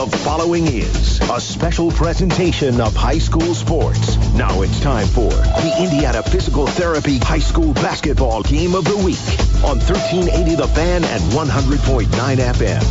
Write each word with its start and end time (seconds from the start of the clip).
The 0.00 0.16
following 0.24 0.66
is 0.66 1.20
a 1.28 1.38
special 1.38 1.90
presentation 1.90 2.80
of 2.80 2.96
high 2.96 3.18
school 3.18 3.54
sports. 3.54 4.16
Now 4.32 4.62
it's 4.62 4.80
time 4.80 5.06
for 5.06 5.28
the 5.28 5.76
Indiana 5.78 6.22
Physical 6.22 6.66
Therapy 6.66 7.18
High 7.18 7.40
School 7.40 7.74
Basketball 7.74 8.42
Game 8.42 8.74
of 8.74 8.84
the 8.84 8.96
Week 8.96 9.20
on 9.62 9.76
1380 9.76 10.54
The 10.54 10.68
Fan 10.68 11.04
and 11.04 11.22
100.9 11.34 12.06
FM. 12.08 12.82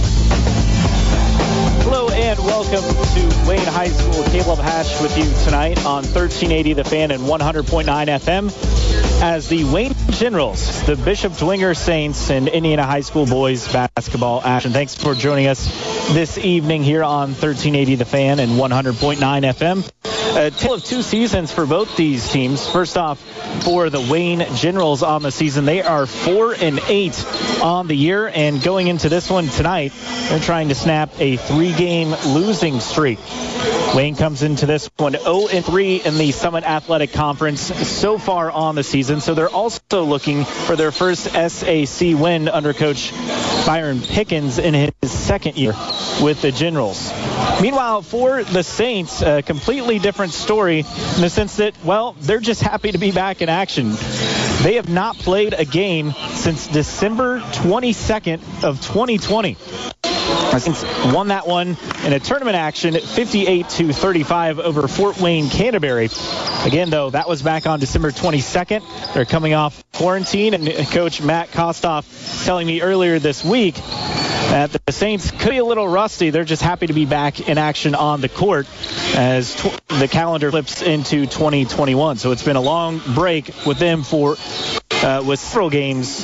Hello 1.81 2.09
and 2.09 2.37
welcome 2.37 2.83
to 2.83 3.49
Wayne 3.49 3.65
High 3.65 3.89
School. 3.89 4.23
Caleb 4.25 4.59
Hatch 4.59 5.01
with 5.01 5.17
you 5.17 5.25
tonight 5.45 5.79
on 5.79 6.03
1380 6.03 6.73
The 6.73 6.83
Fan 6.83 7.09
and 7.09 7.23
100.9 7.23 7.85
FM 7.85 8.98
as 9.21 9.49
the 9.49 9.65
Wayne 9.65 9.93
Generals, 10.11 10.83
the 10.85 10.95
Bishop 10.95 11.33
Dwenger 11.33 11.75
Saints, 11.75 12.29
and 12.29 12.47
Indiana 12.47 12.85
High 12.85 13.01
School 13.01 13.25
boys 13.25 13.71
basketball 13.71 14.41
action. 14.41 14.71
Thanks 14.71 14.95
for 14.95 15.13
joining 15.13 15.47
us 15.47 15.67
this 16.13 16.37
evening 16.37 16.83
here 16.83 17.03
on 17.03 17.29
1380 17.29 17.95
The 17.95 18.05
Fan 18.05 18.39
and 18.39 18.53
100.9 18.53 19.17
FM. 19.17 19.91
A 20.37 20.51
tale 20.51 20.75
of 20.75 20.83
two 20.85 21.01
seasons 21.01 21.51
for 21.51 21.65
both 21.65 21.97
these 21.97 22.29
teams. 22.29 22.69
First 22.69 22.97
off, 22.97 23.19
for 23.63 23.89
the 23.89 23.99
Wayne 23.99 24.45
Generals 24.55 25.03
on 25.03 25.21
the 25.21 25.31
season, 25.31 25.65
they 25.65 25.81
are 25.81 26.05
four 26.05 26.53
and 26.53 26.79
eight 26.87 27.25
on 27.61 27.87
the 27.87 27.95
year, 27.95 28.31
and 28.33 28.61
going 28.61 28.87
into 28.87 29.09
this 29.09 29.29
one 29.29 29.47
tonight, 29.49 29.91
they're 30.29 30.39
trying 30.39 30.69
to 30.69 30.75
snap 30.75 31.09
a 31.19 31.35
three-game 31.35 32.15
losing 32.27 32.79
streak. 32.79 33.19
Wayne 33.95 34.15
comes 34.15 34.43
into 34.43 34.67
this 34.67 34.87
one 34.97 35.13
0 35.13 35.47
and 35.47 35.65
3 35.65 36.01
in 36.03 36.17
the 36.17 36.31
Summit 36.31 36.63
Athletic 36.63 37.11
Conference 37.11 37.61
so 37.61 38.19
far 38.19 38.51
on 38.51 38.75
the 38.75 38.83
season. 38.83 39.19
So 39.19 39.33
they're 39.33 39.49
also 39.49 40.03
looking 40.03 40.45
for 40.45 40.75
their 40.75 40.91
first 40.91 41.23
SAC 41.23 42.13
win 42.13 42.49
under 42.49 42.73
coach 42.73 43.11
Byron 43.65 44.01
Pickens 44.01 44.59
in 44.59 44.75
his 44.75 44.91
second 45.11 45.57
year 45.57 45.73
with 46.21 46.41
the 46.41 46.51
Generals. 46.51 47.11
Meanwhile, 47.61 48.03
for 48.03 48.43
the 48.43 48.63
Saints, 48.63 49.21
a 49.23 49.41
completely 49.41 49.97
different 49.97 50.33
story 50.33 50.79
in 50.79 51.21
the 51.21 51.29
sense 51.29 51.55
that, 51.57 51.73
well, 51.83 52.15
they're 52.19 52.39
just 52.39 52.61
happy 52.61 52.91
to 52.91 52.99
be 52.99 53.11
back 53.11 53.41
in 53.41 53.49
action. 53.49 53.89
They 54.61 54.75
have 54.75 54.89
not 54.89 55.17
played 55.17 55.53
a 55.53 55.65
game 55.65 56.13
since 56.33 56.67
December 56.67 57.39
22nd 57.39 58.63
of 58.63 58.81
2020. 58.81 59.57
Saints 60.59 60.83
won 61.13 61.29
that 61.29 61.47
one 61.47 61.77
in 62.03 62.13
a 62.13 62.19
tournament 62.19 62.55
action 62.55 62.93
58 62.93 63.69
to 63.69 63.93
35 63.93 64.59
over 64.59 64.87
Fort 64.87 65.19
Wayne 65.19 65.49
Canterbury. 65.49 66.09
Again, 66.65 66.89
though, 66.89 67.09
that 67.11 67.29
was 67.29 67.41
back 67.41 67.65
on 67.65 67.79
December 67.79 68.11
22nd. 68.11 69.13
They're 69.13 69.25
coming 69.25 69.53
off 69.53 69.83
quarantine, 69.93 70.53
and 70.53 70.67
Coach 70.89 71.21
Matt 71.21 71.49
Kostoff 71.51 72.45
telling 72.45 72.67
me 72.67 72.81
earlier 72.81 73.19
this 73.19 73.43
week 73.45 73.75
that 73.75 74.71
the 74.85 74.91
Saints 74.91 75.31
could 75.31 75.51
be 75.51 75.57
a 75.57 75.65
little 75.65 75.87
rusty. 75.87 76.31
They're 76.31 76.43
just 76.43 76.61
happy 76.61 76.87
to 76.87 76.93
be 76.93 77.05
back 77.05 77.47
in 77.47 77.57
action 77.57 77.95
on 77.95 78.19
the 78.19 78.29
court 78.29 78.67
as 79.15 79.55
tw- 79.55 79.87
the 79.87 80.07
calendar 80.07 80.51
flips 80.51 80.81
into 80.81 81.25
2021. 81.25 82.17
So 82.17 82.31
it's 82.31 82.43
been 82.43 82.55
a 82.55 82.61
long 82.61 82.99
break 83.13 83.53
with 83.65 83.77
them 83.77 84.03
for 84.03 84.35
uh, 85.03 85.23
with 85.25 85.39
several 85.39 85.69
games 85.69 86.23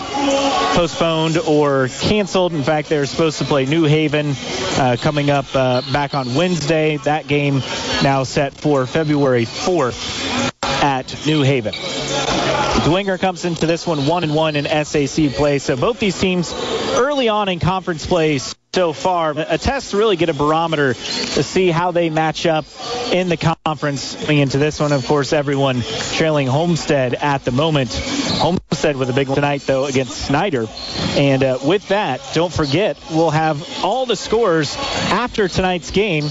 postponed 0.75 1.37
or 1.37 1.87
canceled. 2.01 2.53
In 2.53 2.63
fact, 2.63 2.89
they're 2.89 3.05
supposed 3.05 3.39
to 3.39 3.45
play 3.45 3.65
New 3.65 3.85
Haven 3.85 4.33
uh, 4.77 4.97
coming 4.99 5.29
up 5.29 5.45
uh, 5.55 5.81
back 5.93 6.13
on 6.13 6.35
Wednesday. 6.35 6.97
That 6.97 7.27
game 7.27 7.61
now 8.03 8.23
set 8.23 8.53
for 8.53 8.85
February 8.85 9.45
4th 9.45 10.53
at 10.63 11.25
New 11.25 11.41
Haven. 11.41 11.73
Dwenger 11.73 13.19
comes 13.19 13.45
into 13.45 13.65
this 13.65 13.87
one 13.87 14.05
one 14.05 14.23
and 14.23 14.35
one 14.35 14.55
in 14.55 14.65
SAC 14.65 15.31
play. 15.31 15.59
So 15.59 15.75
both 15.75 15.99
these 15.99 16.19
teams 16.19 16.53
early 16.53 17.29
on 17.29 17.49
in 17.49 17.59
conference 17.59 18.05
play 18.05 18.39
so 18.75 18.91
far. 18.91 19.31
A 19.31 19.57
test 19.57 19.91
to 19.91 19.97
really 19.97 20.17
get 20.17 20.29
a 20.29 20.33
barometer 20.33 20.93
to 20.93 21.43
see 21.43 21.71
how 21.71 21.91
they 21.91 22.09
match 22.09 22.45
up 22.45 22.65
in 23.11 23.29
the 23.29 23.37
conference. 23.65 24.21
Into 24.29 24.57
this 24.57 24.79
one, 24.81 24.91
of 24.91 25.07
course, 25.07 25.31
everyone 25.31 25.81
trailing 26.11 26.47
Homestead 26.47 27.13
at 27.15 27.45
the 27.45 27.51
moment. 27.51 27.89
Homestead 28.35 28.97
with 28.97 29.09
a 29.09 29.13
big 29.13 29.27
one 29.27 29.35
tonight, 29.35 29.61
though, 29.61 29.85
against 29.85 30.17
Snider. 30.17 30.67
And 31.15 31.43
uh, 31.43 31.59
with 31.63 31.87
that, 31.89 32.21
don't 32.33 32.53
forget, 32.53 32.97
we'll 33.11 33.31
have 33.31 33.83
all 33.83 34.05
the 34.05 34.15
scores 34.15 34.75
after 34.77 35.47
tonight's 35.47 35.91
game 35.91 36.25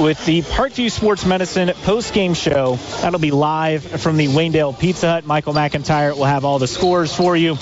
with 0.00 0.24
the 0.24 0.42
Parkview 0.42 0.90
Sports 0.90 1.26
Medicine 1.26 1.70
post-game 1.82 2.34
show. 2.34 2.76
That'll 3.00 3.18
be 3.18 3.30
live 3.30 3.82
from 3.82 4.16
the 4.16 4.28
Waynedale 4.28 4.78
Pizza 4.78 5.10
Hut. 5.10 5.26
Michael 5.26 5.54
McIntyre 5.54 6.16
will 6.16 6.24
have 6.24 6.44
all 6.44 6.58
the 6.58 6.68
scores 6.68 7.14
for 7.14 7.36
you, 7.36 7.56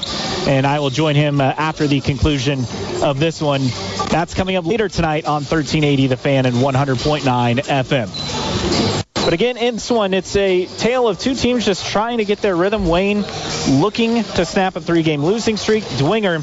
and 0.46 0.66
I 0.66 0.80
will 0.80 0.90
join 0.90 1.14
him 1.14 1.40
uh, 1.40 1.44
after 1.44 1.86
the 1.86 2.00
conclusion 2.00 2.64
of 3.02 3.18
this 3.18 3.40
one. 3.40 3.62
That's 4.10 4.34
coming 4.34 4.56
up 4.56 4.66
later 4.66 4.88
tonight 4.88 5.24
on 5.24 5.42
1380 5.42 6.08
The 6.08 6.16
Fan 6.16 6.46
and 6.46 6.56
100.9 6.56 7.60
FM. 7.60 8.69
But 9.24 9.34
again, 9.34 9.56
in 9.56 9.74
this 9.74 9.90
one, 9.90 10.14
it's 10.14 10.34
a 10.34 10.66
tale 10.66 11.06
of 11.06 11.18
two 11.18 11.34
teams 11.34 11.64
just 11.64 11.86
trying 11.86 12.18
to 12.18 12.24
get 12.24 12.40
their 12.40 12.56
rhythm. 12.56 12.86
Wayne 12.86 13.24
looking 13.68 14.24
to 14.24 14.44
snap 14.44 14.76
a 14.76 14.80
three-game 14.80 15.22
losing 15.22 15.56
streak. 15.56 15.84
Dwenger 15.84 16.38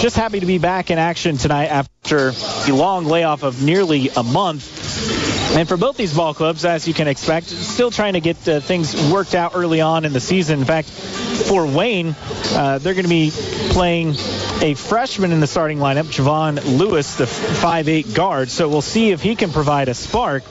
just 0.00 0.16
happy 0.16 0.40
to 0.40 0.46
be 0.46 0.58
back 0.58 0.90
in 0.90 0.98
action 0.98 1.36
tonight 1.36 1.66
after 1.66 2.30
the 2.30 2.72
long 2.72 3.06
layoff 3.06 3.42
of 3.42 3.62
nearly 3.62 4.10
a 4.10 4.22
month. 4.22 5.56
And 5.56 5.68
for 5.68 5.76
both 5.76 5.96
these 5.96 6.14
ball 6.14 6.34
clubs, 6.34 6.64
as 6.64 6.86
you 6.88 6.94
can 6.94 7.08
expect, 7.08 7.46
still 7.46 7.90
trying 7.90 8.14
to 8.14 8.20
get 8.20 8.48
uh, 8.48 8.60
things 8.60 8.94
worked 9.12 9.34
out 9.34 9.52
early 9.54 9.80
on 9.80 10.04
in 10.04 10.12
the 10.12 10.20
season. 10.20 10.60
In 10.60 10.64
fact, 10.64 10.88
for 11.34 11.66
Wayne, 11.66 12.14
uh, 12.52 12.78
they're 12.78 12.94
going 12.94 13.04
to 13.04 13.08
be 13.08 13.30
playing 13.70 14.14
a 14.62 14.74
freshman 14.74 15.32
in 15.32 15.40
the 15.40 15.46
starting 15.46 15.78
lineup, 15.78 16.04
Javon 16.04 16.78
Lewis, 16.78 17.16
the 17.16 17.24
5'8 17.24 18.14
guard. 18.14 18.50
So 18.50 18.68
we'll 18.68 18.82
see 18.82 19.10
if 19.10 19.20
he 19.20 19.36
can 19.36 19.50
provide 19.50 19.88
a 19.88 19.94
spark. 19.94 20.42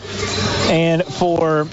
And 0.69 1.03
for 1.03 1.67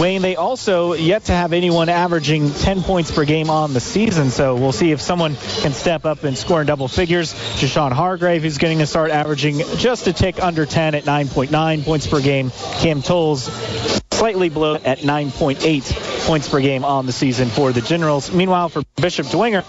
Wayne, 0.00 0.22
they 0.22 0.36
also 0.36 0.94
yet 0.94 1.24
to 1.24 1.32
have 1.32 1.52
anyone 1.52 1.88
averaging 1.88 2.52
10 2.52 2.82
points 2.82 3.10
per 3.10 3.24
game 3.24 3.50
on 3.50 3.72
the 3.72 3.80
season. 3.80 4.30
So 4.30 4.56
we'll 4.56 4.72
see 4.72 4.92
if 4.92 5.00
someone 5.00 5.36
can 5.60 5.72
step 5.72 6.04
up 6.04 6.24
and 6.24 6.36
score 6.36 6.60
in 6.60 6.66
double 6.66 6.88
figures. 6.88 7.32
Jashawn 7.32 7.92
Hargrave 7.92 8.42
who's 8.42 8.58
getting 8.58 8.78
to 8.78 8.86
start 8.86 9.10
averaging 9.10 9.58
just 9.76 10.06
a 10.06 10.12
tick 10.12 10.42
under 10.42 10.66
10 10.66 10.94
at 10.94 11.04
9.9 11.04 11.84
points 11.84 12.06
per 12.06 12.20
game. 12.20 12.50
Cam 12.80 13.02
Tolles 13.02 14.03
slightly 14.24 14.48
below 14.48 14.76
at 14.76 15.00
9.8 15.00 16.26
points 16.26 16.48
per 16.48 16.58
game 16.58 16.82
on 16.82 17.04
the 17.04 17.12
season 17.12 17.50
for 17.50 17.72
the 17.72 17.82
Generals. 17.82 18.32
Meanwhile, 18.32 18.70
for 18.70 18.82
Bishop 18.96 19.26
Dwenger, 19.26 19.62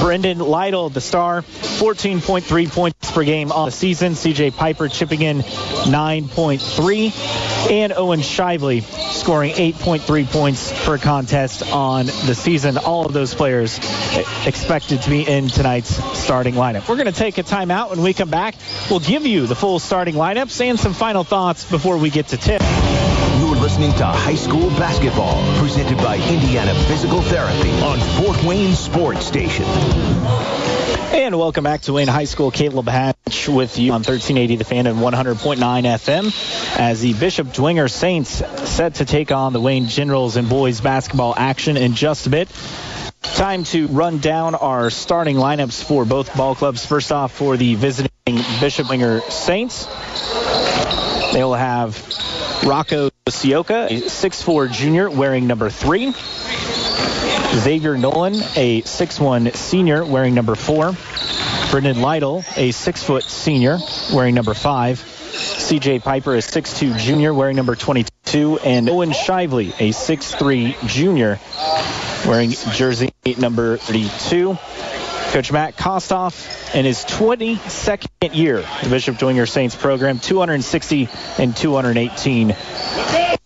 Brendan 0.00 0.38
Lytle, 0.38 0.90
the 0.90 1.00
star, 1.00 1.40
14.3 1.40 2.70
points 2.70 3.10
per 3.10 3.24
game 3.24 3.50
on 3.50 3.64
the 3.64 3.72
season. 3.72 4.12
CJ 4.12 4.54
Piper 4.54 4.88
chipping 4.88 5.22
in 5.22 5.38
9.3. 5.38 7.70
And 7.70 7.94
Owen 7.94 8.20
Shively 8.20 8.82
scoring 8.82 9.54
8.3 9.54 10.26
points 10.26 10.84
per 10.84 10.98
contest 10.98 11.62
on 11.72 12.06
the 12.06 12.34
season. 12.34 12.76
All 12.76 13.06
of 13.06 13.14
those 13.14 13.34
players 13.34 13.78
expected 14.46 15.00
to 15.02 15.10
be 15.10 15.26
in 15.26 15.48
tonight's 15.48 15.94
starting 16.18 16.52
lineup. 16.52 16.86
We're 16.86 16.96
going 16.96 17.06
to 17.06 17.12
take 17.12 17.38
a 17.38 17.42
timeout. 17.42 17.90
When 17.90 18.02
we 18.02 18.12
come 18.12 18.28
back, 18.28 18.56
we'll 18.90 19.00
give 19.00 19.24
you 19.24 19.46
the 19.46 19.54
full 19.54 19.78
starting 19.78 20.16
lineups 20.16 20.60
and 20.60 20.78
some 20.78 20.92
final 20.92 21.24
thoughts 21.24 21.64
before 21.64 21.96
we 21.96 22.10
get 22.10 22.28
to 22.28 22.36
tip. 22.36 22.60
Listening 23.72 23.96
to 24.00 24.04
High 24.04 24.34
School 24.34 24.68
Basketball, 24.68 25.58
presented 25.58 25.96
by 25.96 26.16
Indiana 26.16 26.74
Physical 26.74 27.22
Therapy 27.22 27.70
on 27.80 27.98
Fort 28.22 28.44
Wayne 28.44 28.74
Sports 28.74 29.24
Station. 29.24 29.64
And 29.64 31.38
welcome 31.38 31.64
back 31.64 31.80
to 31.82 31.94
Wayne 31.94 32.06
High 32.06 32.26
School. 32.26 32.50
Caleb 32.50 32.86
Hatch 32.86 33.48
with 33.48 33.78
you 33.78 33.92
on 33.92 34.00
1380 34.00 34.56
The 34.56 34.64
Fan 34.64 34.86
and 34.86 34.98
100.9 34.98 35.56
FM 35.56 36.78
as 36.78 37.00
the 37.00 37.14
Bishop 37.14 37.46
Dwenger 37.46 37.90
Saints 37.90 38.42
set 38.68 38.96
to 38.96 39.06
take 39.06 39.32
on 39.32 39.54
the 39.54 39.60
Wayne 39.60 39.86
Generals 39.86 40.36
in 40.36 40.48
boys 40.48 40.82
basketball 40.82 41.32
action 41.34 41.78
in 41.78 41.94
just 41.94 42.26
a 42.26 42.30
bit. 42.30 42.50
Time 43.22 43.64
to 43.64 43.86
run 43.86 44.18
down 44.18 44.54
our 44.54 44.90
starting 44.90 45.36
lineups 45.36 45.82
for 45.82 46.04
both 46.04 46.36
ball 46.36 46.54
clubs. 46.54 46.84
First 46.84 47.10
off, 47.10 47.32
for 47.32 47.56
the 47.56 47.74
visiting 47.74 48.10
Bishop 48.60 48.88
Dwenger 48.88 49.22
Saints, 49.30 49.86
they 51.32 51.42
will 51.42 51.54
have 51.54 51.96
Rocco 52.64 53.10
Sioka, 53.28 53.90
a 53.90 54.02
6'4 54.02 54.72
junior 54.72 55.10
wearing 55.10 55.46
number 55.46 55.68
three. 55.68 56.12
Xavier 57.56 57.98
Nolan, 57.98 58.34
a 58.56 58.82
6'1 58.82 59.54
senior 59.54 60.04
wearing 60.04 60.34
number 60.34 60.54
four. 60.54 60.96
Brendan 61.70 62.00
Lytle, 62.00 62.44
a 62.56 62.70
6' 62.70 63.24
senior 63.26 63.78
wearing 64.14 64.34
number 64.34 64.54
five. 64.54 64.98
CJ 64.98 66.04
Piper, 66.04 66.34
a 66.36 66.38
6'2 66.38 66.98
junior 66.98 67.34
wearing 67.34 67.56
number 67.56 67.74
22. 67.74 68.58
And 68.58 68.88
Owen 68.88 69.10
Shively, 69.10 69.70
a 69.80 69.90
6'3 69.90 70.86
junior 70.86 71.40
wearing 72.26 72.50
jersey 72.50 73.12
number 73.38 73.76
32. 73.76 74.56
Coach 75.32 75.50
Matt 75.50 75.78
Kostoff 75.78 76.74
in 76.74 76.84
his 76.84 77.06
22nd 77.06 78.34
year, 78.34 78.62
the 78.82 78.90
Bishop 78.90 79.16
Dwenger 79.16 79.48
Saints 79.48 79.74
program, 79.74 80.18
260 80.18 81.08
and 81.38 81.56
218 81.56 82.54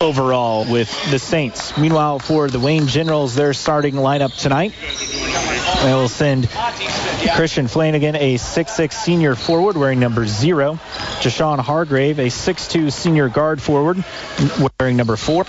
overall 0.00 0.64
with 0.68 0.90
the 1.12 1.20
Saints. 1.20 1.78
Meanwhile, 1.78 2.18
for 2.18 2.50
the 2.50 2.58
Wayne 2.58 2.88
Generals, 2.88 3.36
their 3.36 3.52
starting 3.52 3.94
lineup 3.94 4.36
tonight, 4.36 4.72
they 5.84 5.94
will 5.94 6.08
send 6.08 6.48
Christian 7.36 7.68
Flanagan, 7.68 8.16
a 8.16 8.34
6'6 8.34 8.92
senior 8.92 9.36
forward 9.36 9.76
wearing 9.76 10.00
number 10.00 10.26
zero. 10.26 10.80
Jashawn 11.20 11.60
Hargrave, 11.60 12.18
a 12.18 12.26
6'2 12.26 12.92
senior 12.92 13.28
guard 13.28 13.62
forward 13.62 14.02
wearing 14.80 14.96
number 14.96 15.14
four. 15.14 15.44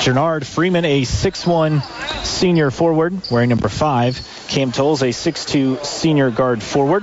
Jernard 0.00 0.46
Freeman, 0.46 0.84
a 0.84 1.02
6'1 1.02 2.24
senior 2.24 2.70
forward 2.70 3.20
wearing 3.30 3.48
number 3.48 3.68
five. 3.68 4.20
Cam 4.46 4.70
Tolles, 4.70 5.02
a 5.02 5.06
6'2 5.06 5.84
senior 5.84 6.30
guard 6.30 6.62
forward 6.62 7.02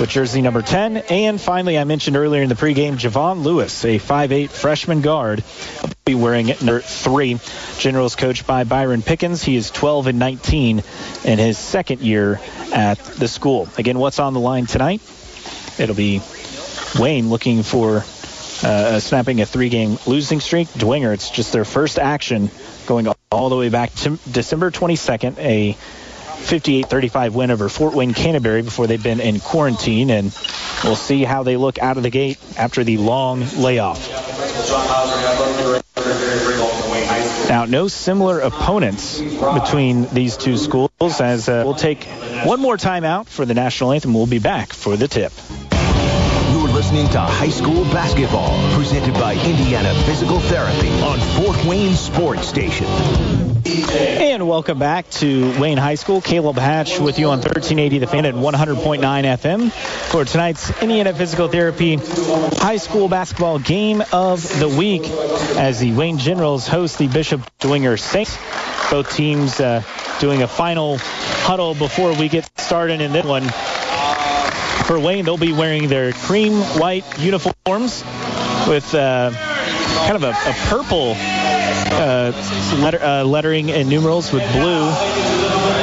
with 0.00 0.08
jersey 0.08 0.40
number 0.40 0.62
10. 0.62 0.96
And 0.96 1.40
finally, 1.40 1.78
I 1.78 1.84
mentioned 1.84 2.16
earlier 2.16 2.42
in 2.42 2.48
the 2.48 2.54
pregame, 2.54 2.94
Javon 2.94 3.42
Lewis, 3.42 3.84
a 3.84 3.98
5'8 3.98 4.50
freshman 4.50 5.02
guard, 5.02 5.44
will 5.82 5.90
be 6.04 6.14
wearing 6.14 6.46
number 6.46 6.80
three. 6.80 7.38
Generals 7.78 8.16
coached 8.16 8.46
by 8.46 8.64
Byron 8.64 9.02
Pickens. 9.02 9.42
He 9.42 9.54
is 9.54 9.70
12 9.70 10.08
and 10.08 10.18
19 10.18 10.82
in 11.24 11.38
his 11.38 11.58
second 11.58 12.00
year 12.00 12.40
at 12.72 12.98
the 12.98 13.28
school. 13.28 13.68
Again, 13.76 13.98
what's 13.98 14.18
on 14.18 14.32
the 14.32 14.40
line 14.40 14.66
tonight? 14.66 15.02
It'll 15.78 15.94
be 15.94 16.22
Wayne 16.98 17.28
looking 17.28 17.62
for 17.62 18.04
uh, 18.62 19.00
snapping 19.00 19.40
a 19.40 19.46
three-game 19.46 19.98
losing 20.06 20.40
streak. 20.40 20.68
Dwenger, 20.68 21.12
it's 21.14 21.30
just 21.30 21.52
their 21.52 21.64
first 21.64 21.98
action 21.98 22.50
going 22.86 23.06
all 23.30 23.48
the 23.48 23.56
way 23.56 23.68
back 23.68 23.94
to 23.96 24.18
December 24.30 24.70
22nd, 24.70 25.38
a 25.38 25.76
58-35 26.40 27.32
win 27.32 27.50
over 27.50 27.68
Fort 27.68 27.94
Wayne 27.94 28.14
Canterbury 28.14 28.62
before 28.62 28.86
they've 28.86 29.02
been 29.02 29.20
in 29.20 29.40
quarantine, 29.40 30.10
and 30.10 30.36
we'll 30.82 30.96
see 30.96 31.22
how 31.22 31.42
they 31.42 31.56
look 31.56 31.78
out 31.78 31.96
of 31.96 32.02
the 32.02 32.10
gate 32.10 32.38
after 32.58 32.82
the 32.82 32.96
long 32.96 33.44
layoff. 33.56 34.08
Now, 37.48 37.64
no 37.66 37.88
similar 37.88 38.40
opponents 38.40 39.20
between 39.20 40.06
these 40.06 40.36
two 40.36 40.56
schools 40.56 40.90
as 41.00 41.48
uh, 41.48 41.62
we'll 41.64 41.74
take 41.74 42.04
one 42.44 42.60
more 42.60 42.76
time 42.76 43.04
out 43.04 43.28
for 43.28 43.44
the 43.44 43.54
national 43.54 43.92
anthem. 43.92 44.14
We'll 44.14 44.26
be 44.26 44.38
back 44.38 44.72
for 44.72 44.96
the 44.96 45.08
tip. 45.08 45.32
Listening 46.90 47.12
to 47.12 47.20
high 47.20 47.50
school 47.50 47.84
basketball 47.84 48.74
presented 48.74 49.14
by 49.14 49.34
Indiana 49.34 49.94
Physical 50.06 50.40
Therapy 50.40 50.90
on 51.02 51.20
Fort 51.20 51.64
Wayne 51.64 51.94
Sports 51.94 52.48
Station. 52.48 52.88
And 53.64 54.48
welcome 54.48 54.80
back 54.80 55.08
to 55.10 55.56
Wayne 55.60 55.78
High 55.78 55.94
School. 55.94 56.20
Caleb 56.20 56.56
Hatch 56.56 56.98
with 56.98 57.20
you 57.20 57.26
on 57.26 57.38
1380 57.38 57.98
The 58.00 58.06
Fan 58.08 58.26
at 58.26 58.34
100.9 58.34 58.98
FM 59.02 59.70
for 60.10 60.24
tonight's 60.24 60.82
Indiana 60.82 61.14
Physical 61.14 61.46
Therapy 61.46 61.94
High 61.94 62.78
School 62.78 63.06
Basketball 63.06 63.60
Game 63.60 64.02
of 64.12 64.42
the 64.58 64.68
Week 64.68 65.02
as 65.56 65.78
the 65.78 65.92
Wayne 65.92 66.18
Generals 66.18 66.66
host 66.66 66.98
the 66.98 67.06
Bishop 67.06 67.40
Dwenger 67.60 68.00
Saints. 68.00 68.36
Both 68.90 69.14
teams 69.14 69.60
uh, 69.60 69.84
doing 70.18 70.42
a 70.42 70.48
final 70.48 70.98
huddle 70.98 71.76
before 71.76 72.16
we 72.16 72.28
get 72.28 72.50
started 72.58 73.00
in 73.00 73.12
this 73.12 73.24
one. 73.24 73.44
For 74.90 74.98
Wayne, 74.98 75.24
they'll 75.24 75.36
be 75.36 75.52
wearing 75.52 75.86
their 75.86 76.10
cream 76.12 76.52
white 76.52 77.04
uniforms 77.20 78.02
with 78.66 78.92
uh, 78.92 79.30
kind 79.30 80.16
of 80.16 80.24
a, 80.24 80.30
a 80.30 80.52
purple 80.66 81.14
uh, 81.16 82.32
letter, 82.82 83.00
uh, 83.00 83.22
lettering 83.22 83.70
and 83.70 83.88
numerals 83.88 84.32
with 84.32 84.42
blue, 84.50 84.80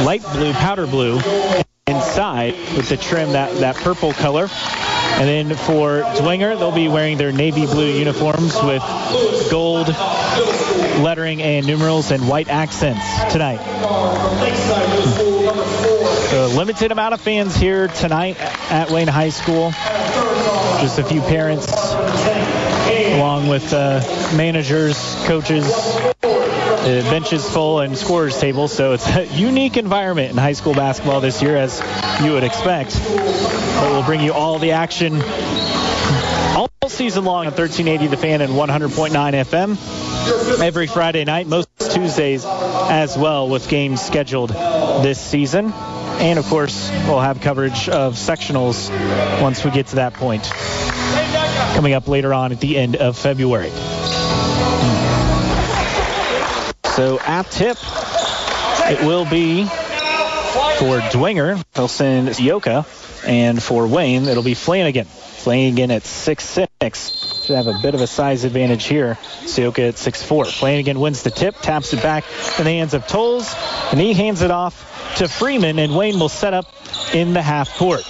light 0.04 0.22
blue, 0.34 0.52
powder 0.52 0.86
blue 0.88 1.22
inside 1.88 2.54
with 2.76 2.90
the 2.90 2.98
trim 2.98 3.32
that, 3.32 3.56
that 3.62 3.78
purple 3.78 4.12
color. 4.12 4.50
And 4.52 5.26
then 5.26 5.56
for 5.56 6.02
Dwenger, 6.02 6.60
they'll 6.60 6.76
be 6.76 6.90
wearing 6.90 7.18
their 7.18 7.32
navy 7.32 7.66
blue 7.66 7.88
uniforms 7.88 8.62
with 8.62 8.84
gold 9.50 9.88
lettering 9.88 11.42
and 11.42 11.66
numerals 11.66 12.12
and 12.12 12.28
white 12.28 12.50
accents 12.50 13.32
tonight. 13.32 13.62
Limited 16.58 16.92
amount 16.92 17.14
of 17.14 17.22
fans 17.22 17.56
here 17.56 17.88
tonight 17.88 18.36
at 18.72 18.90
Wayne 18.90 19.08
High 19.08 19.30
School. 19.30 19.70
Just 20.82 20.98
a 20.98 21.04
few 21.04 21.22
parents 21.22 21.72
along 23.14 23.48
with 23.48 23.72
uh, 23.74 24.02
managers, 24.36 24.98
coaches, 25.28 25.72
uh, 26.24 27.08
benches 27.12 27.48
full 27.48 27.82
and 27.82 27.96
scorers 27.96 28.40
table. 28.40 28.68
So 28.68 28.94
it's 28.94 29.08
a 29.08 29.26
unique 29.28 29.78
environment 29.78 30.32
in 30.32 30.38
high 30.38 30.54
school 30.54 30.74
basketball 30.74 31.22
this 31.22 31.44
year, 31.44 31.56
as 31.56 31.80
you 32.24 32.32
would 32.32 32.44
expect. 32.44 33.00
But 33.06 33.92
we'll 33.92 34.04
bring 34.04 34.22
you 34.22 34.34
all 34.34 34.58
the 34.58 34.72
action 34.72 35.22
all 35.22 36.72
season 36.88 37.24
long 37.24 37.46
on 37.46 37.54
1380 37.54 38.08
The 38.08 38.18
Fan 38.18 38.42
and 38.42 38.54
100.9 38.54 39.12
FM 39.12 40.60
every 40.60 40.88
Friday 40.88 41.24
night, 41.24 41.46
most 41.46 41.70
Tuesdays 41.92 42.46
as 42.46 43.16
well, 43.16 43.48
with 43.48 43.70
games 43.70 44.02
scheduled 44.02 44.50
this 44.50 45.22
season. 45.22 45.72
And 46.20 46.40
of 46.40 46.46
course, 46.48 46.90
we'll 47.08 47.20
have 47.20 47.42
coverage 47.42 47.90
of 47.90 48.16
sectionals 48.16 48.90
once 49.42 49.64
we 49.64 49.72
get 49.72 49.88
to 49.88 49.98
that 49.98 50.14
point 50.14 50.50
coming 51.76 51.94
up 51.94 52.08
later 52.08 52.34
on 52.34 52.52
at 52.52 52.60
the 52.60 52.78
end 52.78 52.96
of 52.96 53.18
February. 53.18 53.70
So 56.96 57.20
at 57.20 57.44
tip, 57.52 57.78
it 58.90 59.06
will 59.06 59.26
be 59.26 59.66
for 59.66 61.00
Dwenger. 61.12 61.64
They'll 61.74 61.88
send 61.88 62.30
Sioka, 62.30 62.86
And 63.26 63.62
for 63.62 63.86
Wayne, 63.86 64.28
it'll 64.28 64.42
be 64.42 64.56
Flanagan. 64.56 65.06
Flanagan 65.06 65.92
at 65.92 66.02
6'6". 66.04 67.37
Should 67.48 67.56
have 67.56 67.68
a 67.68 67.80
bit 67.82 67.96
of 67.96 68.02
a 68.02 68.08
size 68.08 68.44
advantage 68.44 68.88
here. 68.88 69.18
Sioka 69.44 69.88
at 69.88 69.96
6'4". 69.96 70.52
Flanagan 70.52 71.00
wins 71.00 71.24
the 71.24 71.32
tip, 71.32 71.56
taps 71.62 71.94
it 71.94 72.04
back 72.04 72.26
in 72.60 72.66
the 72.66 72.72
hands 72.72 72.94
of 72.94 73.08
Tolles, 73.08 73.56
and 73.90 74.02
he 74.02 74.14
hands 74.14 74.42
it 74.42 74.52
off 74.52 75.16
to 75.16 75.30
Freeman, 75.30 75.80
and 75.80 75.96
Wayne 75.96 76.20
will 76.20 76.28
set 76.28 76.54
up 76.54 76.66
in 77.14 77.32
the 77.32 77.42
half 77.42 77.74
court. 77.78 78.02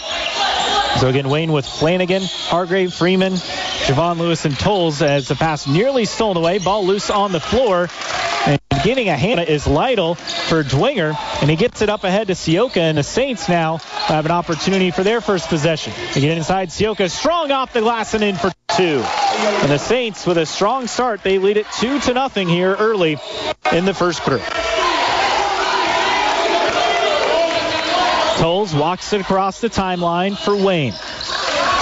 So 1.00 1.08
again, 1.08 1.30
Wayne 1.30 1.52
with 1.52 1.68
Flanagan, 1.68 2.24
Hargrave, 2.24 2.92
Freeman, 2.92 3.34
Javon 3.34 4.18
Lewis, 4.18 4.46
and 4.46 4.58
Tolles 4.58 5.04
as 5.04 5.28
the 5.28 5.36
pass 5.36 5.68
nearly 5.68 6.06
stolen 6.06 6.38
away. 6.38 6.58
Ball 6.58 6.88
loose 6.88 7.12
on 7.12 7.32
the 7.32 7.40
floor. 7.40 7.90
And 8.48 8.60
getting 8.84 9.08
a 9.08 9.16
hand 9.16 9.42
is 9.42 9.68
Lytle 9.68 10.16
for 10.16 10.64
Dwenger, 10.64 11.16
and 11.42 11.50
he 11.52 11.58
gets 11.58 11.84
it 11.84 11.90
up 11.90 12.06
ahead 12.06 12.28
to 12.28 12.34
Sioka, 12.34 12.78
and 12.78 12.98
the 12.98 13.04
Saints 13.04 13.48
now 13.48 13.78
have 13.78 14.26
an 14.26 14.32
opportunity 14.32 14.90
for 14.90 15.04
their 15.04 15.22
first 15.22 15.48
possession. 15.48 15.94
They 16.16 16.22
get 16.22 16.36
inside 16.36 16.70
Sioka, 16.70 17.12
strong 17.12 17.52
off 17.52 17.74
the 17.74 17.82
glass 17.82 18.16
and 18.16 18.24
in 18.24 18.36
for 18.36 18.52
two. 18.76 19.04
And 19.38 19.72
the 19.72 19.78
Saints, 19.78 20.26
with 20.26 20.38
a 20.38 20.46
strong 20.46 20.88
start, 20.88 21.24
they 21.24 21.38
lead 21.38 21.58
it 21.58 21.68
two 21.80 22.00
to 22.00 22.14
nothing 22.14 22.48
here 22.48 22.76
early 22.76 23.18
in 23.72 23.86
the 23.86 23.94
first 23.94 24.22
quarter. 24.22 24.44
Tolles 28.38 28.74
walks 28.74 29.14
it 29.14 29.22
across 29.22 29.62
the 29.62 29.70
timeline 29.70 30.38
for 30.38 30.56
Wayne. 30.56 30.94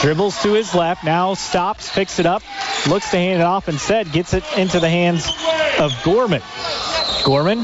Dribbles 0.02 0.42
to 0.44 0.54
his 0.54 0.76
left, 0.76 1.04
now 1.04 1.34
stops, 1.34 1.94
picks 1.94 2.20
it 2.20 2.26
up, 2.26 2.44
looks 2.88 3.10
to 3.12 3.18
hand 3.18 3.42
it 3.42 3.46
off 3.46 3.70
instead, 3.70 4.12
gets 4.12 4.34
it 4.34 4.44
into 4.58 4.80
the 4.80 4.90
hands 4.90 5.28
of 5.80 5.94
Gorman. 6.04 6.42
Gorman 7.24 7.64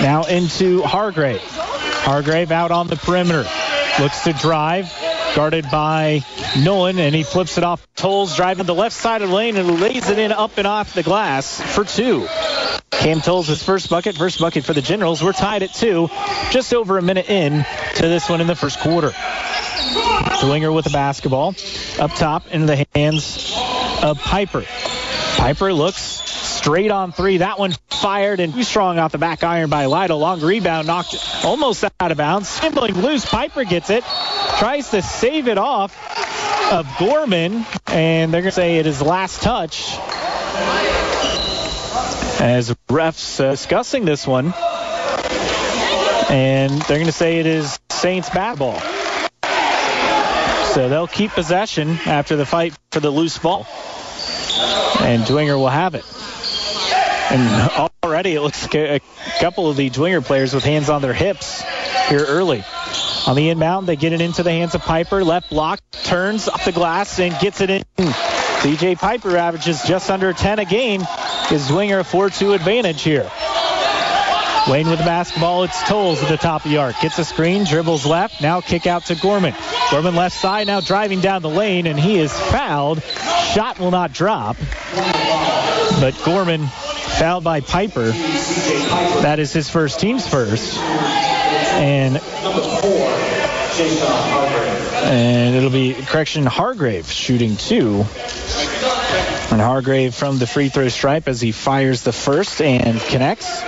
now 0.00 0.24
into 0.24 0.82
Hargrave. 0.82 1.42
Hargrave 1.42 2.52
out 2.52 2.70
on 2.70 2.86
the 2.86 2.96
perimeter. 2.96 3.48
Looks 4.00 4.22
to 4.24 4.32
drive, 4.32 4.92
guarded 5.34 5.70
by 5.70 6.24
Nolan, 6.58 6.98
and 6.98 7.14
he 7.14 7.22
flips 7.22 7.58
it 7.58 7.64
off. 7.64 7.86
Tolles 7.94 8.36
driving 8.36 8.66
the 8.66 8.74
left 8.74 8.94
side 8.94 9.22
of 9.22 9.28
the 9.28 9.34
lane 9.34 9.56
and 9.56 9.80
lays 9.80 10.08
it 10.08 10.18
in 10.18 10.32
up 10.32 10.58
and 10.58 10.66
off 10.66 10.94
the 10.94 11.02
glass 11.02 11.60
for 11.60 11.84
two. 11.84 12.26
Cam 12.90 13.20
Tolles 13.20 13.46
his 13.46 13.62
first 13.62 13.88
bucket, 13.88 14.16
first 14.16 14.40
bucket 14.40 14.64
for 14.64 14.74
the 14.74 14.82
Generals. 14.82 15.22
We're 15.22 15.32
tied 15.32 15.62
at 15.62 15.72
two, 15.72 16.08
just 16.50 16.74
over 16.74 16.98
a 16.98 17.02
minute 17.02 17.30
in 17.30 17.64
to 17.96 18.02
this 18.02 18.28
one 18.28 18.40
in 18.40 18.46
the 18.46 18.56
first 18.56 18.80
quarter. 18.80 19.10
Dwenger 19.10 20.74
with 20.74 20.84
the 20.84 20.90
basketball 20.90 21.54
up 21.98 22.14
top 22.14 22.48
into 22.48 22.66
the 22.66 22.86
hands 22.94 23.54
of 24.02 24.18
Piper. 24.20 24.64
Piper 25.36 25.72
looks 25.72 26.22
straight 26.60 26.90
on 26.90 27.10
three. 27.10 27.38
That 27.38 27.58
one 27.58 27.72
fired 27.88 28.38
and 28.38 28.52
too 28.52 28.62
strong 28.64 28.98
off 28.98 29.12
the 29.12 29.18
back 29.18 29.42
iron 29.42 29.70
by 29.70 29.86
Lytle. 29.86 30.18
Long 30.18 30.42
rebound 30.42 30.86
knocked 30.86 31.16
almost 31.42 31.84
out 31.84 32.12
of 32.12 32.18
bounds. 32.18 32.50
Skimbling 32.50 33.00
loose. 33.00 33.24
Piper 33.24 33.64
gets 33.64 33.88
it. 33.88 34.04
Tries 34.58 34.90
to 34.90 35.00
save 35.00 35.48
it 35.48 35.56
off 35.56 35.96
of 36.70 36.86
Gorman. 36.98 37.64
And 37.86 38.32
they're 38.32 38.42
going 38.42 38.50
to 38.50 38.52
say 38.52 38.76
it 38.76 38.86
is 38.86 39.00
last 39.00 39.40
touch. 39.40 39.96
As 42.42 42.74
refs 42.88 43.42
uh, 43.42 43.52
discussing 43.52 44.04
this 44.04 44.26
one. 44.26 44.52
And 46.30 46.72
they're 46.82 46.98
going 46.98 47.06
to 47.06 47.12
say 47.12 47.38
it 47.38 47.46
is 47.46 47.78
Saints 47.88 48.28
ball. 48.28 48.78
So 50.74 50.90
they'll 50.90 51.08
keep 51.08 51.30
possession 51.30 51.98
after 52.04 52.36
the 52.36 52.44
fight 52.44 52.74
for 52.92 53.00
the 53.00 53.10
loose 53.10 53.38
ball. 53.38 53.66
And 55.00 55.22
Dwenger 55.22 55.56
will 55.58 55.68
have 55.68 55.94
it. 55.94 56.04
And 57.30 57.88
already 58.02 58.34
it 58.34 58.40
looks 58.40 58.62
like 58.62 58.74
a 58.74 59.00
couple 59.38 59.70
of 59.70 59.76
the 59.76 59.88
Dwenger 59.88 60.24
players 60.24 60.52
with 60.52 60.64
hands 60.64 60.90
on 60.90 61.00
their 61.00 61.14
hips 61.14 61.62
here 62.08 62.24
early. 62.26 62.64
On 63.26 63.36
the 63.36 63.50
inbound, 63.50 63.86
they 63.86 63.96
get 63.96 64.12
it 64.12 64.20
into 64.20 64.42
the 64.42 64.50
hands 64.50 64.74
of 64.74 64.82
Piper. 64.82 65.22
Left 65.22 65.48
block, 65.50 65.80
turns 65.92 66.48
off 66.48 66.64
the 66.64 66.72
glass 66.72 67.20
and 67.20 67.38
gets 67.38 67.60
it 67.60 67.70
in. 67.70 67.84
CJ 67.98 68.98
Piper 68.98 69.36
averages 69.36 69.82
just 69.84 70.10
under 70.10 70.32
10 70.32 70.58
a 70.58 70.64
game. 70.64 71.02
Gives 71.48 71.68
Dwenger 71.68 72.00
a 72.00 72.04
4-2 72.04 72.54
advantage 72.54 73.02
here. 73.02 73.30
Wayne 74.68 74.88
with 74.88 74.98
the 74.98 75.04
basketball. 75.04 75.62
It's 75.62 75.82
Tolles 75.88 76.22
at 76.22 76.28
the 76.28 76.36
top 76.36 76.64
of 76.64 76.70
the 76.70 76.78
arc. 76.78 77.00
Gets 77.00 77.18
a 77.18 77.24
screen, 77.24 77.64
dribbles 77.64 78.04
left. 78.04 78.42
Now 78.42 78.60
kick 78.60 78.86
out 78.86 79.06
to 79.06 79.14
Gorman. 79.14 79.54
Gorman 79.90 80.14
left 80.14 80.36
side 80.36 80.66
now 80.66 80.80
driving 80.80 81.20
down 81.20 81.42
the 81.42 81.48
lane, 81.48 81.86
and 81.86 81.98
he 81.98 82.18
is 82.18 82.32
fouled. 82.32 83.02
Shot 83.54 83.78
will 83.78 83.90
not 83.90 84.12
drop. 84.12 84.56
But 86.00 86.14
Gorman 86.24 86.68
fouled 87.20 87.44
by 87.44 87.60
Piper. 87.60 88.12
That 89.20 89.36
is 89.40 89.52
his 89.52 89.68
first 89.68 90.00
team's 90.00 90.26
first. 90.26 90.78
And 90.78 92.16
and 95.04 95.54
it'll 95.54 95.68
be 95.68 95.92
correction 95.92 96.46
Hargrave 96.46 97.12
shooting 97.12 97.58
two. 97.58 98.06
And 99.50 99.60
Hargrave 99.60 100.14
from 100.14 100.38
the 100.38 100.46
free 100.46 100.70
throw 100.70 100.88
stripe 100.88 101.28
as 101.28 101.42
he 101.42 101.52
fires 101.52 102.04
the 102.04 102.12
first 102.12 102.62
and 102.62 102.98
connects. 102.98 103.60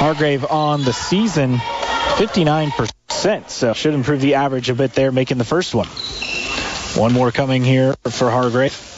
Hargrave 0.00 0.44
on 0.44 0.82
the 0.82 0.92
season 0.92 1.58
59%, 1.58 3.48
so 3.48 3.74
should 3.74 3.94
improve 3.94 4.20
the 4.20 4.34
average 4.34 4.70
a 4.70 4.74
bit 4.74 4.92
there, 4.94 5.12
making 5.12 5.38
the 5.38 5.44
first 5.44 5.72
one. 5.72 5.86
One 7.00 7.12
more 7.12 7.30
coming 7.30 7.62
here 7.62 7.94
for 8.10 8.28
Hargrave. 8.28 8.93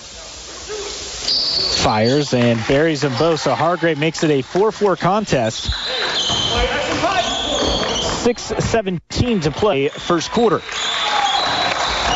Fires 1.86 2.34
and 2.34 2.58
buries 2.66 3.02
them 3.02 3.14
both, 3.16 3.38
so 3.38 3.54
Hargrave 3.54 3.96
makes 3.96 4.24
it 4.24 4.30
a 4.32 4.42
4-4 4.42 4.98
contest. 4.98 5.70
6-17 8.26 9.42
to 9.42 9.52
play 9.52 9.86
first 9.86 10.32
quarter. 10.32 10.62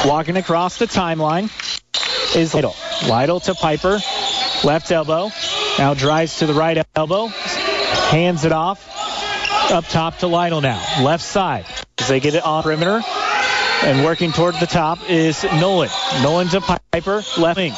Walking 0.04 0.36
across 0.36 0.78
the 0.78 0.86
timeline 0.86 1.44
is 2.34 2.52
Lytle. 2.52 2.74
Lytle 3.08 3.38
to 3.38 3.54
Piper. 3.54 4.00
Left 4.64 4.90
elbow. 4.90 5.30
Now 5.78 5.94
drives 5.94 6.40
to 6.40 6.46
the 6.46 6.54
right 6.54 6.84
elbow. 6.96 7.28
Hands 7.28 8.44
it 8.44 8.50
off. 8.50 8.84
Up 9.70 9.86
top 9.86 10.18
to 10.18 10.26
Lytle 10.26 10.62
now. 10.62 10.82
Left 11.00 11.22
side. 11.22 11.64
As 11.96 12.08
they 12.08 12.18
get 12.18 12.34
it 12.34 12.44
on 12.44 12.64
perimeter. 12.64 13.02
And 13.84 14.04
working 14.04 14.32
toward 14.32 14.56
the 14.56 14.66
top 14.66 15.08
is 15.08 15.44
Nolan. 15.44 15.90
Nolan 16.24 16.48
to 16.48 16.60
Piper. 16.60 17.22
Left 17.38 17.56
wing. 17.56 17.72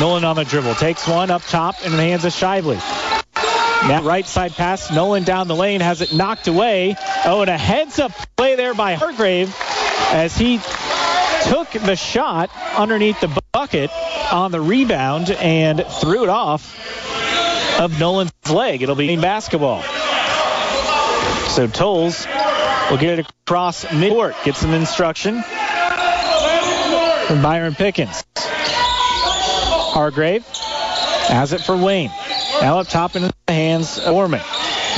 Nolan 0.00 0.24
on 0.24 0.36
the 0.36 0.44
dribble. 0.44 0.74
Takes 0.74 1.06
one 1.06 1.30
up 1.30 1.42
top 1.42 1.80
the 1.80 1.90
hands 1.90 2.24
of 2.24 2.32
Shively. 2.32 2.76
Now 3.88 4.02
right 4.02 4.26
side 4.26 4.52
pass. 4.52 4.90
Nolan 4.90 5.24
down 5.24 5.48
the 5.48 5.56
lane 5.56 5.80
has 5.80 6.00
it 6.00 6.14
knocked 6.14 6.46
away. 6.48 6.96
Oh, 7.24 7.40
and 7.40 7.50
a 7.50 7.58
heads 7.58 7.98
up 7.98 8.12
play 8.36 8.54
there 8.54 8.74
by 8.74 8.94
Hargrave 8.94 9.54
as 10.12 10.36
he 10.36 10.58
took 11.44 11.70
the 11.70 11.96
shot 11.96 12.50
underneath 12.76 13.20
the 13.20 13.40
bucket 13.52 13.90
on 14.30 14.50
the 14.50 14.60
rebound 14.60 15.30
and 15.30 15.84
threw 16.00 16.22
it 16.22 16.28
off 16.28 16.78
of 17.80 17.98
Nolan's 17.98 18.32
leg. 18.48 18.82
It'll 18.82 18.94
be 18.94 19.16
basketball. 19.16 19.82
So 21.50 21.66
Tolles 21.66 22.26
will 22.90 22.98
get 22.98 23.18
it 23.18 23.26
across 23.46 23.84
midcourt. 23.84 24.42
Get 24.44 24.54
some 24.56 24.72
instruction 24.72 25.42
from 27.26 27.42
Byron 27.42 27.74
Pickens. 27.74 28.24
Hargrave 29.92 30.46
has 31.28 31.52
it 31.52 31.60
for 31.60 31.76
Wayne. 31.76 32.10
Now 32.62 32.78
up 32.78 32.88
top 32.88 33.14
into 33.14 33.30
the 33.46 33.52
hands 33.52 33.98
of 33.98 34.06
Gorman. 34.06 34.40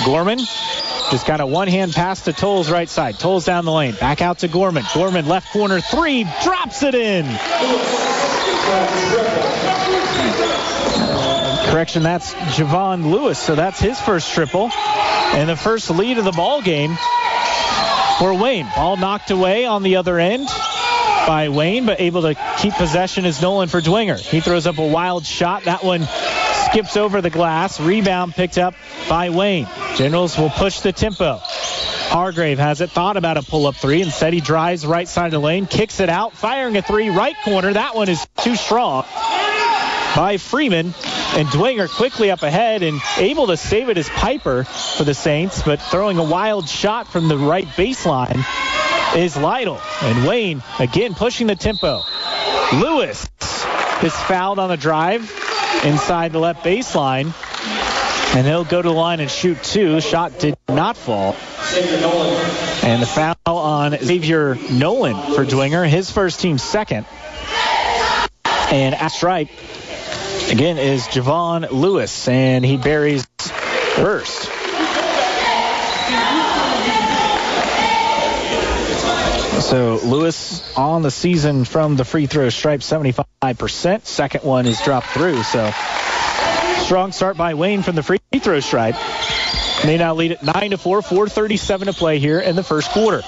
Gorman 0.06 0.38
just 0.38 1.26
kind 1.26 1.42
of 1.42 1.48
one-hand 1.48 1.92
pass 1.92 2.22
to 2.22 2.32
Tolles 2.32 2.70
right 2.70 2.88
side. 2.88 3.18
Tolles 3.18 3.44
down 3.44 3.64
the 3.64 3.72
lane. 3.72 3.96
Back 3.96 4.22
out 4.22 4.38
to 4.38 4.48
Gorman. 4.48 4.84
Gorman 4.94 5.26
left 5.26 5.52
corner 5.52 5.80
three. 5.80 6.24
Drops 6.44 6.84
it 6.84 6.94
in. 6.94 7.24
Correction, 11.70 12.04
that's 12.04 12.32
Javon 12.56 13.10
Lewis. 13.10 13.38
So 13.40 13.56
that's 13.56 13.80
his 13.80 14.00
first 14.00 14.32
triple. 14.32 14.70
And 14.72 15.48
the 15.48 15.56
first 15.56 15.90
lead 15.90 16.18
of 16.18 16.24
the 16.24 16.32
ball 16.32 16.62
game 16.62 16.96
for 18.20 18.32
Wayne. 18.32 18.68
Ball 18.76 18.96
knocked 18.96 19.32
away 19.32 19.66
on 19.66 19.82
the 19.82 19.96
other 19.96 20.20
end 20.20 20.48
by 21.26 21.48
Wayne, 21.48 21.86
but 21.86 22.00
able 22.00 22.22
to 22.22 22.34
keep 22.58 22.74
possession 22.74 23.24
is 23.24 23.40
Nolan 23.40 23.68
for 23.68 23.80
Dwenger. 23.80 24.18
He 24.18 24.40
throws 24.40 24.66
up 24.66 24.78
a 24.78 24.86
wild 24.86 25.26
shot. 25.26 25.64
That 25.64 25.82
one 25.82 26.06
skips 26.68 26.96
over 26.96 27.20
the 27.20 27.30
glass. 27.30 27.80
Rebound 27.80 28.34
picked 28.34 28.58
up 28.58 28.74
by 29.08 29.30
Wayne. 29.30 29.68
Generals 29.96 30.36
will 30.36 30.50
push 30.50 30.80
the 30.80 30.92
tempo. 30.92 31.40
Hargrave 31.42 32.58
has 32.58 32.80
it, 32.80 32.90
thought 32.90 33.16
about 33.16 33.36
a 33.36 33.42
pull-up 33.42 33.76
three. 33.76 34.02
Instead, 34.02 34.32
he 34.32 34.40
drives 34.40 34.86
right 34.86 35.08
side 35.08 35.26
of 35.26 35.32
the 35.32 35.38
lane, 35.38 35.66
kicks 35.66 36.00
it 36.00 36.08
out, 36.08 36.32
firing 36.34 36.76
a 36.76 36.82
three 36.82 37.10
right 37.10 37.36
corner. 37.44 37.72
That 37.72 37.94
one 37.94 38.08
is 38.08 38.24
too 38.38 38.56
strong 38.56 39.04
by 40.14 40.36
Freeman. 40.38 40.94
And 41.36 41.48
Dwenger 41.48 41.88
quickly 41.88 42.30
up 42.30 42.42
ahead 42.42 42.82
and 42.82 43.00
able 43.18 43.48
to 43.48 43.56
save 43.56 43.88
it 43.88 43.98
as 43.98 44.08
Piper 44.08 44.62
for 44.64 45.02
the 45.02 45.14
Saints, 45.14 45.62
but 45.62 45.80
throwing 45.82 46.18
a 46.18 46.22
wild 46.22 46.68
shot 46.68 47.08
from 47.08 47.26
the 47.26 47.36
right 47.36 47.66
baseline 47.66 48.44
is 49.16 49.36
Lytle. 49.36 49.80
And 50.02 50.26
Wayne 50.26 50.62
again 50.78 51.14
pushing 51.14 51.46
the 51.46 51.56
tempo. 51.56 52.02
Lewis 52.74 53.28
is 54.02 54.12
fouled 54.12 54.58
on 54.58 54.68
the 54.68 54.76
drive 54.76 55.22
inside 55.84 56.32
the 56.32 56.38
left 56.38 56.64
baseline. 56.64 57.32
And 58.34 58.46
he'll 58.46 58.64
go 58.64 58.82
to 58.82 58.88
the 58.88 58.94
line 58.94 59.20
and 59.20 59.30
shoot 59.30 59.62
two. 59.62 60.00
Shot 60.00 60.38
did 60.40 60.56
not 60.68 60.96
fall. 60.96 61.36
And 62.82 63.00
the 63.00 63.06
foul 63.06 63.36
on 63.46 63.96
Xavier 63.96 64.56
Nolan 64.72 65.16
for 65.34 65.44
Dwenger, 65.44 65.88
his 65.88 66.10
first 66.10 66.40
team 66.40 66.58
second. 66.58 67.06
And 68.44 68.94
at 68.94 69.08
stripe, 69.08 69.48
again, 70.50 70.78
is 70.78 71.02
Javon 71.04 71.70
Lewis, 71.70 72.26
and 72.26 72.64
he 72.64 72.76
buries 72.76 73.24
first. 73.38 74.50
So 79.60 80.00
Lewis 80.02 80.76
on 80.76 81.02
the 81.02 81.10
season 81.10 81.64
from 81.64 81.96
the 81.96 82.04
free 82.04 82.26
throw 82.26 82.48
stripe, 82.48 82.80
75%. 82.80 84.04
Second 84.04 84.44
one 84.44 84.66
is 84.66 84.80
dropped 84.82 85.08
through, 85.08 85.42
so 85.42 85.70
strong 86.80 87.12
start 87.12 87.36
by 87.36 87.54
Wayne 87.54 87.82
from 87.82 87.96
the 87.96 88.02
free 88.02 88.18
throw 88.40 88.60
stripe. 88.60 88.96
They 89.84 89.96
now 89.96 90.14
lead 90.14 90.32
at 90.32 90.42
9 90.42 90.70
to 90.70 90.78
4, 90.78 91.02
437 91.02 91.86
to 91.86 91.92
play 91.92 92.18
here 92.18 92.40
in 92.40 92.56
the 92.56 92.62
first 92.62 92.90
quarter. 92.90 93.22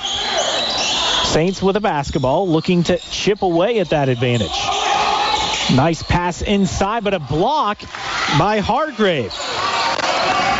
Saints 1.24 1.62
with 1.62 1.76
a 1.76 1.80
basketball 1.80 2.48
looking 2.48 2.82
to 2.84 2.98
chip 2.98 3.42
away 3.42 3.78
at 3.80 3.90
that 3.90 4.08
advantage. 4.08 4.56
Nice 5.74 6.02
pass 6.02 6.42
inside, 6.42 7.04
but 7.04 7.14
a 7.14 7.18
block 7.18 7.80
by 8.38 8.60
Hargrave. 8.60 9.32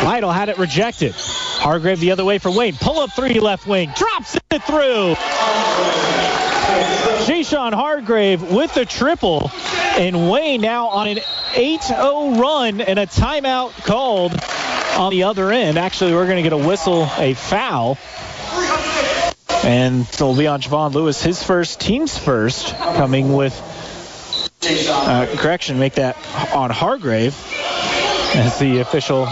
Lytle 0.03 0.31
had 0.31 0.49
it 0.49 0.57
rejected. 0.57 1.15
Hargrave 1.57 1.99
the 1.99 2.11
other 2.11 2.23
way 2.23 2.37
for 2.37 2.51
Wayne. 2.51 2.75
Pull 2.75 2.99
up 2.99 3.11
three 3.11 3.39
left 3.39 3.67
wing. 3.67 3.91
Drops 3.95 4.37
it 4.51 4.63
through. 4.63 5.15
Jashawn 7.25 7.73
Hargrave 7.73 8.51
with 8.51 8.73
the 8.73 8.85
triple. 8.85 9.51
And 9.97 10.29
Wayne 10.29 10.61
now 10.61 10.87
on 10.89 11.07
an 11.07 11.17
8-0 11.17 12.39
run 12.39 12.81
and 12.81 12.99
a 12.99 13.05
timeout 13.05 13.71
called 13.83 14.33
on 14.97 15.11
the 15.11 15.23
other 15.23 15.51
end. 15.51 15.77
Actually, 15.77 16.13
we're 16.13 16.25
going 16.25 16.37
to 16.37 16.43
get 16.43 16.53
a 16.53 16.57
whistle, 16.57 17.09
a 17.17 17.33
foul. 17.33 17.97
And 19.63 20.01
it'll 20.01 20.35
be 20.35 20.47
on 20.47 20.61
Javon 20.61 20.93
Lewis, 20.93 21.21
his 21.21 21.41
first, 21.41 21.79
team's 21.79 22.17
first, 22.17 22.75
coming 22.75 23.33
with, 23.33 23.53
uh, 24.89 25.27
correction, 25.37 25.79
make 25.79 25.95
that 25.95 26.15
on 26.53 26.69
Hargrave 26.69 27.35
as 28.35 28.59
the 28.59 28.79
official 28.79 29.25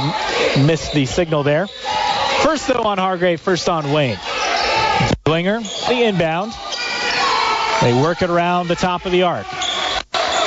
missed 0.66 0.94
the 0.94 1.06
signal 1.06 1.44
there. 1.44 1.68
First, 2.46 2.68
though, 2.68 2.84
on 2.84 3.00
Hargrave, 3.00 3.42
first 3.42 3.68
on 3.68 3.92
Wayne. 3.92 4.18
Dwenger, 5.26 5.64
the 5.90 6.04
inbound. 6.04 6.54
They 7.82 8.00
work 8.00 8.22
it 8.22 8.30
around 8.30 8.68
the 8.68 8.76
top 8.76 9.08
of 9.08 9.12
the 9.12 9.24
arc. 9.24 9.48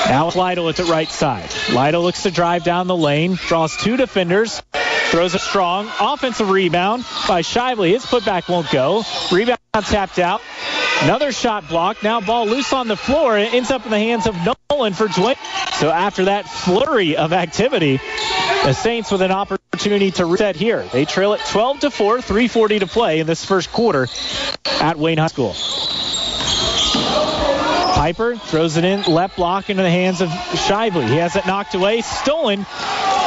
Now 0.06 0.30
Lytle 0.30 0.68
at 0.68 0.76
the 0.76 0.84
right 0.84 1.08
side. 1.08 1.50
Lytle 1.72 2.02
looks 2.02 2.22
to 2.22 2.30
drive 2.30 2.62
down 2.62 2.86
the 2.86 2.96
lane, 2.96 3.34
draws 3.34 3.76
two 3.76 3.96
defenders, 3.96 4.62
throws 5.10 5.34
a 5.34 5.40
strong 5.40 5.90
offensive 5.98 6.48
rebound 6.50 7.04
by 7.26 7.42
Shively. 7.42 7.90
His 7.90 8.06
putback 8.06 8.48
won't 8.48 8.70
go. 8.70 9.02
Rebound 9.32 9.58
tapped 9.72 10.20
out. 10.20 10.40
Another 11.02 11.30
shot 11.32 11.68
blocked. 11.68 12.02
Now 12.02 12.20
ball 12.20 12.46
loose 12.46 12.72
on 12.72 12.88
the 12.88 12.96
floor. 12.96 13.38
It 13.38 13.54
ends 13.54 13.70
up 13.70 13.84
in 13.84 13.90
the 13.90 13.98
hands 13.98 14.26
of 14.26 14.36
Nolan 14.70 14.94
for 14.94 15.06
Dwenger. 15.06 15.38
So 15.74 15.90
after 15.90 16.24
that 16.24 16.48
flurry 16.48 17.16
of 17.16 17.32
activity, 17.32 18.00
the 18.64 18.72
Saints 18.72 19.10
with 19.10 19.22
an 19.22 19.30
opportunity 19.30 20.10
to 20.12 20.26
reset 20.26 20.56
here. 20.56 20.82
They 20.92 21.04
trail 21.04 21.34
it 21.34 21.40
12 21.50 21.80
to 21.80 21.90
4, 21.90 22.18
3:40 22.18 22.80
to 22.80 22.86
play 22.86 23.20
in 23.20 23.26
this 23.26 23.44
first 23.44 23.72
quarter 23.72 24.08
at 24.80 24.98
Wayne 24.98 25.18
High 25.18 25.28
School. 25.28 25.54
Piper 27.94 28.36
throws 28.36 28.76
it 28.76 28.84
in, 28.84 29.02
left 29.02 29.36
block 29.36 29.70
into 29.70 29.82
the 29.82 29.90
hands 29.90 30.20
of 30.20 30.28
Shively. 30.28 31.08
He 31.08 31.16
has 31.16 31.36
it 31.36 31.46
knocked 31.46 31.74
away, 31.74 32.00
stolen, 32.00 32.66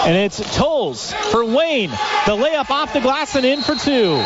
and 0.05 0.15
it's 0.15 0.39
Tolles 0.55 1.13
for 1.13 1.45
Wayne. 1.45 1.89
The 1.89 2.35
layup 2.35 2.69
off 2.69 2.93
the 2.93 3.01
glass 3.01 3.35
and 3.35 3.45
in 3.45 3.61
for 3.61 3.75
two. 3.75 4.23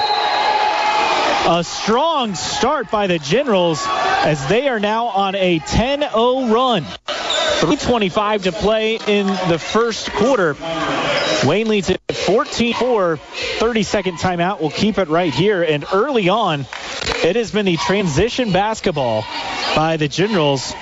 A 1.48 1.64
strong 1.64 2.34
start 2.34 2.90
by 2.90 3.06
the 3.06 3.20
Generals 3.20 3.86
as 3.88 4.48
they 4.48 4.68
are 4.68 4.80
now 4.80 5.06
on 5.06 5.36
a 5.36 5.60
10-0 5.60 6.52
run. 6.52 6.84
3.25 6.84 8.44
to 8.44 8.52
play 8.52 8.96
in 8.96 9.28
the 9.28 9.60
first 9.60 10.12
quarter. 10.12 10.56
Wayne 11.46 11.68
leads 11.68 11.92
it 11.92 12.02
14-4. 12.08 13.20
30-second 13.60 14.18
timeout. 14.18 14.60
We'll 14.60 14.72
keep 14.72 14.98
it 14.98 15.08
right 15.08 15.32
here. 15.32 15.62
And 15.62 15.86
early 15.94 16.30
on, 16.30 16.62
it 17.24 17.36
has 17.36 17.52
been 17.52 17.66
the 17.68 17.78
transition 17.78 18.52
basketball 18.52 19.24
by 19.76 19.98
the 19.98 20.08
Generals 20.08 20.74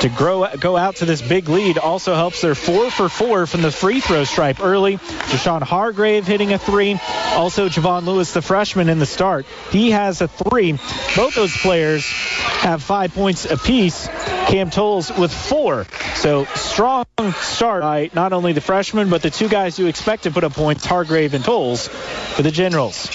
to 0.00 0.08
grow 0.08 0.46
go 0.60 0.76
out 0.76 0.96
to 0.96 1.04
this 1.04 1.20
big 1.20 1.48
lead. 1.48 1.76
Also 1.76 2.14
helps 2.14 2.40
their 2.40 2.54
four 2.54 2.90
for 2.90 3.08
four 3.08 3.46
from 3.46 3.62
the 3.62 3.70
free 3.70 4.00
throw 4.00 4.24
stripe 4.24 4.60
early. 4.60 4.96
Deshaun 4.96 5.62
Hargrave 5.62 6.26
hitting 6.26 6.52
a 6.52 6.58
three. 6.58 6.98
Also 7.32 7.68
Javon 7.68 8.04
Lewis, 8.04 8.32
the 8.32 8.42
freshman 8.42 8.88
in 8.88 8.98
the 8.98 9.06
start. 9.06 9.44
He 9.70 9.90
has 9.90 10.07
a 10.20 10.28
three. 10.28 10.72
Both 11.16 11.34
those 11.34 11.56
players 11.56 12.06
have 12.06 12.82
five 12.82 13.14
points 13.14 13.44
apiece. 13.44 14.08
Cam 14.48 14.70
Tolles 14.70 15.10
with 15.16 15.32
four. 15.32 15.86
So 16.14 16.44
strong 16.54 17.04
start 17.40 17.82
by 17.82 18.10
not 18.14 18.32
only 18.32 18.52
the 18.52 18.60
freshman, 18.60 19.10
but 19.10 19.22
the 19.22 19.30
two 19.30 19.48
guys 19.48 19.78
you 19.78 19.86
expect 19.86 20.24
to 20.24 20.30
put 20.30 20.44
up 20.44 20.54
points, 20.54 20.84
Hargrave 20.84 21.34
and 21.34 21.44
Tolles, 21.44 21.88
for 21.88 22.42
the 22.42 22.50
Generals. 22.50 23.08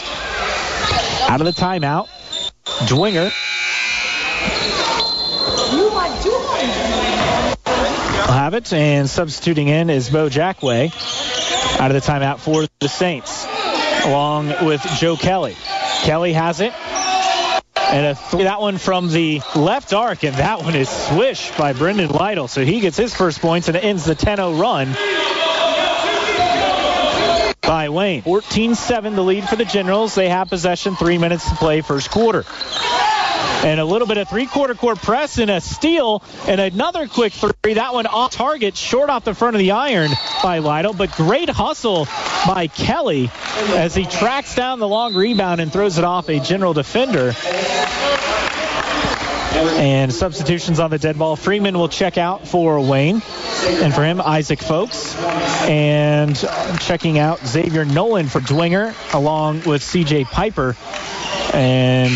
Out 1.28 1.42
of 1.42 1.46
the 1.46 1.52
timeout, 1.52 2.08
Dwenger. 2.88 3.32
will 8.34 8.40
have 8.40 8.54
it, 8.54 8.72
and 8.74 9.10
substituting 9.10 9.68
in 9.68 9.90
is 9.90 10.10
Bo 10.10 10.30
Jackway 10.30 10.92
out 11.80 11.92
of 11.92 12.02
the 12.02 12.12
timeout 12.12 12.40
for 12.40 12.66
the 12.80 12.90
Saints, 12.90 13.46
along 14.06 14.48
with 14.66 14.82
Joe 15.00 15.18
Kelly. 15.18 15.56
Kelly 16.04 16.34
has 16.34 16.60
it. 16.60 16.74
And 17.78 18.06
a 18.06 18.16
th- 18.16 18.44
that 18.44 18.60
one 18.60 18.78
from 18.78 19.10
the 19.10 19.42
left 19.56 19.94
arc, 19.94 20.24
and 20.24 20.36
that 20.36 20.62
one 20.62 20.76
is 20.76 20.90
swished 20.90 21.58
by 21.58 21.74
Brendan 21.74 22.10
Lytle. 22.10 22.48
So 22.48 22.66
he 22.66 22.82
gets 22.82 22.98
his 22.98 23.16
first 23.16 23.40
points, 23.40 23.68
and 23.70 23.78
it 23.78 23.84
ends 23.84 24.04
the 24.04 24.16
10-0 24.16 24.60
run 24.60 24.94
by 27.62 27.90
Wayne. 27.90 28.22
14-7 28.24 29.16
the 29.16 29.24
lead 29.24 29.48
for 29.48 29.56
the 29.56 29.66
Generals. 29.66 30.14
They 30.14 30.28
have 30.28 30.50
possession, 30.50 30.96
three 30.96 31.18
minutes 31.18 31.48
to 31.50 31.56
play 31.56 31.82
first 31.82 32.12
quarter 32.12 32.46
and 33.64 33.80
a 33.80 33.86
little 33.86 34.08
bit 34.08 34.18
of 34.18 34.30
three-quarter 34.30 34.76
court 34.76 34.98
press 35.00 35.38
and 35.38 35.50
a 35.50 35.62
steal 35.62 36.24
and 36.48 36.60
another 36.60 37.08
quick 37.08 37.34
three. 37.34 37.76
That 37.76 37.94
one 37.94 38.06
off 38.06 38.32
target, 38.32 38.76
short 38.76 39.10
off 39.10 39.24
the 39.24 39.34
front 39.34 39.56
of 39.56 39.60
the 39.60 39.72
iron 39.72 40.12
by 40.42 40.60
Lytle, 40.60 40.94
but 40.94 41.12
great 41.14 41.50
hustle 41.50 42.06
by 42.46 42.68
Kelly 42.68 43.32
as 43.76 43.96
he 43.96 44.06
tracks 44.06 44.56
down 44.56 44.80
the 44.80 44.88
long 44.88 45.14
rebound 45.14 45.62
and 45.62 45.72
throws 45.72 45.98
it 45.98 46.04
off 46.04 46.30
a 46.30 46.40
general 46.40 46.74
defender. 46.74 47.34
And 49.56 50.12
substitutions 50.12 50.80
on 50.80 50.90
the 50.90 50.98
dead 50.98 51.18
ball. 51.18 51.36
Freeman 51.36 51.78
will 51.78 51.88
check 51.88 52.18
out 52.18 52.48
for 52.48 52.82
Wayne. 52.82 53.22
And 53.66 53.94
for 53.94 54.04
him, 54.04 54.20
Isaac 54.20 54.60
Folks. 54.60 55.16
And 55.16 56.36
checking 56.80 57.20
out 57.20 57.46
Xavier 57.46 57.86
Nolan 57.86 58.28
for 58.28 58.40
Dwenger, 58.40 58.94
along 59.14 59.58
with 59.64 59.84
CJ 59.84 60.26
Piper. 60.26 60.76
And 61.54 62.12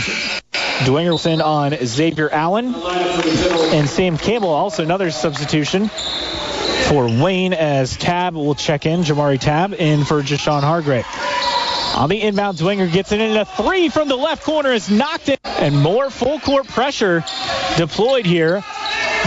Dwengerson 0.86 1.44
on 1.44 1.76
Xavier 1.86 2.30
Allen. 2.30 2.74
And 2.76 3.90
Sam 3.90 4.18
Campbell, 4.18 4.50
also 4.50 4.84
another 4.84 5.12
substitution 5.12 5.90
for 6.88 7.08
Wayne 7.08 7.54
as 7.54 7.98
Tab 7.98 8.36
will 8.36 8.56
check 8.56 8.86
in. 8.86 9.02
Jamari 9.02 9.40
Tab 9.40 9.74
in 9.74 10.06
for 10.06 10.22
Jashawn 10.22 10.62
Hargrave. 10.62 11.06
On 11.96 12.10
the 12.10 12.22
inbound, 12.22 12.58
Dwenger 12.60 12.92
gets 12.92 13.12
it 13.12 13.20
in. 13.20 13.36
A 13.36 13.46
three 13.46 13.90
from 13.90 14.08
the 14.08 14.16
left 14.16 14.44
corner 14.44 14.72
is 14.72 14.90
knocked 14.90 15.30
in. 15.30 15.38
And 15.44 15.76
more 15.76 16.10
full 16.10 16.40
court 16.40 16.68
pressure 16.68 17.24
deployed 17.76 18.26
here 18.26 18.64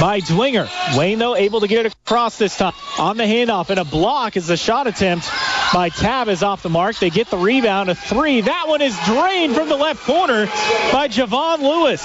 by 0.01 0.21
Dwenger. 0.21 0.69
Wayne, 0.97 1.19
though, 1.19 1.35
able 1.35 1.61
to 1.61 1.69
get 1.69 1.87
it 1.87 1.95
across 2.05 2.39
this 2.39 2.57
time. 2.57 2.73
On 2.99 3.17
the 3.17 3.25
handoff, 3.25 3.71
and 3.71 3.81
a 3.81 3.85
block 3.85 4.37
is 4.37 4.47
the 4.47 4.57
shot 4.57 4.87
attempt 4.87 5.29
by 5.73 5.89
Tab 5.89 6.29
is 6.29 6.43
off 6.43 6.63
the 6.63 6.69
mark. 6.69 6.99
They 6.99 7.11
get 7.11 7.29
the 7.31 7.39
rebound, 7.39 7.91
a 7.91 7.95
three. 7.95 8.41
That 8.41 8.67
one 8.67 8.83
is 8.83 8.99
drained 9.07 9.55
from 9.55 9.69
the 9.69 9.77
left 9.77 10.05
corner 10.05 10.47
by 10.93 11.09
Javon 11.09 11.61
Lewis. 11.61 12.03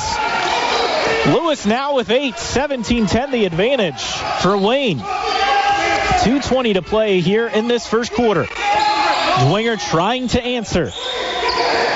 Lewis 1.27 1.65
now 1.65 1.95
with 1.95 2.11
eight, 2.11 2.35
17-10 2.35 3.31
the 3.31 3.45
advantage 3.45 4.01
for 4.41 4.57
Wayne. 4.57 4.99
2.20 4.99 6.73
to 6.75 6.81
play 6.81 7.21
here 7.21 7.47
in 7.47 7.67
this 7.67 7.87
first 7.87 8.11
quarter. 8.13 8.45
Dwenger 8.45 9.79
trying 9.89 10.27
to 10.29 10.41
answer. 10.41 10.91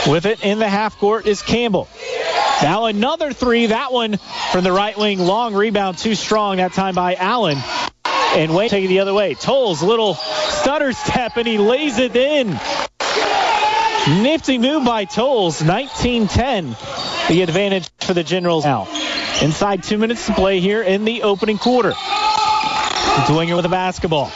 With 0.08 0.26
it 0.26 0.44
in 0.44 0.60
the 0.60 0.68
half 0.68 0.98
court 0.98 1.28
is 1.28 1.42
Campbell. 1.42 1.88
Now 2.62 2.86
another 2.86 3.32
three. 3.32 3.68
That 3.68 3.94
one 3.94 4.18
from 4.52 4.64
the 4.64 4.72
right 4.72 4.98
wing. 4.98 5.20
Long 5.20 5.54
rebound, 5.54 5.98
too 5.98 6.16
strong 6.16 6.58
that 6.58 6.74
time 6.74 6.96
by 6.96 7.16
Allen. 7.16 7.58
And 8.36 8.56
Wayne 8.56 8.70
taking 8.70 8.90
the 8.90 9.00
other 9.00 9.14
way. 9.14 9.34
Tolles, 9.34 9.82
little 9.82 10.14
stutter 10.14 10.94
step, 10.94 11.38
and 11.38 11.48
he 11.48 11.58
lays 11.58 11.98
it 11.98 12.16
in. 12.16 12.60
Nifty 14.22 14.58
move 14.58 14.86
by 14.86 15.06
Tolles. 15.06 15.62
19-10. 15.62 17.28
The 17.28 17.42
advantage 17.42 17.90
for 18.00 18.14
the 18.14 18.24
Generals 18.24 18.66
now. 18.66 18.88
Inside 19.42 19.84
two 19.84 19.98
minutes 19.98 20.26
to 20.28 20.34
play 20.34 20.60
here 20.60 20.82
in 20.82 21.06
the 21.06 21.24
opening 21.24 21.58
quarter. 21.58 21.92
Dwenger 21.92 23.56
with 23.56 23.66
a 23.66 23.70
basketball. 23.70 24.32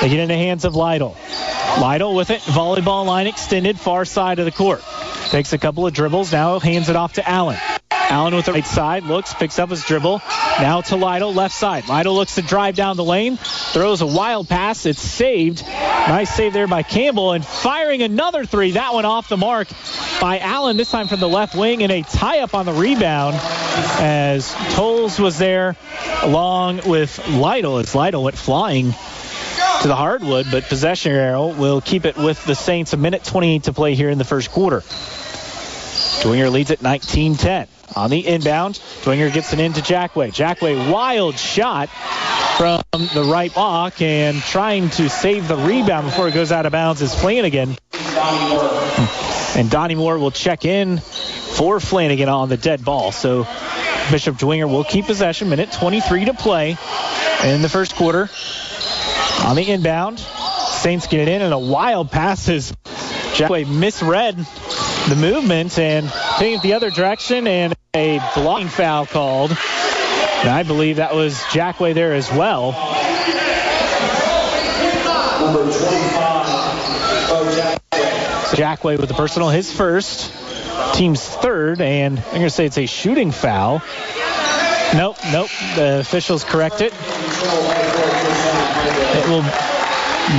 They 0.00 0.08
get 0.08 0.20
in 0.20 0.28
the 0.28 0.36
hands 0.36 0.64
of 0.64 0.74
Lytle. 0.74 1.16
Lytle 1.80 2.14
with 2.14 2.30
it. 2.30 2.40
Volleyball 2.40 3.06
line 3.06 3.26
extended 3.26 3.78
far 3.78 4.04
side 4.04 4.38
of 4.38 4.44
the 4.44 4.52
court. 4.52 4.82
Takes 5.28 5.52
a 5.52 5.58
couple 5.58 5.86
of 5.86 5.92
dribbles. 5.92 6.32
Now 6.32 6.58
hands 6.58 6.88
it 6.88 6.96
off 6.96 7.14
to 7.14 7.28
Allen. 7.28 7.58
Allen 8.10 8.34
with 8.34 8.46
the 8.46 8.52
right 8.52 8.66
side, 8.66 9.04
looks, 9.04 9.32
picks 9.34 9.60
up 9.60 9.70
his 9.70 9.84
dribble. 9.84 10.20
Now 10.58 10.80
to 10.80 10.96
Lytle, 10.96 11.32
left 11.32 11.54
side. 11.54 11.88
Lytle 11.88 12.14
looks 12.14 12.34
to 12.34 12.42
drive 12.42 12.74
down 12.74 12.96
the 12.96 13.04
lane, 13.04 13.36
throws 13.36 14.00
a 14.00 14.06
wild 14.06 14.48
pass. 14.48 14.84
It's 14.84 15.00
saved. 15.00 15.64
Nice 15.64 16.34
save 16.34 16.52
there 16.52 16.66
by 16.66 16.82
Campbell, 16.82 17.32
and 17.32 17.46
firing 17.46 18.02
another 18.02 18.44
three. 18.44 18.72
That 18.72 18.94
one 18.94 19.04
off 19.04 19.28
the 19.28 19.36
mark 19.36 19.68
by 20.20 20.40
Allen, 20.40 20.76
this 20.76 20.90
time 20.90 21.06
from 21.06 21.20
the 21.20 21.28
left 21.28 21.54
wing, 21.54 21.84
and 21.84 21.92
a 21.92 22.02
tie 22.02 22.40
up 22.40 22.52
on 22.52 22.66
the 22.66 22.72
rebound 22.72 23.36
as 23.38 24.52
Tolles 24.74 25.20
was 25.20 25.38
there 25.38 25.76
along 26.22 26.80
with 26.86 27.24
Lytle 27.28 27.78
as 27.78 27.94
Lytle 27.94 28.24
went 28.24 28.36
flying 28.36 28.92
to 29.82 29.88
the 29.88 29.94
hardwood, 29.96 30.46
but 30.50 30.64
possession 30.64 31.12
arrow 31.12 31.54
will 31.54 31.80
keep 31.80 32.04
it 32.04 32.16
with 32.16 32.44
the 32.44 32.56
Saints. 32.56 32.92
A 32.92 32.96
minute 32.96 33.22
28 33.22 33.62
to 33.64 33.72
play 33.72 33.94
here 33.94 34.10
in 34.10 34.18
the 34.18 34.24
first 34.24 34.50
quarter. 34.50 34.82
Dwenger 36.22 36.50
leads 36.50 36.70
at 36.70 36.80
19-10. 36.80 37.68
On 37.96 38.08
the 38.08 38.26
inbound, 38.26 38.76
Dwenger 39.02 39.32
gets 39.32 39.52
it 39.52 39.58
into 39.58 39.80
Jackway. 39.80 40.32
Jackway, 40.32 40.90
wild 40.90 41.38
shot 41.38 41.88
from 42.56 42.82
the 43.14 43.24
right 43.24 43.52
block 43.52 44.00
and 44.00 44.40
trying 44.40 44.90
to 44.90 45.08
save 45.08 45.48
the 45.48 45.56
rebound 45.56 46.06
before 46.06 46.28
it 46.28 46.34
goes 46.34 46.52
out 46.52 46.66
of 46.66 46.72
bounds 46.72 47.02
is 47.02 47.14
Flanagan. 47.14 47.76
Hmm. 47.92 49.58
And 49.58 49.70
Donnie 49.70 49.96
Moore 49.96 50.18
will 50.18 50.30
check 50.30 50.64
in 50.64 50.98
for 50.98 51.80
Flanagan 51.80 52.28
on 52.28 52.48
the 52.48 52.56
dead 52.56 52.84
ball. 52.84 53.12
So 53.12 53.44
Bishop 54.10 54.36
Dwenger 54.36 54.68
will 54.68 54.84
keep 54.84 55.06
possession. 55.06 55.48
Minute 55.48 55.72
23 55.72 56.26
to 56.26 56.34
play 56.34 56.76
in 57.44 57.62
the 57.62 57.68
first 57.68 57.96
quarter. 57.96 58.30
On 59.44 59.56
the 59.56 59.68
inbound, 59.68 60.20
Saints 60.20 61.06
get 61.08 61.20
it 61.20 61.28
in, 61.28 61.42
and 61.42 61.52
a 61.52 61.58
wild 61.58 62.10
passes. 62.10 62.72
Jackway 63.34 63.66
misread 63.66 64.36
the 65.08 65.16
movement 65.16 65.78
and 65.78 66.10
taking 66.38 66.60
the 66.60 66.74
other 66.74 66.90
direction, 66.90 67.46
and 67.46 67.74
a 67.94 68.18
blocking 68.34 68.68
foul 68.68 69.06
called. 69.06 69.50
And 69.50 70.48
I 70.48 70.62
believe 70.62 70.96
that 70.96 71.14
was 71.14 71.34
Jackway 71.34 71.94
there 71.94 72.14
as 72.14 72.30
well. 72.30 72.72
Jackway 78.54 78.98
with 78.98 79.08
the 79.08 79.14
personal, 79.14 79.48
his 79.48 79.72
first, 79.72 80.32
team's 80.94 81.22
third, 81.24 81.80
and 81.80 82.18
I'm 82.18 82.24
going 82.24 82.42
to 82.42 82.50
say 82.50 82.66
it's 82.66 82.78
a 82.78 82.86
shooting 82.86 83.30
foul. 83.30 83.82
Nope, 84.94 85.16
nope. 85.32 85.48
The 85.76 86.00
officials 86.00 86.44
correct 86.44 86.80
it. 86.80 86.92
It 89.16 89.28
will 89.28 89.42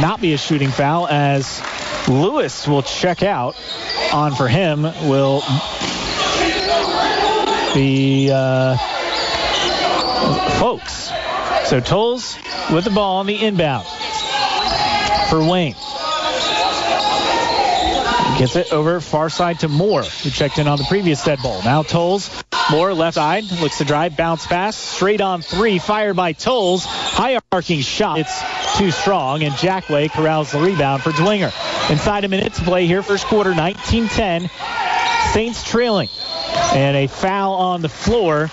not 0.02 0.20
be 0.22 0.34
a 0.34 0.38
shooting 0.38 0.70
foul 0.70 1.08
as 1.08 1.62
Lewis 2.08 2.68
will 2.68 2.84
check 2.84 3.24
out. 3.24 3.56
On 4.14 4.36
for 4.36 4.48
him 4.48 4.82
will 4.82 5.42
be 7.74 8.30
uh, 8.32 8.76
Folks. 10.60 11.12
So 11.66 11.80
Tolles 11.80 12.38
with 12.72 12.84
the 12.84 12.92
ball 12.92 13.18
on 13.18 13.26
the 13.26 13.36
inbound 13.36 13.88
for 15.30 15.44
Wayne. 15.44 15.74
Gets 18.38 18.56
it 18.56 18.72
over 18.72 19.02
far 19.02 19.30
side 19.30 19.60
to 19.62 19.68
Moore, 19.68 20.04
who 20.04 20.30
checked 20.30 20.60
in 20.60 20.68
on 20.68 20.78
the 20.78 20.84
previous 20.84 21.24
dead 21.24 21.40
ball. 21.42 21.64
Now 21.64 21.84
Tolles, 21.84 22.30
Moore 22.70 22.94
left 22.94 23.16
side, 23.16 23.46
looks 23.60 23.80
to 23.80 23.86
drive, 23.86 24.16
bounce 24.16 24.46
pass, 24.46 24.76
straight 24.76 25.22
on 25.22 25.42
three, 25.42 25.80
fired 25.80 26.16
by 26.16 26.34
Tolles. 26.34 26.86
High 26.86 27.40
arcing 27.52 27.82
shot. 27.82 28.20
It's 28.20 28.42
too 28.78 28.92
strong, 28.92 29.44
and 29.44 29.54
Jackway 29.54 30.10
corrals 30.12 30.52
the 30.52 30.60
rebound 30.60 31.04
for 31.04 31.12
Dwenger. 31.12 31.52
Inside 31.90 32.24
a 32.24 32.28
minute 32.28 32.54
to 32.56 32.64
play 32.64 32.88
here, 32.88 33.04
first 33.04 33.26
quarter, 33.26 33.54
19-10. 33.54 34.50
Saints 35.34 35.64
trailing. 35.64 36.10
And 36.74 36.98
a 36.98 37.08
foul 37.08 37.54
on 37.54 37.82
the 37.82 37.90
floor. 37.90 38.50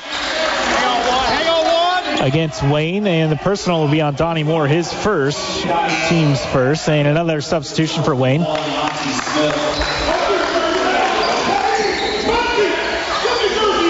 against 2.20 2.62
Wayne, 2.62 3.06
and 3.06 3.30
the 3.30 3.36
personal 3.36 3.82
will 3.82 3.90
be 3.90 4.00
on 4.00 4.14
Donnie 4.14 4.42
Moore, 4.42 4.66
his 4.66 4.92
first, 4.92 5.62
team's 6.08 6.44
first, 6.46 6.88
and 6.88 7.06
another 7.06 7.40
substitution 7.40 8.02
for 8.02 8.14
Wayne. 8.14 8.42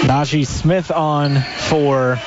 Najee 0.03 0.45
Smith 0.45 0.91
on 0.91 1.41
for 1.41 2.19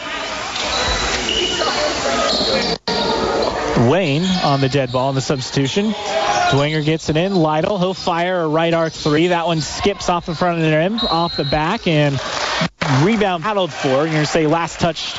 Wayne 3.78 4.24
on 4.44 4.60
the 4.60 4.68
dead 4.68 4.92
ball 4.92 5.08
in 5.08 5.14
the 5.14 5.20
substitution. 5.20 5.92
Dwenger 5.92 6.84
gets 6.84 7.08
it 7.08 7.16
in. 7.16 7.34
Lytle, 7.34 7.78
he'll 7.78 7.94
fire 7.94 8.40
a 8.40 8.48
right 8.48 8.72
arc 8.72 8.92
three. 8.92 9.28
That 9.28 9.46
one 9.46 9.60
skips 9.60 10.08
off 10.08 10.26
the 10.26 10.34
front 10.34 10.58
of 10.58 10.64
the 10.64 10.76
rim, 10.76 10.98
off 11.00 11.36
the 11.36 11.44
back, 11.44 11.86
and 11.86 12.20
rebound 13.02 13.42
paddled 13.42 13.72
for. 13.72 13.88
You're 13.88 14.06
going 14.06 14.16
to 14.18 14.26
say 14.26 14.46
last 14.46 14.78
touched 14.78 15.16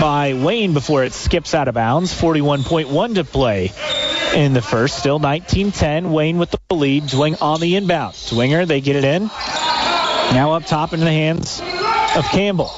by 0.00 0.34
Wayne 0.34 0.72
before 0.72 1.04
it 1.04 1.12
skips 1.12 1.54
out 1.54 1.68
of 1.68 1.74
bounds. 1.74 2.12
41.1 2.18 3.14
to 3.16 3.24
play 3.24 3.72
in 4.34 4.54
the 4.54 4.62
first. 4.62 4.98
Still 4.98 5.20
19-10. 5.20 6.10
Wayne 6.10 6.38
with 6.38 6.50
the 6.50 6.74
lead. 6.74 7.04
Dwing 7.04 7.40
on 7.42 7.60
the 7.60 7.76
inbound. 7.76 8.14
Dwenger, 8.14 8.66
they 8.66 8.80
get 8.80 8.96
it 8.96 9.04
in. 9.04 9.24
Now 9.24 10.54
up 10.54 10.64
top 10.64 10.94
into 10.94 11.04
the 11.04 11.12
hands 11.12 11.60
of 11.60 12.24
Campbell. 12.30 12.72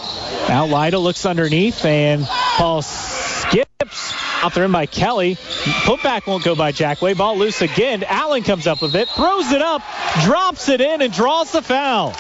Now 0.49 0.67
Lytle 0.67 1.03
looks 1.03 1.25
underneath, 1.25 1.85
and 1.85 2.27
Paul 2.27 2.83
skips 2.83 4.14
out 4.45 4.53
the 4.53 4.61
rim 4.61 4.73
by 4.73 4.85
Kelly. 4.85 5.37
Putback 5.37 6.27
won't 6.27 6.45
go 6.45 6.55
by 6.55 6.73
Jackway. 6.73 7.17
Ball 7.17 7.39
loose 7.39 7.63
again. 7.63 8.05
Allen 8.05 8.43
comes 8.43 8.67
up 8.67 8.83
with 8.83 8.95
it, 8.95 9.09
throws 9.09 9.51
it 9.53 9.63
up, 9.63 9.81
drops 10.23 10.69
it 10.69 10.83
in, 10.83 11.01
and 11.01 11.11
draws 11.11 11.51
the 11.53 11.63
foul. 11.63 12.13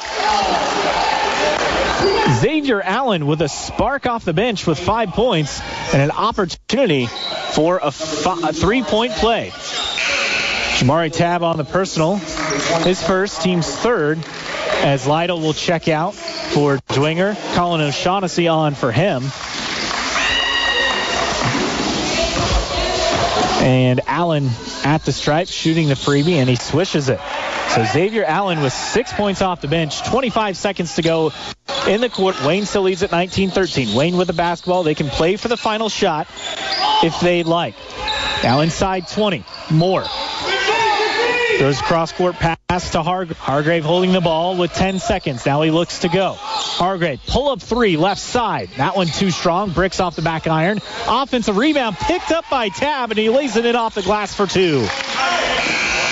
Xavier 2.40 2.80
Allen 2.80 3.26
with 3.26 3.42
a 3.42 3.48
spark 3.48 4.06
off 4.06 4.24
the 4.24 4.32
bench 4.32 4.66
with 4.66 4.78
five 4.78 5.10
points 5.10 5.60
and 5.92 6.00
an 6.00 6.10
opportunity 6.12 7.06
for 7.52 7.78
a, 7.82 7.88
a 7.88 8.52
three-point 8.52 9.12
play. 9.12 9.50
Jamari 9.50 11.12
Tab 11.12 11.42
on 11.42 11.58
the 11.58 11.64
personal. 11.64 12.16
His 12.16 13.02
first, 13.02 13.42
team's 13.42 13.68
third, 13.68 14.18
as 14.82 15.06
Lytle 15.06 15.40
will 15.40 15.52
check 15.52 15.88
out 15.88 16.14
for 16.14 16.78
Dwenger. 16.88 17.36
Colin 17.54 17.82
O'Shaughnessy 17.82 18.48
on 18.48 18.74
for 18.74 18.90
him. 18.90 19.22
And 23.64 24.02
Allen 24.06 24.50
at 24.84 25.04
the 25.04 25.12
stripe 25.12 25.48
shooting 25.48 25.88
the 25.88 25.94
freebie, 25.94 26.34
and 26.34 26.48
he 26.48 26.56
swishes 26.56 27.08
it. 27.08 27.18
So 27.70 27.84
Xavier 27.84 28.24
Allen 28.24 28.60
with 28.60 28.72
six 28.72 29.12
points 29.12 29.40
off 29.42 29.60
the 29.62 29.68
bench, 29.68 30.04
25 30.04 30.56
seconds 30.56 30.96
to 30.96 31.02
go 31.02 31.32
in 31.88 32.00
the 32.00 32.10
court. 32.10 32.40
Wayne 32.44 32.66
still 32.66 32.82
leads 32.82 33.02
at 33.02 33.10
19-13. 33.10 33.96
Wayne 33.96 34.16
with 34.16 34.26
the 34.26 34.34
basketball. 34.34 34.82
They 34.82 34.94
can 34.94 35.08
play 35.08 35.36
for 35.36 35.48
the 35.48 35.56
final 35.56 35.88
shot 35.88 36.28
if 37.02 37.18
they'd 37.20 37.46
like. 37.46 37.74
Now 38.42 38.60
inside 38.60 39.08
20. 39.08 39.44
Moore 39.70 40.04
Throws 41.58 41.80
cross 41.80 42.12
court 42.12 42.34
pass 42.34 42.58
to 42.82 43.02
Har- 43.02 43.26
Hargrave 43.26 43.84
holding 43.84 44.12
the 44.12 44.20
ball 44.20 44.56
with 44.56 44.72
10 44.72 44.98
seconds. 44.98 45.46
Now 45.46 45.62
he 45.62 45.70
looks 45.70 46.00
to 46.00 46.08
go. 46.08 46.34
Hargrave 46.36 47.20
pull 47.26 47.48
up 47.50 47.62
three 47.62 47.96
left 47.96 48.20
side. 48.20 48.68
That 48.76 48.96
one 48.96 49.06
too 49.06 49.30
strong. 49.30 49.70
Bricks 49.70 50.00
off 50.00 50.16
the 50.16 50.22
back 50.22 50.46
iron. 50.46 50.80
Offensive 51.06 51.56
rebound 51.56 51.96
picked 51.96 52.32
up 52.32 52.44
by 52.50 52.68
Tab 52.68 53.10
and 53.10 53.18
he 53.18 53.30
lays 53.30 53.56
it 53.56 53.64
in 53.64 53.76
off 53.76 53.94
the 53.94 54.02
glass 54.02 54.34
for 54.34 54.46
two. 54.46 54.86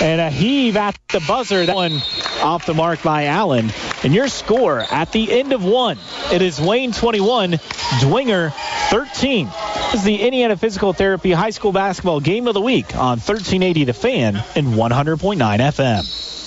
And 0.01 0.19
a 0.19 0.29
heave 0.29 0.75
at 0.77 0.97
the 1.11 1.19
buzzer. 1.27 1.65
That 1.65 1.75
one 1.75 2.01
off 2.41 2.65
the 2.65 2.73
mark 2.73 3.03
by 3.03 3.25
Allen. 3.25 3.71
And 4.03 4.13
your 4.13 4.27
score 4.27 4.79
at 4.79 5.11
the 5.11 5.31
end 5.31 5.53
of 5.53 5.63
one, 5.63 5.97
it 6.31 6.41
is 6.41 6.59
Wayne 6.59 6.91
21, 6.91 7.51
Dwenger 7.51 8.51
13. 8.89 9.45
This 9.45 9.93
is 9.95 10.03
the 10.03 10.21
Indiana 10.21 10.57
Physical 10.57 10.91
Therapy 10.93 11.31
High 11.31 11.51
School 11.51 11.71
Basketball 11.71 12.19
Game 12.19 12.47
of 12.47 12.53
the 12.53 12.61
Week 12.61 12.95
on 12.95 13.19
1380 13.19 13.85
The 13.85 13.93
Fan 13.93 14.43
and 14.55 14.67
100.9 14.67 15.37
FM. 15.37 16.42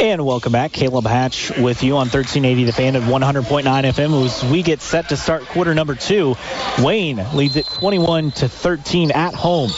And 0.00 0.26
welcome 0.26 0.52
back. 0.52 0.72
Caleb 0.72 1.06
Hatch 1.06 1.50
with 1.56 1.84
you 1.84 1.92
on 1.92 2.08
1380 2.08 2.64
The 2.64 2.72
Fan 2.72 2.96
at 2.96 3.02
100.9 3.02 3.62
FM 3.64 4.24
as 4.24 4.44
we 4.44 4.62
get 4.62 4.80
set 4.80 5.10
to 5.10 5.16
start 5.16 5.44
quarter 5.44 5.72
number 5.72 5.94
two. 5.94 6.34
Wayne 6.80 7.24
leads 7.32 7.56
it 7.56 7.66
21 7.66 8.32
to 8.32 8.48
13 8.48 9.12
at 9.12 9.34
home. 9.34 9.70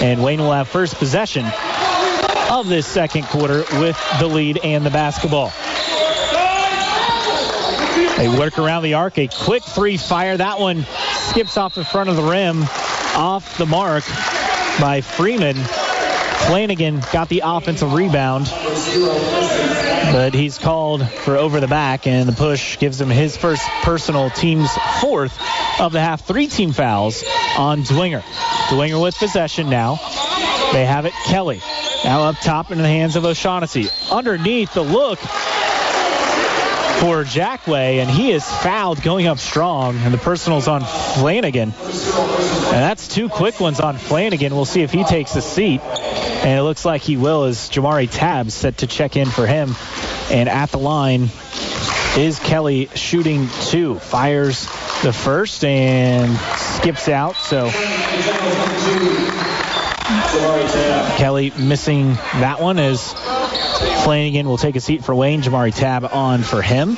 And 0.00 0.22
Wayne 0.22 0.40
will 0.40 0.52
have 0.52 0.68
first 0.68 0.96
possession 0.96 1.46
of 2.50 2.68
this 2.68 2.86
second 2.86 3.24
quarter 3.24 3.64
with 3.80 3.98
the 4.20 4.26
lead 4.26 4.60
and 4.62 4.84
the 4.84 4.90
basketball. 4.90 5.50
They 8.18 8.28
work 8.28 8.58
around 8.58 8.82
the 8.82 8.94
arc. 8.94 9.18
A 9.18 9.28
quick 9.28 9.64
three 9.64 9.96
fire. 9.96 10.36
That 10.36 10.60
one 10.60 10.84
skips 11.30 11.56
off 11.56 11.74
the 11.74 11.84
front 11.84 12.10
of 12.10 12.16
the 12.16 12.22
rim, 12.22 12.62
off 13.16 13.56
the 13.56 13.66
mark 13.66 14.04
by 14.78 15.00
Freeman. 15.00 15.56
Flanagan 16.46 17.02
got 17.12 17.28
the 17.28 17.42
offensive 17.44 17.92
rebound, 17.92 18.46
but 20.12 20.34
he's 20.34 20.58
called 20.58 21.08
for 21.08 21.36
over 21.36 21.60
the 21.60 21.68
back, 21.68 22.06
and 22.06 22.28
the 22.28 22.32
push 22.32 22.78
gives 22.78 23.00
him 23.00 23.08
his 23.08 23.36
first 23.36 23.62
personal 23.82 24.30
team's 24.30 24.70
fourth 25.00 25.38
of 25.80 25.92
the 25.92 26.00
half. 26.00 26.26
Three 26.26 26.48
team 26.48 26.72
fouls 26.72 27.24
on 27.56 27.82
Dwenger. 27.82 28.22
Dwenger 28.68 29.02
with 29.02 29.16
possession 29.16 29.70
now. 29.70 29.96
They 30.72 30.84
have 30.84 31.06
it. 31.06 31.12
Kelly 31.26 31.60
now 32.04 32.24
up 32.24 32.36
top 32.40 32.70
in 32.70 32.78
the 32.78 32.84
hands 32.84 33.16
of 33.16 33.24
O'Shaughnessy. 33.24 33.88
Underneath 34.10 34.74
the 34.74 34.82
look 34.82 35.18
for 37.02 37.24
Jackway, 37.24 38.00
and 38.00 38.08
he 38.08 38.30
is 38.30 38.44
fouled 38.44 39.02
going 39.02 39.26
up 39.26 39.40
strong, 39.40 39.96
and 39.96 40.14
the 40.14 40.18
personal's 40.18 40.68
on 40.68 40.82
Flanagan. 40.82 41.70
And 41.72 42.80
that's 42.80 43.08
two 43.08 43.28
quick 43.28 43.58
ones 43.58 43.80
on 43.80 43.96
Flanagan. 43.96 44.54
We'll 44.54 44.66
see 44.66 44.82
if 44.82 44.92
he 44.92 45.02
takes 45.02 45.34
a 45.34 45.42
seat, 45.42 45.80
and 45.80 46.56
it 46.56 46.62
looks 46.62 46.84
like 46.84 47.02
he 47.02 47.16
will 47.16 47.42
as 47.42 47.68
Jamari 47.70 48.08
Tabs 48.08 48.54
set 48.54 48.78
to 48.78 48.86
check 48.86 49.16
in 49.16 49.28
for 49.28 49.48
him. 49.48 49.74
And 50.30 50.48
at 50.48 50.70
the 50.70 50.78
line 50.78 51.30
is 52.16 52.38
Kelly 52.38 52.88
shooting 52.94 53.48
two. 53.62 53.98
Fires 53.98 54.62
the 55.02 55.12
first 55.12 55.64
and 55.64 56.38
skips 56.56 57.08
out, 57.08 57.34
so 57.34 57.68
Kelly 61.16 61.52
missing 61.58 62.12
that 62.12 62.60
one 62.60 62.78
as 62.78 63.12
Flanagan 64.04 64.48
will 64.48 64.58
take 64.58 64.76
a 64.76 64.80
seat 64.80 65.04
for 65.04 65.14
Wayne. 65.14 65.42
Jamari 65.42 65.74
Tab 65.74 66.04
on 66.04 66.42
for 66.42 66.62
him. 66.62 66.96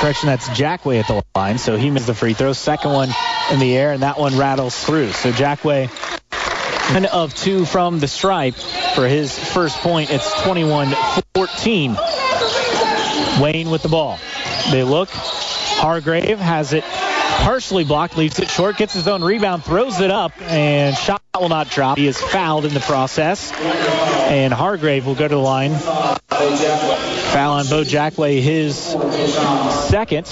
Correction, 0.00 0.26
that's 0.28 0.48
Jackway 0.48 1.00
at 1.00 1.06
the 1.06 1.22
line, 1.34 1.58
so 1.58 1.76
he 1.76 1.90
missed 1.90 2.06
the 2.06 2.14
free 2.14 2.34
throw. 2.34 2.52
Second 2.52 2.92
one 2.92 3.08
in 3.50 3.58
the 3.58 3.76
air, 3.76 3.92
and 3.92 4.02
that 4.02 4.18
one 4.18 4.36
rattles 4.36 4.78
through. 4.84 5.12
So 5.12 5.32
Jackway, 5.32 5.88
one 6.92 7.06
of 7.06 7.34
two 7.34 7.64
from 7.64 7.98
the 7.98 8.06
stripe 8.06 8.56
for 8.94 9.08
his 9.08 9.38
first 9.38 9.78
point. 9.78 10.10
It's 10.10 10.30
21-14. 10.42 11.96
Wayne 13.40 13.70
with 13.70 13.82
the 13.82 13.88
ball. 13.88 14.18
They 14.70 14.82
look. 14.82 15.08
Hargrave 15.10 16.38
has 16.38 16.72
it 16.72 16.84
partially 17.44 17.84
blocked, 17.84 18.16
leaves 18.16 18.38
it 18.38 18.48
short, 18.48 18.76
gets 18.76 18.94
his 18.94 19.08
own 19.08 19.22
rebound, 19.22 19.64
throws 19.64 20.00
it 20.00 20.10
up, 20.10 20.32
and 20.42 20.96
shot 20.96 21.22
will 21.38 21.48
not 21.48 21.70
drop. 21.70 21.98
He 21.98 22.06
is 22.06 22.20
fouled 22.20 22.64
in 22.64 22.74
the 22.74 22.80
process, 22.80 23.52
and 23.52 24.52
Hargrave 24.52 25.06
will 25.06 25.14
go 25.14 25.28
to 25.28 25.34
the 25.34 25.40
line. 25.40 25.74
Foul 25.74 27.52
on 27.52 27.66
Bo 27.68 27.82
Jackway, 27.84 28.40
his 28.40 28.76
second. 29.88 30.26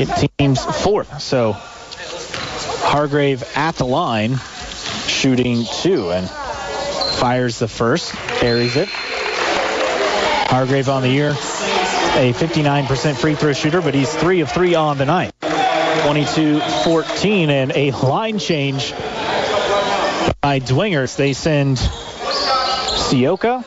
It 0.00 0.30
team's 0.38 0.64
fourth. 0.64 1.20
So 1.20 1.54
Hargrave 1.54 3.42
at 3.56 3.74
the 3.74 3.84
line, 3.84 4.38
shooting 5.06 5.64
two, 5.82 6.12
and 6.12 6.28
fires 7.18 7.58
the 7.58 7.68
first, 7.68 8.12
carries 8.12 8.76
it. 8.76 8.88
Hargrave 10.48 10.88
on 10.88 11.02
the 11.02 11.10
year, 11.10 11.30
a 11.30 12.32
59% 12.32 13.16
free 13.16 13.34
throw 13.34 13.52
shooter, 13.52 13.82
but 13.82 13.94
he's 13.94 14.14
three 14.14 14.40
of 14.40 14.50
three 14.50 14.74
on 14.74 14.96
the 14.96 15.04
night. 15.04 15.32
22-14 15.40 17.48
and 17.48 17.72
a 17.74 17.90
line 17.90 18.38
change 18.38 18.92
by 20.40 20.60
Dwengers. 20.60 21.16
They 21.16 21.34
send 21.34 21.76
Sioka, 21.76 23.64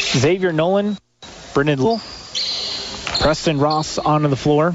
Xavier 0.00 0.52
Nolan, 0.52 0.98
Brendan 1.54 1.78
Lytle, 1.78 2.00
Preston 3.20 3.58
Ross 3.58 3.98
onto 3.98 4.28
the 4.28 4.36
floor 4.36 4.74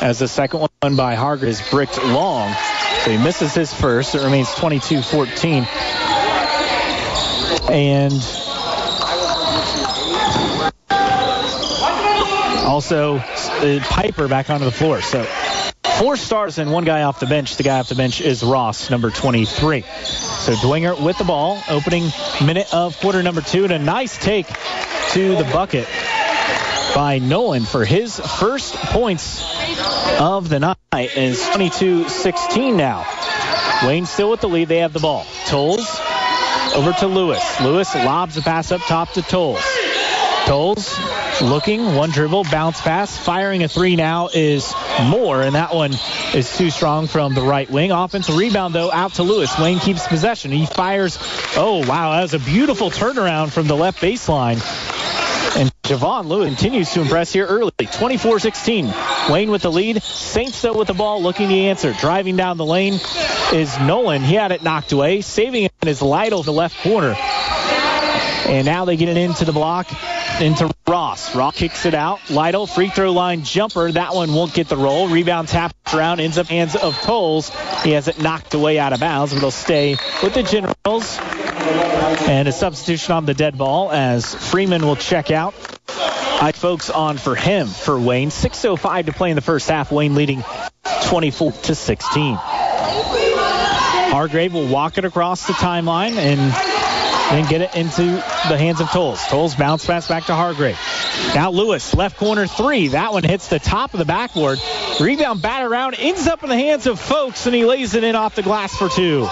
as 0.00 0.18
the 0.18 0.28
second 0.28 0.66
one 0.80 0.96
by 0.96 1.14
Hargrave 1.14 1.50
is 1.50 1.62
bricked 1.70 2.02
long. 2.02 2.52
So 3.04 3.12
he 3.12 3.18
misses 3.18 3.54
his 3.54 3.72
first. 3.72 4.14
It 4.14 4.22
remains 4.22 4.48
22-14. 4.48 5.66
And 7.70 8.39
also 12.70 13.16
uh, 13.16 13.80
Piper 13.82 14.28
back 14.28 14.48
onto 14.48 14.64
the 14.64 14.70
floor. 14.70 15.02
So 15.02 15.24
four 15.98 16.16
stars 16.16 16.58
and 16.58 16.70
one 16.70 16.84
guy 16.84 17.02
off 17.02 17.18
the 17.18 17.26
bench. 17.26 17.56
The 17.56 17.64
guy 17.64 17.80
off 17.80 17.88
the 17.88 17.96
bench 17.96 18.20
is 18.20 18.44
Ross, 18.44 18.90
number 18.90 19.10
23. 19.10 19.82
So 19.82 20.52
Dwenger 20.52 21.04
with 21.04 21.18
the 21.18 21.24
ball, 21.24 21.60
opening 21.68 22.04
minute 22.44 22.72
of 22.72 22.96
quarter 23.00 23.24
number 23.24 23.40
two, 23.40 23.64
and 23.64 23.72
a 23.72 23.78
nice 23.78 24.16
take 24.16 24.46
to 24.46 25.36
the 25.36 25.48
bucket 25.52 25.88
by 26.94 27.18
Nolan 27.20 27.64
for 27.64 27.84
his 27.84 28.20
first 28.20 28.74
points 28.76 29.42
of 30.20 30.48
the 30.48 30.60
night 30.60 30.76
is 31.16 31.40
22-16 31.40 32.76
now. 32.76 33.04
Wayne 33.84 34.06
still 34.06 34.30
with 34.30 34.42
the 34.42 34.48
lead. 34.48 34.68
They 34.68 34.78
have 34.78 34.92
the 34.92 35.00
ball. 35.00 35.26
Tolles 35.46 36.00
over 36.76 36.92
to 36.92 37.08
Lewis. 37.08 37.60
Lewis 37.60 37.92
lobs 37.96 38.36
a 38.36 38.42
pass 38.42 38.70
up 38.70 38.80
top 38.82 39.10
to 39.12 39.22
Tolles. 39.22 39.79
Tolles 40.50 40.98
looking, 41.40 41.94
one 41.94 42.10
dribble, 42.10 42.42
bounce 42.50 42.80
pass, 42.80 43.16
firing 43.16 43.62
a 43.62 43.68
three 43.68 43.94
now 43.94 44.30
is 44.34 44.74
Moore, 45.00 45.42
and 45.42 45.54
that 45.54 45.72
one 45.72 45.92
is 46.34 46.56
too 46.58 46.70
strong 46.70 47.06
from 47.06 47.34
the 47.34 47.40
right 47.40 47.70
wing. 47.70 47.92
Offensive 47.92 48.36
rebound, 48.36 48.74
though, 48.74 48.90
out 48.90 49.14
to 49.14 49.22
Lewis. 49.22 49.56
Wayne 49.60 49.78
keeps 49.78 50.08
possession. 50.08 50.50
He 50.50 50.66
fires. 50.66 51.18
Oh, 51.56 51.86
wow, 51.86 52.10
that 52.10 52.22
was 52.22 52.34
a 52.34 52.40
beautiful 52.40 52.90
turnaround 52.90 53.52
from 53.52 53.68
the 53.68 53.76
left 53.76 54.02
baseline. 54.02 54.56
And 55.56 55.72
Javon 55.84 56.26
Lewis 56.26 56.48
continues 56.48 56.90
to 56.94 57.02
impress 57.02 57.32
here 57.32 57.46
early. 57.46 57.70
24-16. 57.78 59.30
Wayne 59.32 59.52
with 59.52 59.62
the 59.62 59.70
lead. 59.70 60.02
Saints, 60.02 60.60
though, 60.62 60.76
with 60.76 60.88
the 60.88 60.94
ball, 60.94 61.22
looking 61.22 61.48
the 61.48 61.68
answer. 61.68 61.92
Driving 61.92 62.34
down 62.34 62.56
the 62.56 62.66
lane 62.66 62.94
is 63.52 63.78
Nolan. 63.78 64.22
He 64.22 64.34
had 64.34 64.50
it 64.50 64.64
knocked 64.64 64.90
away. 64.90 65.20
Saving 65.20 65.62
it 65.62 65.72
is 65.86 66.02
Lytle, 66.02 66.42
the 66.42 66.52
left 66.52 66.76
corner. 66.82 67.14
And 68.50 68.66
now 68.66 68.84
they 68.84 68.96
get 68.96 69.08
it 69.08 69.16
into 69.16 69.44
the 69.44 69.52
block, 69.52 69.88
into 70.40 70.70
Ross. 70.88 71.36
Ross 71.36 71.54
kicks 71.54 71.86
it 71.86 71.94
out. 71.94 72.30
Lytle, 72.30 72.66
free 72.66 72.88
throw 72.88 73.12
line 73.12 73.44
jumper. 73.44 73.92
That 73.92 74.12
one 74.12 74.34
won't 74.34 74.52
get 74.52 74.68
the 74.68 74.76
roll. 74.76 75.08
Rebound 75.08 75.46
tapped 75.46 75.94
around, 75.94 76.18
ends 76.18 76.36
up 76.36 76.48
hands 76.48 76.74
of 76.74 76.96
Tolles. 77.02 77.50
He 77.84 77.92
has 77.92 78.08
it 78.08 78.20
knocked 78.20 78.54
away 78.54 78.80
out 78.80 78.92
of 78.92 78.98
bounds, 78.98 79.32
but 79.32 79.40
they'll 79.40 79.52
stay 79.52 79.96
with 80.20 80.34
the 80.34 80.42
Generals. 80.42 81.16
And 82.28 82.48
a 82.48 82.52
substitution 82.52 83.14
on 83.14 83.24
the 83.24 83.34
dead 83.34 83.56
ball 83.56 83.92
as 83.92 84.34
Freeman 84.34 84.84
will 84.84 84.96
check 84.96 85.30
out. 85.30 85.54
I 86.42 86.50
folks 86.52 86.90
on 86.90 87.18
for 87.18 87.36
him 87.36 87.68
for 87.68 88.00
Wayne. 88.00 88.30
6.05 88.30 89.06
to 89.06 89.12
play 89.12 89.30
in 89.30 89.36
the 89.36 89.42
first 89.42 89.68
half. 89.68 89.92
Wayne 89.92 90.16
leading 90.16 90.42
24 91.04 91.52
to 91.52 91.74
16. 91.76 92.36
Hargrave 94.10 94.54
will 94.54 94.66
walk 94.66 94.98
it 94.98 95.04
across 95.04 95.46
the 95.46 95.52
timeline 95.52 96.16
and 96.16 96.69
then 97.30 97.48
get 97.48 97.60
it 97.60 97.76
into 97.76 98.02
the 98.02 98.58
hands 98.58 98.80
of 98.80 98.88
Tolles. 98.90 99.24
Tolles 99.28 99.54
bounce 99.54 99.86
pass 99.86 100.08
back 100.08 100.26
to 100.26 100.34
Hargrave. 100.34 100.78
Now 101.34 101.50
Lewis, 101.50 101.94
left 101.94 102.16
corner 102.16 102.46
three. 102.46 102.88
That 102.88 103.12
one 103.12 103.22
hits 103.22 103.48
the 103.48 103.58
top 103.58 103.94
of 103.94 103.98
the 103.98 104.04
backboard. 104.04 104.58
Rebound 105.00 105.40
bat 105.40 105.62
around, 105.62 105.94
ends 105.94 106.26
up 106.26 106.42
in 106.42 106.48
the 106.48 106.56
hands 106.56 106.86
of 106.86 106.98
Folks, 106.98 107.46
and 107.46 107.54
he 107.54 107.64
lays 107.64 107.94
it 107.94 108.04
in 108.04 108.16
off 108.16 108.34
the 108.34 108.42
glass 108.42 108.76
for 108.76 108.88
two. 108.88 109.26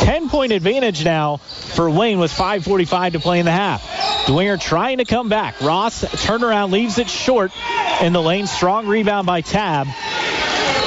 10-point 0.00 0.52
advantage 0.52 1.04
now 1.04 1.36
for 1.36 1.90
Wayne 1.90 2.18
with 2.18 2.32
5.45 2.32 3.12
to 3.12 3.20
play 3.20 3.38
in 3.38 3.44
the 3.44 3.52
half. 3.52 3.82
Dwenger 4.26 4.60
trying 4.60 4.98
to 4.98 5.04
come 5.04 5.28
back. 5.28 5.60
Ross 5.60 6.02
turnaround 6.02 6.70
leaves 6.70 6.98
it 6.98 7.08
short 7.08 7.52
in 8.00 8.12
the 8.12 8.22
lane. 8.22 8.46
Strong 8.46 8.86
rebound 8.86 9.26
by 9.26 9.40
Tab. 9.40 9.86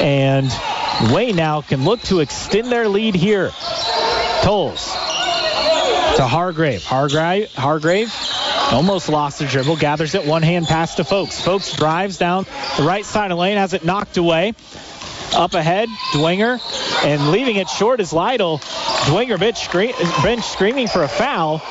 And 0.01 0.51
Wayne 1.13 1.35
now 1.35 1.61
can 1.61 1.85
look 1.85 2.01
to 2.03 2.19
extend 2.19 2.71
their 2.71 2.87
lead 2.87 3.15
here. 3.15 3.51
Tolles 4.41 5.12
to 6.17 6.27
Hargrave. 6.27 6.83
Hargrave, 6.83 7.53
Hargrave 7.53 8.13
almost 8.71 9.09
lost 9.09 9.39
the 9.39 9.45
dribble. 9.45 9.77
Gathers 9.77 10.15
it. 10.15 10.25
One 10.25 10.41
hand 10.41 10.67
pass 10.67 10.95
to 10.95 11.03
Folks. 11.03 11.41
Folks 11.41 11.75
drives 11.75 12.17
down 12.17 12.45
the 12.77 12.83
right 12.83 13.05
side 13.05 13.31
of 13.31 13.37
the 13.37 13.41
lane. 13.41 13.57
Has 13.57 13.73
it 13.73 13.83
knocked 13.85 14.17
away. 14.17 14.53
Up 15.35 15.53
ahead, 15.55 15.89
Dwenger. 16.13 16.59
And 17.05 17.31
leaving 17.31 17.55
it 17.55 17.67
short 17.67 17.99
is 17.99 18.13
Lytle. 18.13 18.59
Dwenger 18.59 19.39
bench, 19.39 19.63
scree- 19.63 19.93
bench 20.21 20.43
screaming 20.43 20.87
for 20.87 21.03
a 21.03 21.07
foul. 21.07 21.61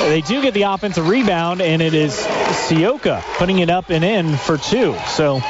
They 0.00 0.20
do 0.20 0.42
get 0.42 0.54
the 0.54 0.62
offensive 0.62 1.08
rebound, 1.08 1.60
and 1.60 1.82
it 1.82 1.94
is 1.94 2.16
Sioka 2.16 3.22
putting 3.36 3.58
it 3.60 3.70
up 3.70 3.90
and 3.90 4.04
in 4.04 4.36
for 4.36 4.56
two. 4.56 4.96
So 5.06 5.40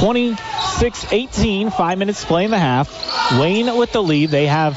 26-18, 0.00 1.72
five 1.72 1.98
minutes 1.98 2.20
to 2.22 2.26
play 2.26 2.44
in 2.44 2.50
the 2.50 2.58
half. 2.58 3.32
Wayne 3.38 3.76
with 3.76 3.92
the 3.92 4.02
lead. 4.02 4.30
They 4.30 4.46
have 4.46 4.74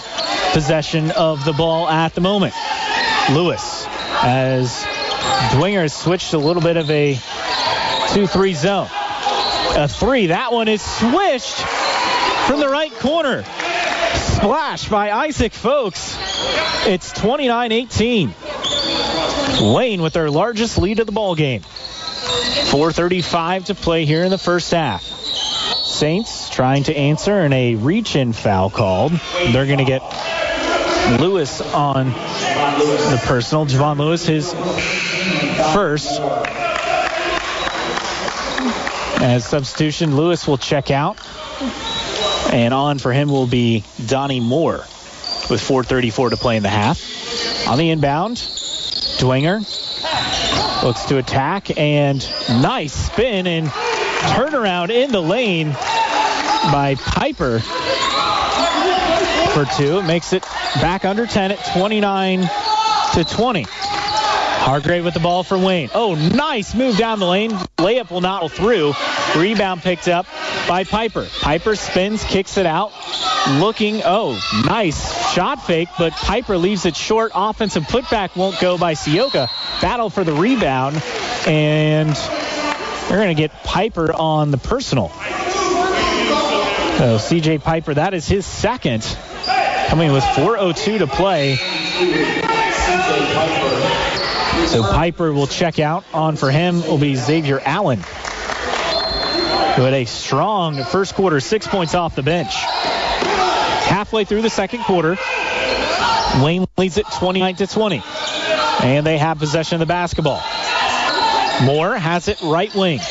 possession 0.53 1.11
of 1.11 1.45
the 1.45 1.53
ball 1.53 1.87
at 1.87 2.15
the 2.15 2.21
moment. 2.21 2.55
Lewis 3.31 3.85
as 4.23 4.83
Dwenger 5.51 5.81
has 5.81 5.93
switched 5.93 6.33
a 6.33 6.37
little 6.37 6.61
bit 6.61 6.77
of 6.77 6.89
a 6.89 7.15
2-3 7.15 8.55
zone. 8.55 8.87
A 9.75 9.87
three. 9.87 10.27
That 10.27 10.51
one 10.51 10.67
is 10.67 10.81
swished 10.81 11.55
from 12.47 12.59
the 12.59 12.69
right 12.69 12.91
corner. 12.93 13.43
Splash 14.15 14.89
by 14.89 15.11
Isaac 15.11 15.53
Folks. 15.53 16.15
It's 16.87 17.13
29-18. 17.13 19.75
Wayne 19.75 20.01
with 20.01 20.13
their 20.13 20.31
largest 20.31 20.77
lead 20.77 20.99
of 20.99 21.05
the 21.05 21.11
ball 21.11 21.35
game. 21.35 21.61
4.35 21.61 23.65
to 23.65 23.75
play 23.75 24.05
here 24.05 24.23
in 24.23 24.29
the 24.29 24.37
first 24.37 24.71
half. 24.71 25.03
Saints 25.03 26.49
trying 26.49 26.83
to 26.83 26.95
answer 26.95 27.39
and 27.39 27.53
a 27.53 27.75
reach-in 27.75 28.33
foul 28.33 28.69
called. 28.69 29.13
They're 29.51 29.65
going 29.65 29.79
to 29.79 29.85
get 29.85 30.01
Lewis 31.15 31.61
on 31.61 32.07
the 32.07 33.21
personal. 33.25 33.65
Javon 33.65 33.97
Lewis, 33.97 34.25
his 34.25 34.53
first. 35.73 36.19
As 39.19 39.45
substitution, 39.47 40.15
Lewis 40.15 40.47
will 40.47 40.57
check 40.57 40.91
out. 40.91 41.17
And 42.51 42.73
on 42.73 42.99
for 42.99 43.11
him 43.11 43.29
will 43.29 43.47
be 43.47 43.83
Donnie 44.05 44.39
Moore 44.39 44.85
with 45.49 45.61
4.34 45.61 46.31
to 46.31 46.37
play 46.37 46.57
in 46.57 46.63
the 46.63 46.69
half. 46.69 47.67
On 47.67 47.77
the 47.77 47.89
inbound, 47.89 48.37
Dwenger 48.37 49.63
looks 50.83 51.05
to 51.05 51.17
attack 51.17 51.77
and 51.77 52.17
nice 52.49 52.93
spin 52.93 53.47
and 53.47 53.67
turnaround 53.67 54.89
in 54.89 55.11
the 55.11 55.21
lane 55.21 55.71
by 56.71 56.95
Piper 56.99 57.61
for 59.53 59.65
two. 59.65 60.01
Makes 60.03 60.33
it 60.33 60.43
back 60.75 61.05
under 61.05 61.25
10 61.25 61.51
at 61.51 61.73
29 61.73 62.41
to 63.13 63.23
20. 63.23 63.65
Hargrave 63.67 65.05
with 65.05 65.13
the 65.13 65.19
ball 65.19 65.43
for 65.43 65.57
Wayne. 65.57 65.89
Oh, 65.93 66.15
nice 66.15 66.75
move 66.75 66.97
down 66.97 67.19
the 67.19 67.25
lane. 67.25 67.51
Layup 67.77 68.11
will 68.11 68.21
not 68.21 68.41
go 68.41 68.47
through. 68.49 68.93
Rebound 69.35 69.81
picked 69.81 70.07
up 70.07 70.25
by 70.67 70.83
Piper. 70.83 71.25
Piper 71.39 71.75
spins, 71.75 72.23
kicks 72.23 72.57
it 72.57 72.65
out. 72.65 72.91
Looking, 73.59 74.01
oh, 74.03 74.37
nice 74.65 75.31
shot 75.33 75.65
fake, 75.65 75.87
but 75.97 76.11
Piper 76.11 76.57
leaves 76.57 76.85
it 76.85 76.97
short. 76.97 77.31
Offensive 77.33 77.83
putback 77.83 78.35
won't 78.35 78.59
go 78.59 78.77
by 78.77 78.93
Sioka. 78.93 79.47
Battle 79.81 80.09
for 80.09 80.25
the 80.25 80.33
rebound, 80.33 81.01
and 81.47 82.13
they're 83.07 83.19
going 83.19 83.35
to 83.35 83.41
get 83.41 83.51
Piper 83.63 84.11
on 84.11 84.51
the 84.51 84.57
personal. 84.57 85.11
So 86.97 87.17
CJ 87.17 87.61
Piper, 87.61 87.93
that 87.93 88.15
is 88.15 88.27
his 88.27 88.43
second. 88.43 89.03
Coming 89.87 90.11
with 90.11 90.23
4.02 90.23 90.97
to 90.97 91.05
play. 91.05 91.55
So 94.65 94.81
Piper 94.81 95.31
will 95.31 95.45
check 95.45 95.77
out. 95.77 96.05
On 96.11 96.35
for 96.35 96.49
him 96.49 96.81
will 96.81 96.97
be 96.97 97.13
Xavier 97.13 97.61
Allen. 97.63 97.99
Who 97.99 99.83
had 99.83 99.93
a 99.93 100.05
strong 100.05 100.83
first 100.85 101.13
quarter, 101.13 101.39
six 101.39 101.67
points 101.67 101.93
off 101.93 102.15
the 102.15 102.23
bench. 102.23 102.55
Halfway 102.55 104.25
through 104.25 104.41
the 104.41 104.49
second 104.49 104.81
quarter, 104.83 105.17
Wayne 106.43 106.65
leads 106.77 106.97
it 106.97 107.05
29 107.19 107.57
to 107.57 107.67
20. 107.67 108.01
And 108.81 109.05
they 109.05 109.19
have 109.19 109.37
possession 109.37 109.75
of 109.75 109.79
the 109.81 109.85
basketball. 109.85 110.41
Moore 111.63 111.95
has 111.95 112.27
it 112.27 112.41
right 112.41 112.73
wing. 112.73 113.01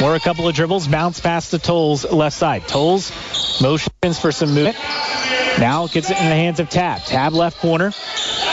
Moore 0.00 0.14
a 0.14 0.20
couple 0.20 0.46
of 0.46 0.54
dribbles, 0.54 0.86
bounce 0.86 1.20
past 1.20 1.50
the 1.50 1.58
Tolles 1.58 2.04
left 2.04 2.36
side. 2.36 2.68
Tolles 2.68 3.10
motions 3.62 4.18
for 4.18 4.30
some 4.30 4.50
movement. 4.50 4.76
Now 5.58 5.86
gets 5.86 6.10
it 6.10 6.18
in 6.18 6.28
the 6.28 6.34
hands 6.34 6.60
of 6.60 6.68
Tab. 6.68 7.00
Tab 7.02 7.32
left 7.32 7.58
corner. 7.58 7.92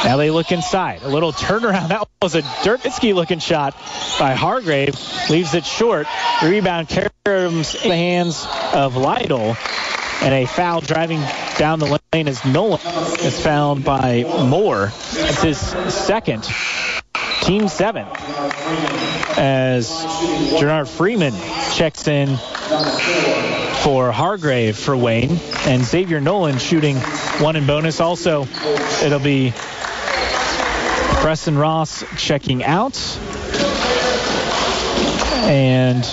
Now 0.06 0.16
they 0.16 0.32
look 0.32 0.52
inside. 0.54 1.02
A 1.04 1.10
little 1.10 1.34
turnaround. 1.34 1.90
That 1.94 2.08
was 2.22 2.36
a 2.36 2.42
Dirk 2.64 2.82
Nowitzki 2.82 3.14
looking 3.14 3.40
shot 3.40 3.76
by 4.18 4.34
Hargrave. 4.34 4.96
Leaves 5.30 5.54
it 5.54 5.66
short. 5.66 6.08
Rebound 6.42 6.88
comes 7.26 7.76
in 7.76 7.90
the 7.90 7.96
hands 7.96 8.48
of 8.74 8.96
Lytle. 8.96 9.58
And 10.22 10.34
a 10.34 10.46
foul 10.46 10.80
driving 10.80 11.22
down 11.58 11.80
the 11.80 12.00
lane 12.14 12.30
as 12.30 12.46
Nolan 12.46 12.80
is 13.20 13.38
found 13.42 13.84
by 13.84 14.24
Moore. 14.24 14.94
It's 15.12 15.42
his 15.42 15.60
second. 15.94 16.48
Team 17.44 17.68
seven. 17.68 18.08
As 19.38 19.90
Gerard 20.60 20.88
Freeman 20.88 21.34
checks 21.74 22.08
in 22.08 22.38
for 23.84 24.14
Hargrave 24.14 24.78
for 24.78 24.96
Wayne. 24.96 25.38
And 25.66 25.84
Xavier 25.84 26.22
Nolan 26.22 26.58
shooting 26.58 26.96
one 27.42 27.58
in 27.58 27.68
bonus. 27.68 28.00
Also, 28.00 28.48
it'll 29.04 29.20
be 29.20 29.54
Preston 31.22 31.58
Ross 31.58 32.06
checking 32.18 32.64
out. 32.64 32.98
And 35.46 36.06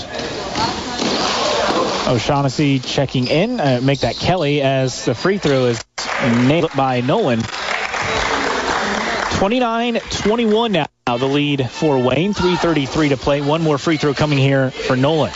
O'Shaughnessy 2.09 2.81
checking 2.81 3.29
in. 3.29 3.61
Uh, 3.61 3.81
make 3.81 4.01
that 4.01 4.17
Kelly 4.17 4.63
as 4.63 5.05
the 5.05 5.15
free 5.15 5.39
throw 5.39 5.67
is 5.67 5.85
nailed 6.23 6.73
by 6.77 7.01
Nolan. 7.03 7.41
29-21 9.41 10.71
now. 10.71 11.17
The 11.17 11.27
lead 11.27 11.71
for 11.71 11.97
Wayne. 11.97 12.35
3.33 12.35 13.09
to 13.09 13.17
play. 13.17 13.41
One 13.41 13.63
more 13.63 13.79
free 13.79 13.97
throw 13.97 14.13
coming 14.13 14.37
here 14.37 14.71
for 14.71 14.97
Nolan. 14.97 15.33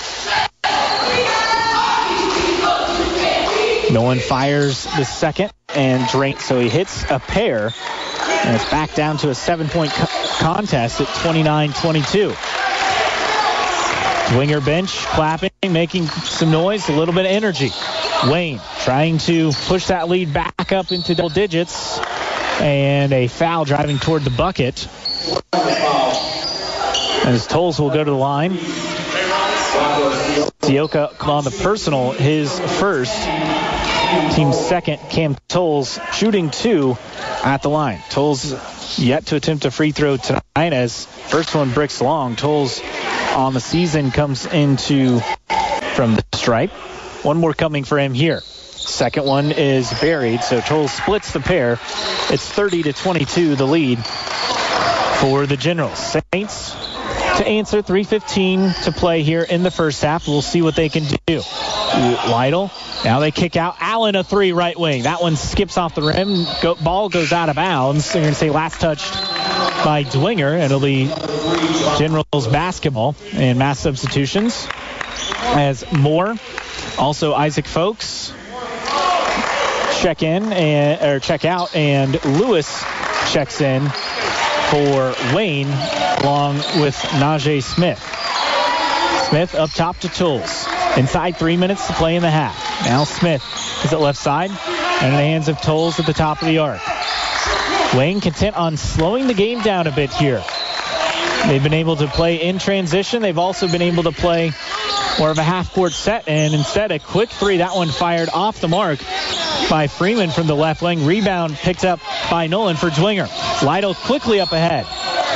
Nolan 3.91 4.19
fires 4.19 4.85
the 4.85 5.05
second 5.05 5.53
and 5.75 6.07
drains, 6.11 6.45
so 6.45 6.61
he 6.61 6.69
hits 6.69 7.11
a 7.11 7.19
pair. 7.19 7.73
And 8.45 8.55
it's 8.55 8.69
back 8.71 8.93
down 8.95 9.17
to 9.19 9.31
a 9.31 9.35
seven-point 9.35 9.91
co- 9.93 10.07
contest 10.39 11.01
at 11.01 11.07
29-22. 11.07 12.35
Dwenger 14.35 14.63
bench 14.63 14.91
clapping, 15.07 15.51
making 15.71 16.09
some 16.09 16.51
noise, 16.51 16.91
a 16.91 16.93
little 16.93 17.15
bit 17.15 17.25
of 17.25 17.33
energy. 17.33 17.71
Wayne 18.25 18.61
trying 18.81 19.17
to 19.19 19.51
push 19.67 19.87
that 19.87 20.11
lead 20.11 20.35
back 20.35 20.73
up 20.73 20.93
into 20.93 21.15
double 21.15 21.31
digits. 21.31 21.99
And 22.61 23.13
a 23.13 23.29
foul 23.29 23.65
driving 23.65 23.99
toward 23.99 24.23
the 24.23 24.31
bucket. 24.31 24.89
As 27.27 27.47
Tolles 27.47 27.79
will 27.79 27.91
go 27.91 28.05
to 28.05 28.11
the 28.11 28.17
line. 28.17 28.53
Sioka 30.63 31.27
on 31.27 31.45
the 31.45 31.51
personal, 31.51 32.13
his 32.13 32.59
first. 32.79 33.15
Team 34.35 34.53
second, 34.53 34.99
Cam 35.11 35.37
Tolles 35.49 35.99
shooting 36.13 36.51
two 36.51 36.97
at 37.45 37.63
the 37.63 37.69
line. 37.69 38.01
Tolles 38.11 38.99
yet 38.99 39.27
to 39.27 39.37
attempt 39.37 39.65
a 39.65 39.71
free 39.71 39.93
throw 39.93 40.17
tonight 40.17 40.43
as 40.73 41.07
first 41.07 41.55
one 41.55 41.73
bricks 41.73 42.01
long. 42.01 42.37
Tolles 42.37 42.81
on 43.35 43.55
the 43.55 43.61
season 43.61 44.11
comes 44.11 44.47
into 44.47 45.21
from 45.95 46.15
the 46.15 46.25
stripe. 46.35 46.71
One 47.25 47.39
more 47.39 47.55
coming 47.55 47.85
for 47.85 47.99
him 47.99 48.15
here. 48.15 48.41
Second 48.87 49.25
one 49.25 49.51
is 49.51 49.93
buried, 50.01 50.43
so 50.43 50.61
Tolles 50.61 50.93
splits 50.93 51.33
the 51.33 51.41
pair. 51.41 51.79
It's 52.31 52.47
30 52.49 52.85
to 52.85 52.93
22, 52.93 53.57
the 53.57 53.65
lead 53.65 53.99
for 55.19 55.47
the 55.47 55.57
Generals. 55.57 55.99
Saints 55.99 56.77
to 57.39 57.47
answer, 57.47 57.83
3.15 57.83 58.85
to 58.85 58.93
play 58.93 59.23
here 59.23 59.43
in 59.43 59.63
the 59.63 59.71
first 59.71 60.03
half. 60.03 60.29
We'll 60.29 60.43
see 60.43 60.63
what 60.63 60.77
they 60.77 60.89
can 60.89 61.05
do. 61.27 61.43
Lytle, 62.29 62.71
now 63.05 63.21
they 63.21 63.31
kick 63.31 63.57
out. 63.57 63.77
Allen 63.81 64.17
a 64.17 64.23
three 64.23 64.53
right 64.53 64.79
wing. 64.79 65.05
That 65.05 65.23
one 65.23 65.37
skips 65.37 65.77
off 65.77 65.95
the 65.95 66.03
rim. 66.03 66.45
Go, 66.63 66.75
ball 66.75 67.09
goes 67.09 67.33
out 67.33 67.49
of 67.49 67.57
bounds. 67.57 68.13
They're 68.13 68.23
going 68.23 68.35
to 68.35 68.39
say 68.39 68.51
last 68.51 68.81
touched 68.81 69.13
by 69.85 70.05
Dwenger, 70.05 70.55
and 70.55 70.63
it'll 70.63 70.81
be 70.81 71.07
Generals 71.99 72.49
basketball 72.49 73.17
and 73.33 73.59
mass 73.59 73.81
substitutions 73.81 74.69
as 75.43 75.91
Moore, 75.93 76.35
also 76.99 77.35
Isaac 77.35 77.67
Folks, 77.67 78.33
check 80.01 80.23
in 80.23 80.53
and 80.53 81.03
or 81.03 81.21
check 81.21 81.45
out, 81.45 81.75
and 81.75 82.23
Lewis 82.25 82.85
checks 83.33 83.61
in 83.61 83.89
for 84.71 85.15
Wayne 85.35 85.69
along 86.23 86.57
with 86.81 86.95
Najee 87.21 87.63
Smith. 87.63 87.99
Smith 89.29 89.55
up 89.55 89.71
top 89.71 89.99
to 90.01 90.09
Tolles. 90.09 90.67
Inside 90.97 91.37
three 91.37 91.57
minutes 91.57 91.87
to 91.87 91.93
play 91.95 92.17
in 92.17 92.23
the 92.23 92.31
half. 92.31 92.85
Now 92.85 93.05
Smith 93.05 93.43
is 93.85 93.93
at 93.93 94.01
left 94.01 94.19
side 94.19 94.51
and 94.51 95.07
in 95.07 95.13
the 95.13 95.25
hands 95.25 95.49
of 95.49 95.61
Tolles 95.61 95.99
at 95.99 96.07
the 96.07 96.13
top 96.13 96.43
of 96.43 96.49
the 96.49 96.59
arc. 96.59 96.81
Wayne 97.95 98.21
content 98.21 98.57
on 98.57 98.77
slowing 98.77 99.27
the 99.27 99.35
game 99.35 99.61
down 99.61 99.87
a 99.87 99.93
bit 99.93 100.13
here. 100.13 100.43
They've 101.47 101.63
been 101.63 101.75
able 101.75 101.97
to 101.97 102.07
play 102.07 102.43
in 102.43 102.59
transition. 102.59 103.23
They've 103.23 103.39
also 103.39 103.69
been 103.69 103.83
able 103.83 104.05
to 104.05 104.13
play 104.13 104.53
more 105.19 105.31
of 105.31 105.39
a 105.39 105.43
half-court 105.43 105.93
set, 105.93 106.27
and 106.27 106.55
instead 106.55 106.91
a 106.91 106.99
quick 106.99 107.29
three. 107.31 107.59
That 107.59 107.75
one 107.75 107.89
fired 107.89 108.29
off 108.31 108.61
the 108.61 108.69
mark 108.69 108.99
by 109.71 109.87
Freeman 109.87 110.31
from 110.31 110.47
the 110.47 110.57
left 110.57 110.83
wing. 110.83 111.05
Rebound 111.05 111.55
picked 111.55 111.85
up 111.85 112.01
by 112.31 112.47
Nolan 112.47 112.77
for 112.77 112.89
Dwenger. 112.89 113.29
Lytle 113.63 113.95
quickly 113.95 114.41
up 114.41 114.53
ahead, 114.53 114.87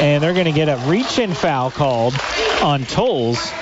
and 0.02 0.22
they're 0.22 0.32
going 0.32 0.46
to 0.46 0.52
get 0.52 0.68
a 0.68 0.76
reach-in 0.88 1.34
foul 1.34 1.70
called 1.70 2.14
on 2.62 2.84
Tolles 2.84 3.52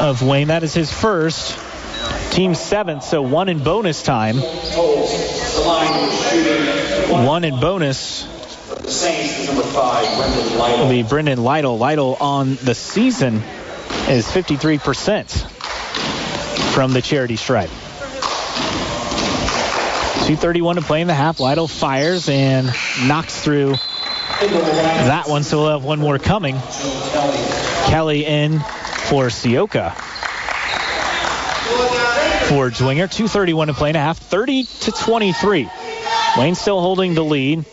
of 0.00 0.22
Wayne. 0.22 0.48
That 0.48 0.62
is 0.64 0.74
his 0.74 0.92
first. 0.92 1.58
Team 2.30 2.54
seventh, 2.54 3.04
so 3.04 3.22
one 3.22 3.48
in 3.48 3.62
bonus 3.62 4.02
time. 4.02 4.36
One 7.24 7.44
in 7.44 7.60
bonus 7.60 8.26
will 10.80 10.88
be 10.90 11.02
Brendan 11.02 11.42
Lytle. 11.42 11.78
Lytle 11.78 12.16
on 12.20 12.56
the 12.56 12.74
season 12.74 13.36
is 14.08 14.26
53% 14.26 15.30
from 16.72 16.92
the 16.92 17.00
charity 17.00 17.36
stripe. 17.36 17.70
2.31 20.24 20.76
to 20.76 20.82
play 20.82 21.00
in 21.00 21.06
the 21.06 21.14
half. 21.14 21.40
Lytle 21.40 21.68
fires 21.68 22.28
and 22.28 22.66
knocks 23.06 23.40
through 23.40 23.74
that 24.40 25.24
one, 25.28 25.42
so 25.42 25.62
we'll 25.62 25.70
have 25.70 25.84
one 25.84 26.00
more 26.00 26.18
coming. 26.18 26.56
Kelly 27.86 28.24
in 28.24 28.58
for 28.58 29.26
Sioka. 29.26 29.94
For 32.48 32.70
Dwenger, 32.70 33.08
2.31 33.08 33.66
to 33.66 33.74
play 33.74 33.90
in 33.90 33.96
a 33.96 34.00
half, 34.00 34.18
30 34.18 34.64
to 34.64 34.92
23. 34.92 35.68
Wayne 36.36 36.54
still 36.54 36.80
holding 36.80 37.14
the 37.14 37.24
lead. 37.24 37.64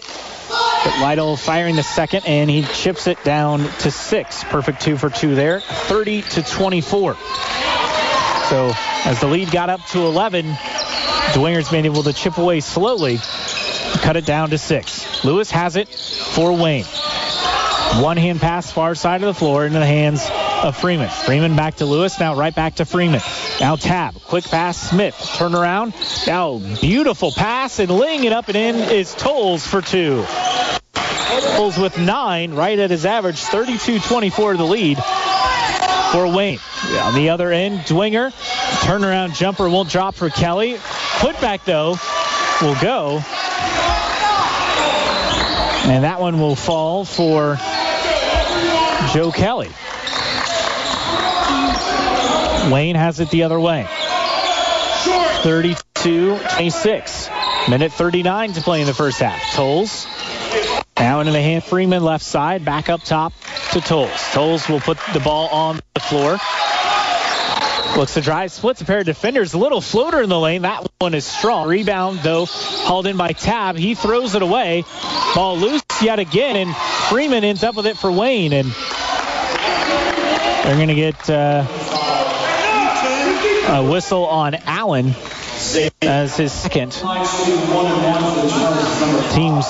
Lytle 0.85 1.37
firing 1.37 1.75
the 1.75 1.83
second, 1.83 2.25
and 2.25 2.49
he 2.49 2.63
chips 2.63 3.07
it 3.07 3.23
down 3.23 3.59
to 3.79 3.91
six. 3.91 4.43
Perfect 4.43 4.81
two 4.81 4.97
for 4.97 5.09
two 5.09 5.35
there, 5.35 5.59
30 5.61 6.23
to 6.23 6.43
24. 6.43 7.15
So 8.49 8.71
as 9.05 9.19
the 9.19 9.27
lead 9.27 9.51
got 9.51 9.69
up 9.69 9.85
to 9.87 9.99
11, 9.99 10.45
Dwenger's 11.33 11.69
been 11.69 11.85
able 11.85 12.03
to 12.03 12.13
chip 12.13 12.37
away 12.37 12.59
slowly, 12.59 13.19
cut 14.01 14.17
it 14.17 14.25
down 14.25 14.49
to 14.49 14.57
six. 14.57 15.23
Lewis 15.23 15.51
has 15.51 15.75
it 15.75 15.87
for 15.87 16.51
Wayne. 16.51 16.85
One 18.01 18.17
hand 18.17 18.39
pass 18.39 18.71
far 18.71 18.95
side 18.95 19.21
of 19.21 19.27
the 19.27 19.33
floor 19.33 19.65
into 19.65 19.79
the 19.79 19.85
hands 19.85 20.27
of 20.63 20.77
Freeman. 20.77 21.09
Freeman 21.09 21.55
back 21.55 21.75
to 21.75 21.85
Lewis, 21.85 22.19
now 22.19 22.35
right 22.35 22.53
back 22.53 22.75
to 22.75 22.85
Freeman. 22.85 23.21
Now 23.61 23.75
Tab, 23.75 24.15
quick 24.23 24.43
pass, 24.45 24.89
Smith, 24.89 25.15
turn 25.35 25.53
around. 25.53 25.93
Now 26.25 26.57
beautiful 26.81 27.31
pass 27.31 27.77
and 27.77 27.91
laying 27.91 28.23
it 28.23 28.33
up 28.33 28.47
and 28.47 28.57
in 28.57 28.75
is 28.75 29.13
Tolles 29.13 29.67
for 29.67 29.83
two. 29.83 30.25
Tolles 30.95 31.77
with 31.77 31.99
nine, 31.99 32.55
right 32.55 32.79
at 32.79 32.89
his 32.89 33.05
average, 33.05 33.39
32-24 33.39 34.57
the 34.57 34.63
lead 34.63 34.97
for 36.11 36.35
Wayne. 36.35 36.57
On 37.03 37.13
the 37.13 37.29
other 37.29 37.51
end, 37.51 37.81
Dwenger, 37.81 38.31
turnaround 38.81 39.35
jumper 39.35 39.69
won't 39.69 39.89
drop 39.89 40.15
for 40.15 40.31
Kelly. 40.31 40.73
Putback 41.19 41.63
though 41.63 41.97
will 42.65 42.81
go. 42.81 43.21
And 45.87 46.03
that 46.03 46.19
one 46.19 46.39
will 46.39 46.55
fall 46.55 47.05
for 47.05 47.57
Joe 49.13 49.31
Kelly. 49.31 49.69
Wayne 52.69 52.95
has 52.95 53.19
it 53.19 53.29
the 53.29 53.43
other 53.43 53.59
way. 53.59 53.85
32-26. 55.43 57.69
Minute 57.69 57.93
39 57.93 58.53
to 58.53 58.61
play 58.61 58.81
in 58.81 58.87
the 58.87 58.93
first 58.93 59.19
half. 59.19 59.41
Tolles 59.53 60.07
now 60.97 61.19
into 61.19 61.31
the 61.31 61.41
hand 61.41 61.63
Freeman 61.63 62.03
left 62.03 62.23
side. 62.23 62.63
Back 62.63 62.89
up 62.89 63.03
top 63.03 63.33
to 63.71 63.81
Tolles. 63.81 64.33
Tolles 64.33 64.69
will 64.69 64.79
put 64.79 64.99
the 65.13 65.19
ball 65.19 65.47
on 65.49 65.79
the 65.95 65.99
floor. 65.99 66.37
Looks 67.97 68.13
to 68.13 68.21
drive, 68.21 68.51
splits 68.51 68.81
a 68.81 68.85
pair 68.85 68.99
of 68.99 69.05
defenders. 69.05 69.53
A 69.53 69.57
little 69.57 69.81
floater 69.81 70.21
in 70.21 70.29
the 70.29 70.39
lane. 70.39 70.61
That 70.61 70.87
one 70.99 71.13
is 71.13 71.25
strong. 71.25 71.67
Rebound, 71.67 72.19
though, 72.19 72.45
hauled 72.45 73.07
in 73.07 73.17
by 73.17 73.33
Tab. 73.33 73.77
He 73.77 73.95
throws 73.95 74.35
it 74.35 74.41
away. 74.41 74.85
Ball 75.35 75.57
loose 75.57 75.81
yet 76.01 76.19
again, 76.19 76.55
and 76.55 76.75
Freeman 77.09 77.43
ends 77.43 77.63
up 77.63 77.75
with 77.75 77.87
it 77.87 77.97
for 77.97 78.11
Wayne. 78.11 78.53
And 78.53 78.71
they're 80.63 80.75
going 80.75 80.87
to 80.87 80.95
get 80.95 81.29
uh, 81.29 81.65
a 83.71 83.89
whistle 83.89 84.25
on 84.25 84.53
Allen 84.65 85.15
as 86.01 86.35
his 86.35 86.51
second. 86.51 86.91
Team's 89.31 89.65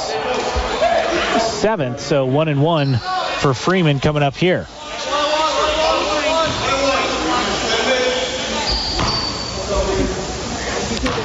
seventh, 1.62 2.00
so 2.00 2.26
one 2.26 2.48
and 2.48 2.64
one 2.64 3.00
for 3.38 3.54
Freeman 3.54 4.00
coming 4.00 4.24
up 4.24 4.36
here. 4.36 4.66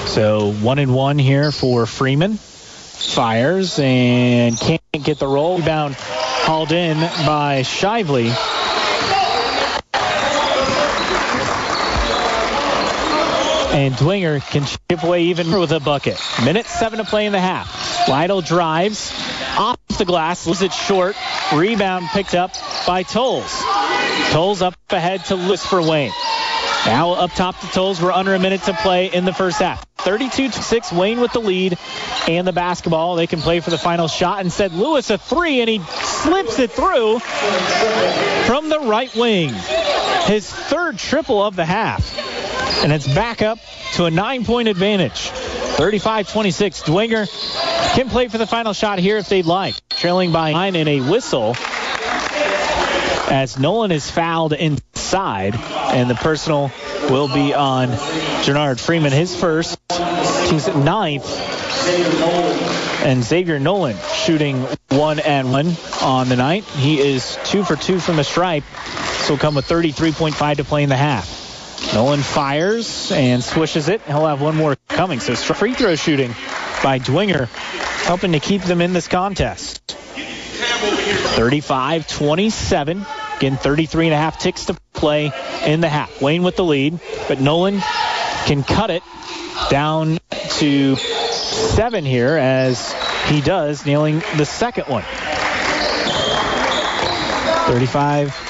So 0.06 0.52
one 0.52 0.78
and 0.78 0.94
one 0.94 1.18
here 1.18 1.52
for 1.52 1.86
Freeman. 1.86 2.34
Fires 2.36 3.78
and 3.78 4.58
can't 4.58 4.82
get 5.02 5.18
the 5.18 5.26
roll. 5.26 5.56
Rebound 5.58 5.94
hauled 5.98 6.72
in 6.72 6.98
by 6.98 7.62
Shively. 7.62 8.55
And 13.76 13.94
Dwenger 13.94 14.40
can 14.40 14.64
chip 14.64 15.02
away 15.02 15.24
even 15.24 15.48
more 15.48 15.60
with 15.60 15.70
a 15.70 15.80
bucket. 15.80 16.18
Minute 16.42 16.64
seven 16.64 16.98
to 16.98 17.04
play 17.04 17.26
in 17.26 17.32
the 17.32 17.40
half. 17.40 18.08
Lytle 18.08 18.40
drives 18.40 19.12
off 19.58 19.76
the 19.98 20.06
glass, 20.06 20.46
loses 20.46 20.62
it 20.62 20.72
short. 20.72 21.14
Rebound 21.52 22.06
picked 22.06 22.34
up 22.34 22.54
by 22.86 23.02
Tolles. 23.02 23.62
Tolles 24.30 24.62
up 24.62 24.76
ahead 24.88 25.26
to 25.26 25.34
Lewis 25.34 25.62
for 25.62 25.82
Wayne. 25.82 26.10
Now 26.86 27.12
up 27.12 27.32
top 27.32 27.60
to 27.60 27.66
Tolles. 27.66 28.00
We're 28.00 28.12
under 28.12 28.34
a 28.34 28.38
minute 28.38 28.62
to 28.62 28.72
play 28.72 29.12
in 29.12 29.26
the 29.26 29.34
first 29.34 29.58
half. 29.58 29.84
32-6, 29.98 30.96
Wayne 30.96 31.20
with 31.20 31.32
the 31.32 31.40
lead 31.40 31.76
and 32.26 32.46
the 32.46 32.54
basketball. 32.54 33.16
They 33.16 33.26
can 33.26 33.42
play 33.42 33.60
for 33.60 33.68
the 33.68 33.76
final 33.76 34.08
shot. 34.08 34.38
And 34.38 34.46
Instead, 34.46 34.72
Lewis 34.72 35.10
a 35.10 35.18
three, 35.18 35.60
and 35.60 35.68
he 35.68 35.80
slips 35.80 36.58
it 36.60 36.70
through 36.70 37.18
from 37.18 38.70
the 38.70 38.80
right 38.80 39.14
wing. 39.14 39.52
His 40.24 40.50
third 40.50 40.96
triple 40.96 41.42
of 41.42 41.56
the 41.56 41.66
half. 41.66 42.35
And 42.82 42.92
it's 42.92 43.12
back 43.12 43.42
up 43.42 43.58
to 43.94 44.04
a 44.04 44.10
nine-point 44.10 44.68
advantage. 44.68 45.30
35-26. 45.76 46.84
Dwenger 46.84 47.94
can 47.94 48.08
play 48.08 48.28
for 48.28 48.38
the 48.38 48.46
final 48.46 48.72
shot 48.72 48.98
here 48.98 49.16
if 49.16 49.28
they'd 49.28 49.46
like. 49.46 49.74
Trailing 49.88 50.32
by 50.32 50.52
nine 50.52 50.76
in 50.76 50.88
a 50.88 51.00
whistle 51.00 51.54
as 53.28 53.58
Nolan 53.58 53.90
is 53.92 54.10
fouled 54.10 54.52
inside, 54.52 55.54
and 55.56 56.08
the 56.08 56.14
personal 56.14 56.70
will 57.10 57.28
be 57.28 57.54
on 57.54 57.88
Jernard 58.42 58.78
Freeman, 58.78 59.12
his 59.12 59.34
first, 59.34 59.78
team's 59.88 60.68
ninth, 60.68 61.26
and 63.04 63.22
Xavier 63.22 63.58
Nolan 63.58 63.96
shooting 64.14 64.62
one 64.90 65.18
and 65.18 65.50
one 65.50 65.72
on 66.02 66.28
the 66.28 66.36
night. 66.36 66.64
He 66.64 67.00
is 67.00 67.38
two 67.44 67.64
for 67.64 67.76
two 67.76 67.98
from 67.98 68.16
the 68.16 68.24
stripe, 68.24 68.64
so 69.24 69.36
come 69.36 69.54
with 69.54 69.66
33.5 69.66 70.56
to 70.56 70.64
play 70.64 70.82
in 70.82 70.88
the 70.88 70.96
half. 70.96 71.45
Nolan 71.94 72.22
fires 72.22 73.12
and 73.12 73.42
swishes 73.42 73.88
it. 73.88 74.02
He'll 74.02 74.26
have 74.26 74.42
one 74.42 74.56
more 74.56 74.76
coming. 74.88 75.20
So 75.20 75.34
free 75.34 75.74
throw 75.74 75.96
shooting 75.96 76.30
by 76.82 76.98
Dwenger, 76.98 77.46
helping 78.04 78.32
to 78.32 78.40
keep 78.40 78.62
them 78.62 78.80
in 78.80 78.92
this 78.92 79.08
contest. 79.08 79.96
35-27. 81.36 83.36
Again, 83.36 83.56
33 83.56 84.06
and 84.06 84.14
a 84.14 84.16
half 84.16 84.38
ticks 84.38 84.66
to 84.66 84.74
play 84.92 85.32
in 85.64 85.80
the 85.80 85.88
half. 85.88 86.22
Wayne 86.22 86.42
with 86.42 86.56
the 86.56 86.64
lead, 86.64 86.98
but 87.28 87.40
Nolan 87.40 87.80
can 88.46 88.62
cut 88.62 88.90
it 88.90 89.02
down 89.70 90.18
to 90.58 90.96
seven 90.96 92.04
here 92.04 92.36
as 92.36 92.94
he 93.26 93.40
does, 93.40 93.84
nailing 93.84 94.20
the 94.36 94.44
second 94.44 94.84
one. 94.88 95.02
35 97.66 98.45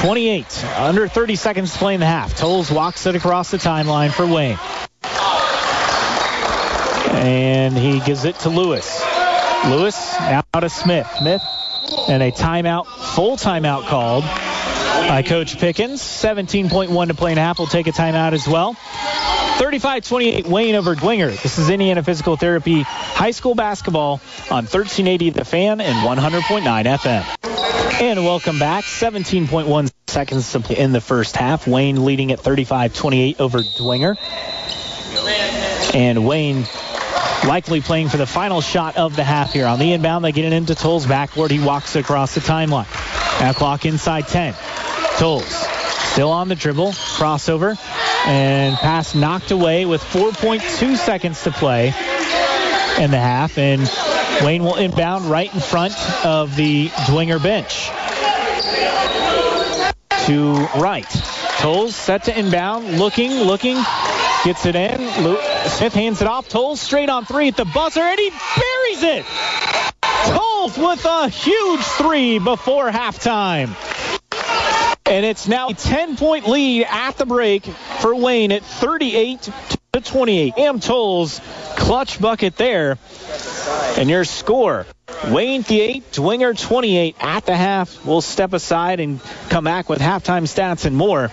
28. 0.00 0.64
Under 0.76 1.08
30 1.08 1.36
seconds 1.36 1.72
to 1.72 1.78
play 1.78 1.94
in 1.94 2.00
the 2.00 2.06
half. 2.06 2.36
Tolles 2.36 2.70
walks 2.70 3.06
it 3.06 3.14
across 3.14 3.50
the 3.50 3.58
timeline 3.58 4.10
for 4.10 4.26
Wayne. 4.26 4.58
And 7.22 7.76
he 7.76 8.00
gives 8.00 8.24
it 8.24 8.38
to 8.40 8.48
Lewis. 8.48 9.02
Lewis 9.66 10.14
now 10.18 10.42
to 10.58 10.68
Smith. 10.68 11.08
Smith 11.18 11.42
and 12.08 12.22
a 12.22 12.32
timeout, 12.32 12.86
full 13.14 13.36
timeout 13.36 13.86
called 13.86 14.24
by 14.24 15.22
Coach 15.22 15.58
Pickens. 15.58 16.02
17.1 16.02 17.08
to 17.08 17.14
play 17.14 17.32
in 17.32 17.38
half. 17.38 17.58
We'll 17.58 17.68
take 17.68 17.86
a 17.86 17.92
timeout 17.92 18.32
as 18.32 18.48
well. 18.48 18.76
35-28 19.62 20.48
Wayne 20.48 20.74
over 20.74 20.96
Dwenger. 20.96 21.40
This 21.40 21.56
is 21.56 21.70
Indiana 21.70 22.02
Physical 22.02 22.36
Therapy 22.36 22.82
High 22.82 23.30
School 23.30 23.54
Basketball 23.54 24.14
on 24.50 24.64
1380 24.64 25.30
The 25.30 25.44
Fan 25.44 25.80
and 25.80 25.94
100.9 26.04 26.84
FM. 26.84 28.00
And 28.02 28.24
welcome 28.24 28.58
back. 28.58 28.82
17.1 28.82 29.92
seconds 30.08 30.56
in 30.68 30.90
the 30.90 31.00
first 31.00 31.36
half. 31.36 31.68
Wayne 31.68 32.04
leading 32.04 32.32
at 32.32 32.40
35-28 32.40 33.38
over 33.38 33.58
Dwenger. 33.60 34.16
And 35.94 36.26
Wayne 36.26 36.66
likely 37.46 37.80
playing 37.82 38.08
for 38.08 38.16
the 38.16 38.26
final 38.26 38.62
shot 38.62 38.96
of 38.96 39.14
the 39.14 39.22
half 39.22 39.52
here. 39.52 39.66
On 39.66 39.78
the 39.78 39.92
inbound, 39.92 40.24
they 40.24 40.32
get 40.32 40.44
it 40.44 40.52
into 40.52 40.74
Tolles 40.74 41.06
backward. 41.06 41.52
He 41.52 41.60
walks 41.60 41.94
across 41.94 42.34
the 42.34 42.40
timeline. 42.40 42.90
Now 43.40 43.52
clock 43.52 43.86
inside 43.86 44.26
10. 44.26 44.56
Tolles 45.18 45.81
still 46.12 46.30
on 46.30 46.48
the 46.48 46.54
dribble. 46.54 46.92
Crossover. 46.92 47.78
And 48.26 48.76
pass 48.76 49.14
knocked 49.14 49.50
away 49.50 49.86
with 49.86 50.02
4.2 50.02 50.96
seconds 50.96 51.42
to 51.44 51.50
play 51.50 51.86
in 51.86 53.10
the 53.10 53.18
half. 53.18 53.58
And 53.58 53.90
Wayne 54.42 54.62
will 54.62 54.76
inbound 54.76 55.24
right 55.24 55.52
in 55.52 55.60
front 55.60 55.94
of 56.24 56.54
the 56.54 56.88
Dwenger 56.88 57.42
bench. 57.42 57.88
To 60.26 60.54
right. 60.80 61.08
Tolles 61.58 61.96
set 61.96 62.24
to 62.24 62.38
inbound. 62.38 62.98
Looking, 62.98 63.32
looking. 63.32 63.76
Gets 64.44 64.66
it 64.66 64.76
in. 64.76 64.98
Smith 65.68 65.94
hands 65.94 66.20
it 66.20 66.28
off. 66.28 66.48
Tolles 66.48 66.80
straight 66.80 67.08
on 67.08 67.24
three 67.24 67.48
at 67.48 67.56
the 67.56 67.64
buzzer, 67.64 68.00
and 68.00 68.18
he 68.18 68.30
buries 68.30 69.02
it. 69.02 69.24
Tolles 70.02 70.76
with 70.76 71.04
a 71.04 71.28
huge 71.28 71.80
three 71.80 72.38
before 72.38 72.90
halftime. 72.90 73.74
And 75.04 75.26
it's 75.26 75.48
now 75.48 75.68
a 75.68 75.74
10-point 75.74 76.48
lead 76.48 76.86
at 76.88 77.16
the 77.18 77.26
break 77.26 77.64
for 77.64 78.14
Wayne 78.14 78.52
at 78.52 78.62
38 78.62 79.50
to 79.92 80.00
28. 80.00 80.54
Am 80.58 80.80
Tolles 80.80 81.40
clutch 81.76 82.20
bucket 82.20 82.56
there. 82.56 82.98
And 83.98 84.08
your 84.08 84.24
score, 84.24 84.86
Wayne 85.28 85.62
the 85.62 85.80
8, 85.80 86.12
Dwenger 86.12 86.58
28 86.58 87.16
at 87.20 87.46
the 87.46 87.56
half. 87.56 88.04
We'll 88.04 88.20
step 88.20 88.52
aside 88.52 89.00
and 89.00 89.20
come 89.50 89.64
back 89.64 89.88
with 89.88 90.00
halftime 90.00 90.44
stats 90.44 90.86
and 90.86 90.96
more. 90.96 91.30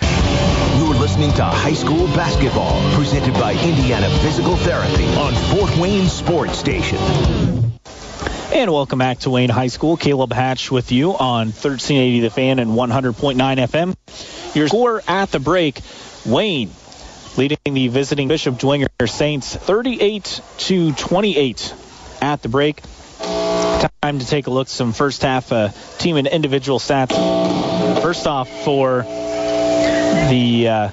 You're 0.78 0.96
listening 0.96 1.32
to 1.34 1.44
High 1.44 1.74
School 1.74 2.08
Basketball, 2.08 2.80
presented 2.96 3.34
by 3.34 3.54
Indiana 3.54 4.10
Physical 4.20 4.56
Therapy 4.58 5.08
on 5.16 5.34
Fort 5.56 5.78
Wayne 5.78 6.08
Sports 6.08 6.58
Station. 6.58 7.59
And 8.60 8.74
welcome 8.74 9.00
back 9.00 9.20
to 9.20 9.30
Wayne 9.30 9.50
High 9.50 9.68
School. 9.68 9.96
Caleb 9.96 10.34
Hatch 10.34 10.70
with 10.70 10.92
you 10.92 11.12
on 11.12 11.48
1380 11.48 12.20
The 12.20 12.30
Fan 12.30 12.60
and 12.60 12.72
100.9 12.72 13.38
FM. 13.38 14.54
Your 14.54 14.68
score 14.68 15.02
at 15.08 15.32
the 15.32 15.40
break, 15.40 15.80
Wayne 16.26 16.70
leading 17.38 17.58
the 17.74 17.88
visiting 17.88 18.28
Bishop 18.28 18.56
Dwenger 18.56 19.10
Saints 19.10 19.56
38 19.56 20.42
to 20.58 20.92
28 20.92 21.74
at 22.22 22.42
the 22.42 22.50
break. 22.50 22.82
Time 24.02 24.20
to 24.20 24.28
take 24.28 24.48
a 24.48 24.50
look 24.50 24.68
at 24.68 24.72
some 24.72 24.92
first 24.92 25.22
half 25.22 25.54
uh, 25.54 25.70
team 25.98 26.18
and 26.18 26.28
individual 26.28 26.80
stats. 26.80 27.14
First 28.02 28.28
off, 28.28 28.50
for 28.66 29.04
the 29.04 30.68
uh, 30.68 30.90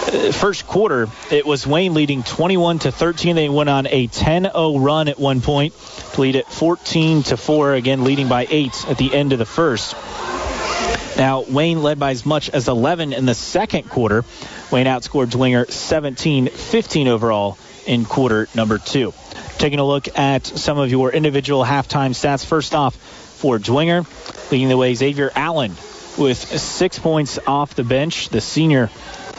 Uh, 0.00 0.32
first 0.32 0.66
quarter, 0.66 1.08
it 1.30 1.44
was 1.44 1.66
Wayne 1.66 1.92
leading 1.92 2.22
21 2.22 2.80
to 2.80 2.92
13. 2.92 3.36
They 3.36 3.48
went 3.48 3.68
on 3.68 3.86
a 3.86 4.08
10-0 4.08 4.82
run 4.82 5.08
at 5.08 5.18
one 5.18 5.40
point 5.40 5.74
to 6.14 6.20
lead 6.20 6.36
at 6.36 6.50
14 6.50 7.24
to 7.24 7.36
4, 7.36 7.74
again 7.74 8.04
leading 8.04 8.28
by 8.28 8.46
8 8.48 8.88
at 8.88 8.98
the 8.98 9.14
end 9.14 9.32
of 9.32 9.38
the 9.38 9.44
first. 9.44 9.94
Now, 11.16 11.42
Wayne 11.42 11.82
led 11.82 11.98
by 11.98 12.12
as 12.12 12.24
much 12.24 12.48
as 12.48 12.66
11 12.66 13.12
in 13.12 13.26
the 13.26 13.34
second 13.34 13.90
quarter. 13.90 14.24
Wayne 14.70 14.86
outscored 14.86 15.26
Dwenger 15.26 15.66
17-15 15.66 17.06
overall 17.08 17.58
in 17.86 18.06
quarter 18.06 18.48
number 18.54 18.78
two. 18.78 19.12
Taking 19.58 19.80
a 19.80 19.86
look 19.86 20.18
at 20.18 20.46
some 20.46 20.78
of 20.78 20.90
your 20.90 21.12
individual 21.12 21.62
halftime 21.62 22.12
stats. 22.12 22.44
First 22.44 22.74
off, 22.74 22.96
for 22.96 23.58
Dwenger, 23.58 24.06
leading 24.50 24.68
the 24.68 24.76
way, 24.78 24.94
Xavier 24.94 25.30
Allen 25.34 25.72
with 26.16 26.38
six 26.38 26.98
points 26.98 27.38
off 27.46 27.74
the 27.74 27.84
bench. 27.84 28.28
The 28.28 28.40
senior 28.40 28.90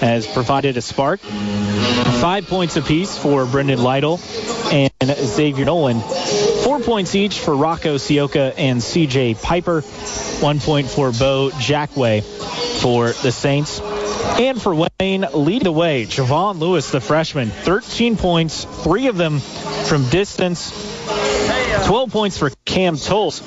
has 0.01 0.27
provided 0.27 0.77
a 0.77 0.81
spark. 0.81 1.19
Five 1.19 2.47
points 2.47 2.75
apiece 2.75 3.17
for 3.17 3.45
Brendan 3.45 3.81
Lytle 3.81 4.19
and 4.71 4.91
Xavier 5.03 5.65
Nolan. 5.65 6.01
Four 6.63 6.79
points 6.79 7.15
each 7.15 7.39
for 7.39 7.55
Rocco 7.55 7.95
Sioka 7.95 8.53
and 8.57 8.81
CJ 8.81 9.41
Piper. 9.41 9.81
One 10.41 10.59
point 10.59 10.87
for 10.87 11.11
Bo 11.11 11.51
Jackway 11.53 12.23
for 12.81 13.11
the 13.11 13.31
Saints. 13.31 13.79
And 13.79 14.61
for 14.61 14.75
Wayne, 14.75 15.25
lead 15.33 15.63
the 15.63 15.71
way. 15.71 16.05
Javon 16.05 16.59
Lewis, 16.59 16.91
the 16.91 17.01
freshman, 17.01 17.49
13 17.49 18.17
points, 18.17 18.65
three 18.65 19.07
of 19.07 19.17
them 19.17 19.39
from 19.39 20.09
distance. 20.09 20.71
12 21.87 22.11
points 22.11 22.37
for 22.37 22.51
Cam 22.65 22.97
Tolles. 22.97 23.41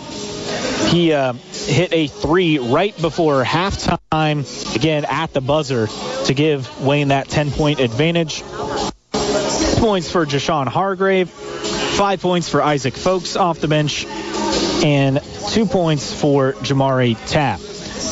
He 0.90 1.12
uh, 1.12 1.32
hit 1.32 1.92
a 1.92 2.06
three 2.06 2.58
right 2.58 2.96
before 3.00 3.42
halftime, 3.44 4.76
again 4.76 5.04
at 5.04 5.32
the 5.32 5.40
buzzer, 5.40 5.88
to 6.26 6.34
give 6.34 6.80
Wayne 6.80 7.08
that 7.08 7.28
10-point 7.28 7.80
advantage. 7.80 8.42
Six 8.42 9.78
Points 9.78 10.10
for 10.10 10.24
Jashawn 10.24 10.66
Hargrave, 10.66 11.28
five 11.30 12.20
points 12.20 12.48
for 12.48 12.62
Isaac 12.62 12.94
Folks 12.94 13.36
off 13.36 13.60
the 13.60 13.68
bench, 13.68 14.06
and 14.84 15.20
two 15.50 15.66
points 15.66 16.12
for 16.12 16.52
Jamari 16.54 17.16
Tapp. 17.26 17.60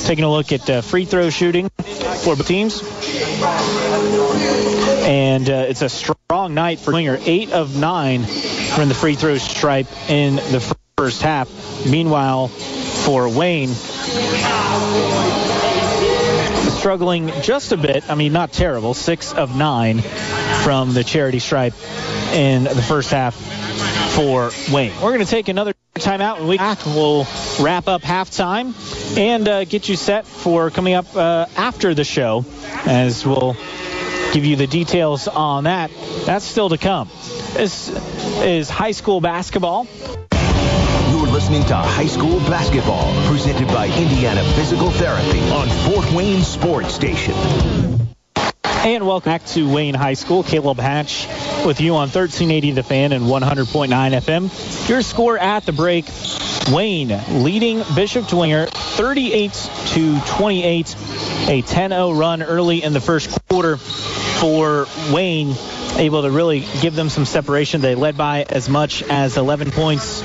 Taking 0.07 0.25
a 0.25 0.31
look 0.31 0.53
at 0.53 0.69
uh, 0.69 0.81
free 0.81 1.05
throw 1.05 1.31
shooting 1.31 1.69
for 2.23 2.37
both 2.37 2.47
teams. 2.47 2.83
And 5.05 5.49
uh, 5.49 5.67
it's 5.69 5.83
a 5.83 5.89
strong 5.89 6.55
night 6.55 6.79
for 6.79 6.93
Dwenger. 6.93 7.23
Eight 7.27 7.53
of 7.53 7.79
nine 7.79 8.25
from 8.25 8.89
the 8.89 8.95
free 8.95 9.15
throw 9.15 9.39
stripe 9.39 9.87
in 10.09 10.37
the 10.37 10.77
first 11.03 11.23
half. 11.23 11.49
Meanwhile, 11.85 12.47
for 12.47 13.29
Wayne, 13.29 13.71
struggling 16.79 17.27
just 17.43 17.73
a 17.73 17.77
bit. 17.77 18.09
I 18.09 18.15
mean, 18.15 18.33
not 18.33 18.53
terrible. 18.53 18.95
Six 18.95 19.33
of 19.33 19.57
nine 19.57 19.99
from 20.63 20.95
the 20.95 21.03
charity 21.03 21.41
stripe 21.41 21.75
in 22.33 22.63
the 22.63 22.85
first 22.87 23.11
half 23.11 23.35
for 24.15 24.53
Wayne. 24.73 24.93
We're 25.03 25.11
going 25.11 25.25
to 25.25 25.27
take 25.27 25.49
another 25.49 25.75
timeout. 25.97 26.39
When 26.39 26.47
we 26.47 26.59
we'll 26.95 27.27
wrap 27.61 27.89
up 27.89 28.03
halftime 28.03 29.19
and 29.19 29.49
uh, 29.49 29.65
get 29.65 29.89
you 29.89 29.97
set 29.97 30.25
for 30.25 30.71
coming 30.71 30.95
up 30.95 31.17
uh, 31.17 31.47
after 31.57 31.95
the 31.95 32.05
show, 32.05 32.45
as 32.87 33.27
we'll 33.27 33.57
give 34.33 34.45
you 34.45 34.55
the 34.55 34.69
details 34.69 35.27
on 35.27 35.65
that. 35.65 35.91
That's 36.27 36.45
still 36.45 36.69
to 36.69 36.79
come. 36.79 37.09
This 37.55 37.89
is 38.41 38.71
high 38.71 38.93
school 38.93 39.21
basketball. 39.21 39.89
Listening 41.43 41.65
to 41.65 41.75
High 41.75 42.07
School 42.07 42.39
Basketball, 42.39 43.13
presented 43.27 43.67
by 43.67 43.87
Indiana 43.87 44.45
Physical 44.55 44.93
Therapy 44.93 45.41
on 45.51 45.69
Fort 45.91 46.09
Wayne 46.13 46.41
Sports 46.43 46.95
Station. 46.95 47.35
And 48.65 49.05
welcome 49.05 49.33
back 49.33 49.45
to 49.47 49.69
Wayne 49.69 49.97
High 49.97 50.15
School. 50.15 50.45
Caleb 50.45 50.79
Hatch 50.79 51.27
with 51.67 51.81
you 51.81 51.95
on 51.95 52.11
1380 52.11 52.71
The 52.71 52.85
Fan 52.85 53.11
and 53.11 53.25
100.9 53.25 53.89
FM. 53.91 54.89
Your 54.89 55.03
score 55.03 55.37
at 55.37 55.67
the 55.67 55.73
break, 55.73 56.05
Wayne 56.71 57.21
leading 57.43 57.83
Bishop 57.97 58.27
Dwenger 58.27 58.69
38 58.71 59.53
to 59.95 60.21
28. 60.21 60.97
A 61.49 61.63
10-0 61.63 62.17
run 62.17 62.45
early 62.45 62.85
in 62.85 62.93
the 62.93 63.01
first 63.01 63.37
quarter 63.49 63.79
for 63.79 64.87
Wayne, 65.13 65.57
able 65.97 66.23
to 66.23 66.31
really 66.31 66.61
give 66.81 66.95
them 66.95 67.09
some 67.09 67.25
separation. 67.25 67.81
They 67.81 67.97
led 67.97 68.17
by 68.17 68.45
as 68.45 68.69
much 68.69 69.03
as 69.03 69.37
11 69.37 69.73
points 69.73 70.23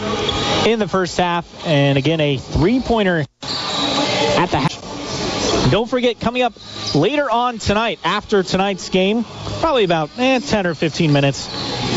in 0.72 0.80
the 0.80 0.88
first 0.88 1.18
half. 1.18 1.66
And 1.66 1.98
again, 1.98 2.20
a 2.20 2.38
three-pointer 2.38 3.20
at 3.42 4.46
the 4.48 4.58
half. 4.58 5.72
Don't 5.72 5.90
forget, 5.90 6.20
coming 6.20 6.44
up 6.44 6.54
later 6.96 7.30
on 7.30 7.58
tonight, 7.58 8.00
after 8.04 8.44
tonight's 8.44 8.90
game, 8.90 9.26
probably 9.60 9.84
about 9.84 10.10
eh, 10.18 10.40
10 10.40 10.68
or 10.68 10.74
15 10.76 11.12
minutes 11.12 11.50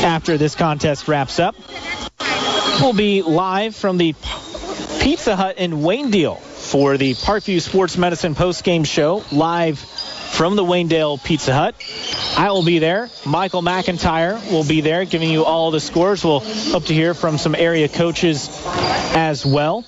after 0.02 0.38
this 0.38 0.54
contest 0.56 1.06
wraps 1.08 1.38
up, 1.38 1.54
we'll 2.80 2.92
be 2.92 3.22
live 3.22 3.76
from 3.76 3.96
the 3.98 4.14
Pizza 5.00 5.36
Hut 5.36 5.58
in 5.58 5.72
Waynedale 5.72 6.38
for 6.38 6.96
the 6.96 7.14
Parkview 7.14 7.60
Sports 7.60 7.96
Medicine 7.96 8.34
post-game 8.34 8.84
show, 8.84 9.24
live 9.30 9.78
from 10.30 10.56
the 10.56 10.64
Waynedale 10.64 11.22
Pizza 11.22 11.52
Hut. 11.52 11.74
I 12.36 12.50
will 12.50 12.64
be 12.64 12.78
there. 12.78 13.10
Michael 13.26 13.62
McIntyre 13.62 14.50
will 14.50 14.64
be 14.64 14.80
there 14.80 15.04
giving 15.04 15.30
you 15.30 15.44
all 15.44 15.70
the 15.70 15.80
scores. 15.80 16.24
We'll 16.24 16.40
hope 16.40 16.86
to 16.86 16.94
hear 16.94 17.14
from 17.14 17.38
some 17.38 17.54
area 17.54 17.88
coaches 17.88 18.48
as 18.64 19.44
well. 19.44 19.84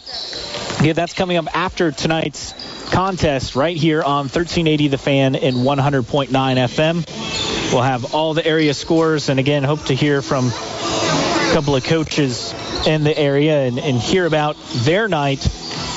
Yeah, 0.82 0.92
that's 0.94 1.14
coming 1.14 1.36
up 1.36 1.46
after 1.54 1.92
tonight's 1.92 2.54
contest 2.90 3.56
right 3.56 3.76
here 3.76 4.02
on 4.02 4.24
1380 4.24 4.88
The 4.88 4.98
Fan 4.98 5.34
in 5.34 5.54
100.9 5.54 6.28
FM. 6.28 7.72
We'll 7.72 7.82
have 7.82 8.14
all 8.14 8.34
the 8.34 8.44
area 8.44 8.74
scores 8.74 9.28
and 9.28 9.40
again 9.40 9.62
hope 9.64 9.84
to 9.86 9.94
hear 9.94 10.20
from 10.20 10.48
a 10.48 11.50
couple 11.54 11.74
of 11.74 11.84
coaches 11.84 12.54
in 12.86 13.04
the 13.04 13.16
area 13.16 13.62
and, 13.62 13.78
and 13.78 13.96
hear 13.98 14.26
about 14.26 14.56
their 14.84 15.08
night 15.08 15.48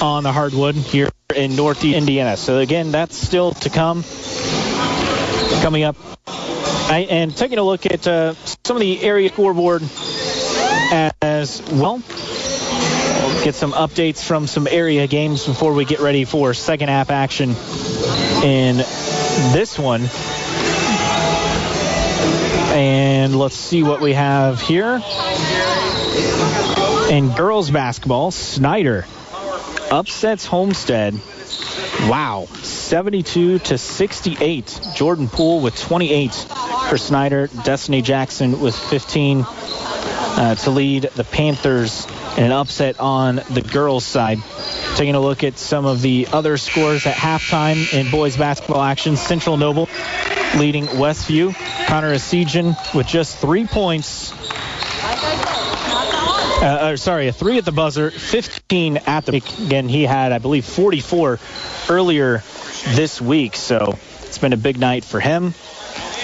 on 0.01 0.23
the 0.23 0.31
hardwood 0.31 0.75
here 0.75 1.09
in 1.35 1.55
Northeast 1.55 1.97
Indiana. 1.97 2.37
So 2.37 2.59
again, 2.59 2.91
that's 2.91 3.17
still 3.17 3.51
to 3.53 3.69
come. 3.69 4.03
Coming 5.61 5.83
up 5.83 5.95
and 6.89 7.35
taking 7.35 7.57
a 7.57 7.63
look 7.63 7.85
at 7.85 8.07
uh, 8.07 8.33
some 8.63 8.77
of 8.77 8.81
the 8.81 9.01
area 9.01 9.29
scoreboard 9.29 9.81
as 11.21 11.61
well 11.71 12.01
get 13.45 13.53
some 13.53 13.73
updates 13.73 14.23
from 14.23 14.47
some 14.47 14.67
area 14.67 15.05
games 15.05 15.45
before 15.45 15.73
we 15.73 15.85
get 15.85 15.99
ready 15.99 16.25
for 16.25 16.55
second 16.55 16.89
half 16.89 17.11
action 17.11 17.51
in 18.43 18.77
this 19.53 19.77
one. 19.77 20.01
And 22.75 23.37
let's 23.37 23.55
see 23.55 23.83
what 23.83 24.01
we 24.01 24.13
have 24.13 24.61
here. 24.61 24.99
In 27.11 27.35
girls 27.35 27.69
basketball, 27.69 28.31
Snider 28.31 29.05
upsets 29.91 30.45
Homestead. 30.45 31.13
Wow, 32.09 32.47
72 32.61 33.59
to 33.59 33.77
68. 33.77 34.81
Jordan 34.95 35.27
Poole 35.27 35.61
with 35.61 35.79
28 35.79 36.33
for 36.89 36.97
Snider. 36.97 37.47
Destiny 37.47 38.01
Jackson 38.01 38.59
with 38.59 38.75
15 38.75 39.45
uh, 39.47 40.55
to 40.55 40.71
lead 40.71 41.03
the 41.03 41.23
Panthers 41.23 42.05
in 42.37 42.43
an 42.43 42.51
upset 42.51 42.99
on 42.99 43.37
the 43.51 43.61
girls' 43.61 44.05
side. 44.05 44.39
Taking 44.95 45.15
a 45.15 45.19
look 45.19 45.43
at 45.43 45.57
some 45.57 45.85
of 45.85 46.01
the 46.01 46.27
other 46.31 46.57
scores 46.57 47.05
at 47.05 47.15
halftime 47.15 47.93
in 47.93 48.11
boys 48.11 48.37
basketball 48.37 48.81
action. 48.81 49.15
Central 49.15 49.57
Noble 49.57 49.87
leading 50.57 50.85
Westview. 50.85 51.55
Connor 51.87 52.13
Essegian 52.13 52.75
with 52.93 53.07
just 53.07 53.37
three 53.37 53.65
points. 53.65 54.33
Uh, 56.57 56.65
uh, 56.65 56.95
sorry, 56.95 57.27
a 57.27 57.33
three 57.33 57.57
at 57.57 57.65
the 57.65 57.71
buzzer, 57.71 58.09
15 58.09 58.97
at 58.97 59.25
the. 59.25 59.37
Again, 59.65 59.89
he 59.89 60.03
had, 60.03 60.31
I 60.31 60.39
believe, 60.39 60.65
44 60.65 61.39
earlier 61.89 62.43
this 62.87 63.21
week. 63.21 63.55
So 63.55 63.99
it's 64.23 64.37
been 64.37 64.53
a 64.53 64.57
big 64.57 64.79
night 64.79 65.03
for 65.03 65.19
him. 65.19 65.53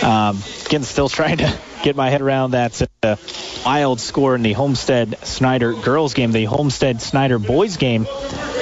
Um, 0.01 0.41
again, 0.65 0.83
still 0.83 1.09
trying 1.09 1.37
to 1.37 1.59
get 1.83 1.95
my 1.95 2.09
head 2.09 2.21
around 2.21 2.51
that 2.51 2.81
uh, 3.03 3.17
wild 3.65 3.99
score 3.99 4.33
in 4.35 4.41
the 4.41 4.53
Homestead 4.53 5.17
Snider 5.23 5.73
girls 5.73 6.13
game, 6.13 6.31
the 6.31 6.45
Homestead 6.45 7.01
Snider 7.01 7.37
boys 7.37 7.77
game. 7.77 8.05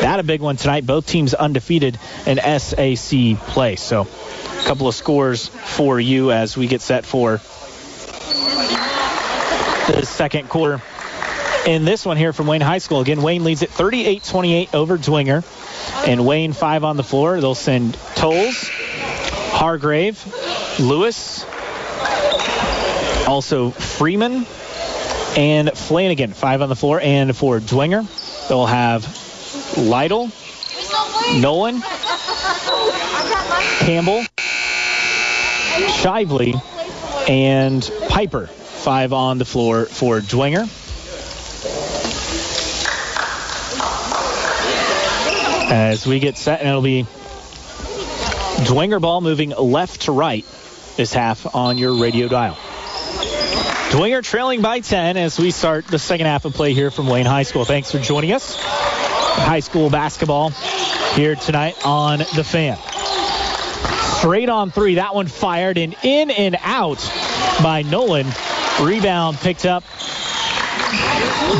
That 0.01 0.19
a 0.19 0.23
big 0.23 0.41
one 0.41 0.57
tonight. 0.57 0.85
Both 0.85 1.07
teams 1.07 1.33
undefeated 1.33 1.99
in 2.25 2.37
SAC 2.37 3.37
play. 3.51 3.75
So 3.75 4.01
a 4.01 4.63
couple 4.63 4.87
of 4.87 4.95
scores 4.95 5.47
for 5.47 5.99
you 5.99 6.31
as 6.31 6.57
we 6.57 6.67
get 6.67 6.81
set 6.81 7.05
for 7.05 7.37
the 9.87 10.05
second 10.05 10.49
quarter. 10.49 10.81
In 11.65 11.85
this 11.85 12.05
one 12.05 12.17
here 12.17 12.33
from 12.33 12.47
Wayne 12.47 12.61
High 12.61 12.77
School, 12.77 13.01
again, 13.01 13.21
Wayne 13.21 13.43
leads 13.43 13.61
it 13.61 13.69
38-28 13.69 14.73
over 14.73 14.97
Dwenger. 14.97 15.43
And 16.07 16.25
Wayne 16.25 16.53
five 16.53 16.83
on 16.83 16.97
the 16.97 17.03
floor. 17.03 17.39
They'll 17.41 17.55
send 17.55 17.95
Tolles, 18.15 18.69
Hargrave, 19.51 20.23
Lewis, 20.79 21.45
also 23.27 23.69
Freeman 23.71 24.45
and 25.35 25.71
Flanagan, 25.71 26.33
five 26.33 26.61
on 26.61 26.69
the 26.69 26.75
floor. 26.75 26.99
And 27.01 27.35
for 27.35 27.59
Dwenger, 27.59 28.07
they'll 28.47 28.65
have 28.65 29.05
Lytle, 29.77 30.31
Nolan, 31.35 31.81
Campbell, 33.79 34.23
Shively, 36.01 36.61
and 37.29 37.91
Piper, 38.09 38.47
five 38.47 39.13
on 39.13 39.37
the 39.37 39.45
floor 39.45 39.85
for 39.85 40.19
Dwenger. 40.21 40.67
As 45.69 46.05
we 46.07 46.19
get 46.19 46.37
set, 46.37 46.59
and 46.59 46.69
it'll 46.69 46.81
be 46.81 47.03
Dwenger 48.65 48.99
ball 48.99 49.21
moving 49.21 49.51
left 49.51 50.01
to 50.01 50.11
right 50.11 50.45
this 50.97 51.13
half 51.13 51.55
on 51.55 51.77
your 51.77 51.95
radio 51.95 52.27
dial. 52.27 52.55
Dwenger 53.91 54.21
trailing 54.21 54.61
by 54.61 54.81
10 54.81 55.15
as 55.15 55.39
we 55.39 55.51
start 55.51 55.87
the 55.87 55.97
second 55.97 56.25
half 56.25 56.45
of 56.45 56.53
play 56.53 56.73
here 56.73 56.91
from 56.91 57.07
Wayne 57.07 57.25
High 57.25 57.43
School. 57.43 57.65
Thanks 57.65 57.91
for 57.91 57.99
joining 57.99 58.33
us. 58.33 58.55
High 58.59 59.61
school 59.61 59.89
basketball 59.89 60.49
here 61.15 61.35
tonight 61.35 61.75
on 61.85 62.19
the 62.19 62.43
fan. 62.43 62.77
Straight 64.17 64.49
on 64.49 64.71
three. 64.71 64.95
That 64.95 65.15
one 65.15 65.27
fired 65.27 65.77
and 65.77 65.95
in 66.03 66.29
and 66.29 66.57
out 66.61 66.99
by 67.63 67.83
Nolan. 67.83 68.27
Rebound 68.81 69.37
picked 69.37 69.65
up 69.65 69.83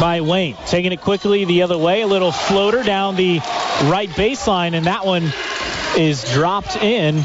by 0.02 0.20
Wayne. 0.22 0.58
Taking 0.68 0.92
it 0.92 1.02
quickly 1.02 1.46
the 1.46 1.62
other 1.64 1.78
way. 1.78 2.02
A 2.02 2.08
little 2.08 2.32
floater 2.32 2.84
down 2.84 3.16
the 3.16 3.40
right 3.84 4.10
baseline, 4.10 4.74
and 4.74 4.86
that 4.86 5.06
one 5.06 5.32
is 5.98 6.24
dropped 6.32 6.76
in. 6.78 7.18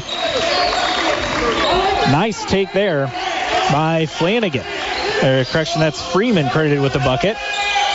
Nice 2.11 2.45
take 2.45 2.71
there 2.71 3.07
by 3.71 4.05
Flanagan. 4.05 4.65
Or 5.23 5.43
correction, 5.45 5.81
that's 5.81 6.01
Freeman 6.11 6.49
credited 6.49 6.81
with 6.81 6.93
the 6.93 6.99
bucket. 6.99 7.37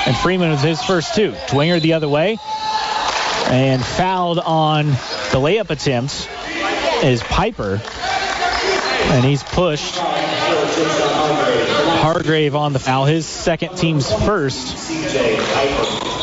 And 0.07 0.17
Freeman 0.17 0.51
was 0.51 0.63
his 0.63 0.83
first 0.83 1.15
two. 1.15 1.33
Dwenger 1.49 1.81
the 1.81 1.93
other 1.93 2.09
way. 2.09 2.39
And 3.47 3.85
fouled 3.85 4.39
on 4.39 4.87
the 4.87 5.39
layup 5.39 5.71
attempt 5.71 6.29
is 7.05 7.23
Piper. 7.23 7.81
And 9.13 9.25
he's 9.25 9.43
pushed. 9.43 9.97
Hargrave 12.01 12.55
on 12.55 12.73
the 12.73 12.79
foul, 12.79 13.05
his 13.05 13.27
second 13.27 13.77
team's 13.77 14.11
first. 14.11 14.91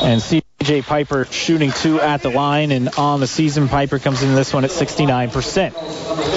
And 0.04 0.22
CJ 0.60 0.86
Piper 0.88 1.26
shooting 1.26 1.72
two 1.72 2.02
at 2.02 2.24
the 2.24 2.30
line, 2.30 2.72
and 2.72 2.90
on 2.98 3.20
the 3.20 3.28
season, 3.28 3.70
Piper 3.70 4.00
comes 4.00 4.24
in 4.24 4.34
this 4.34 4.52
one 4.52 4.66
at 4.66 4.72
69%. 4.72 5.76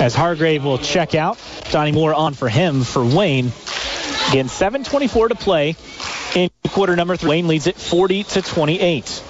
As 0.00 0.14
Hargrave 0.14 0.62
will 0.62 0.76
check 0.76 1.14
out, 1.14 1.38
Johnny 1.70 1.90
Moore 1.90 2.12
on 2.12 2.34
for 2.34 2.48
him 2.48 2.84
for 2.84 3.02
Wayne. 3.02 3.50
Again, 4.28 4.48
7:24 4.48 5.28
to 5.30 5.34
play 5.34 5.74
in 6.34 6.50
quarter 6.68 6.96
number 6.96 7.16
three. 7.16 7.30
Wayne 7.30 7.48
leads 7.48 7.66
it 7.66 7.76
40 7.76 8.24
to 8.24 8.42
28. 8.42 9.22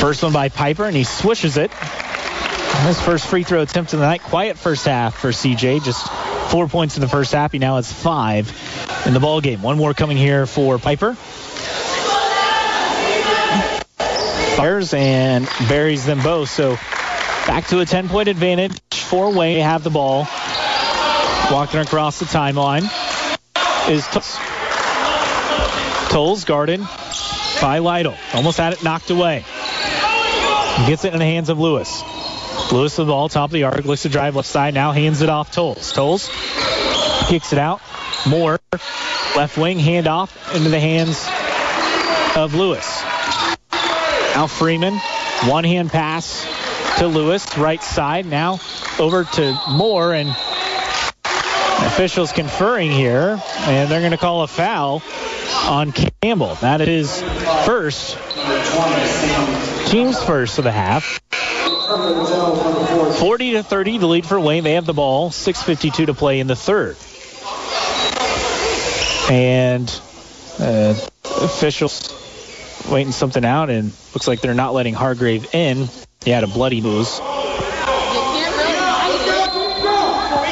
First 0.00 0.22
one 0.24 0.32
by 0.32 0.48
Piper, 0.48 0.86
and 0.86 0.96
he 0.96 1.04
swishes 1.04 1.56
it. 1.56 1.70
His 2.86 3.00
first 3.00 3.26
free 3.26 3.42
throw 3.42 3.60
attempt 3.60 3.92
of 3.92 4.00
the 4.00 4.06
night. 4.06 4.22
Quiet 4.22 4.58
first 4.58 4.86
half 4.86 5.16
for 5.18 5.30
CJ. 5.30 5.84
Just 5.84 6.08
four 6.50 6.68
points 6.68 6.96
in 6.96 7.00
the 7.00 7.08
first 7.08 7.32
half. 7.32 7.52
He 7.52 7.58
now 7.58 7.76
has 7.76 7.92
five 7.92 8.50
in 9.06 9.14
the 9.14 9.20
ball 9.20 9.40
game. 9.40 9.62
One 9.62 9.76
more 9.76 9.94
coming 9.94 10.16
here 10.16 10.46
for 10.46 10.78
Piper. 10.78 11.16
fires 14.58 14.92
and 14.92 15.48
buries 15.68 16.04
them 16.04 16.20
both. 16.20 16.48
So 16.48 16.74
back 17.46 17.68
to 17.68 17.78
a 17.78 17.86
10 17.86 18.08
point 18.08 18.28
advantage 18.28 18.80
for 18.92 19.32
Wayne. 19.32 19.54
They 19.54 19.60
have 19.60 19.84
the 19.84 19.90
ball. 19.90 20.26
Walking 21.50 21.80
across 21.80 22.18
the 22.18 22.24
timeline 22.24 22.82
is 23.88 24.04
Tolles. 24.08 24.36
Tolles 26.10 26.44
guarded 26.44 26.80
by 27.60 27.78
Lytle. 27.78 28.16
Almost 28.34 28.58
had 28.58 28.72
it 28.72 28.82
knocked 28.82 29.10
away. 29.10 29.44
Gets 30.86 31.04
it 31.04 31.12
in 31.12 31.20
the 31.20 31.24
hands 31.24 31.48
of 31.50 31.58
Lewis. 31.60 32.02
Lewis 32.70 32.98
with 32.98 33.06
the 33.06 33.12
ball, 33.12 33.28
top 33.28 33.48
of 33.48 33.52
the 33.52 33.64
arc, 33.64 33.84
looks 33.84 34.02
to 34.02 34.08
drive 34.08 34.36
left 34.36 34.48
side, 34.48 34.74
now 34.74 34.92
hands 34.92 35.22
it 35.22 35.28
off 35.28 35.52
Tolles. 35.52 35.92
Tolles 35.92 36.28
kicks 37.28 37.52
it 37.52 37.58
out. 37.58 37.80
Moore, 38.28 38.60
left 39.36 39.56
wing, 39.56 39.78
handoff 39.78 40.54
into 40.54 40.68
the 40.68 40.80
hands 40.80 41.26
of 42.36 42.54
Lewis. 42.54 43.02
Now 44.34 44.46
Freeman, 44.46 44.98
one 45.46 45.64
hand 45.64 45.90
pass 45.90 46.46
to 46.98 47.06
Lewis, 47.06 47.56
right 47.56 47.82
side. 47.82 48.26
Now 48.26 48.60
over 48.98 49.24
to 49.24 49.60
Moore, 49.70 50.12
and 50.12 50.28
officials 51.86 52.32
conferring 52.32 52.90
here, 52.90 53.40
and 53.60 53.90
they're 53.90 54.00
going 54.00 54.12
to 54.12 54.18
call 54.18 54.42
a 54.42 54.46
foul 54.46 55.02
on 55.64 55.92
Campbell. 56.22 56.54
That 56.56 56.80
is 56.80 57.22
first, 57.64 58.18
team's 59.90 60.22
first 60.22 60.58
of 60.58 60.64
the 60.64 60.72
half. 60.72 61.20
40 61.88 63.52
to 63.52 63.62
30, 63.62 63.98
the 63.98 64.06
lead 64.06 64.26
for 64.26 64.38
Wayne. 64.38 64.62
They 64.62 64.74
have 64.74 64.84
the 64.84 64.92
ball. 64.92 65.30
6:52 65.30 66.06
to 66.06 66.14
play 66.14 66.38
in 66.38 66.46
the 66.46 66.54
third. 66.54 66.98
And 69.30 69.88
uh, 70.58 70.94
officials 71.24 72.14
waiting 72.90 73.12
something 73.12 73.44
out, 73.44 73.70
and 73.70 73.92
looks 74.14 74.28
like 74.28 74.42
they're 74.42 74.52
not 74.52 74.74
letting 74.74 74.92
Hargrave 74.92 75.54
in. 75.54 75.88
He 76.24 76.30
had 76.30 76.44
a 76.44 76.46
bloody 76.46 76.82
booze. 76.82 77.20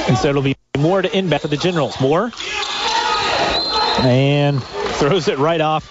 And 0.09 0.17
so 0.17 0.31
it'll 0.31 0.41
be 0.41 0.57
Moore 0.79 1.03
to 1.03 1.15
inbound 1.15 1.43
for 1.43 1.49
the 1.49 1.59
Generals. 1.59 2.01
Moore. 2.01 2.33
And 3.99 4.63
throws 4.63 5.29
it 5.29 5.39
right 5.39 5.61
off 5.61 5.85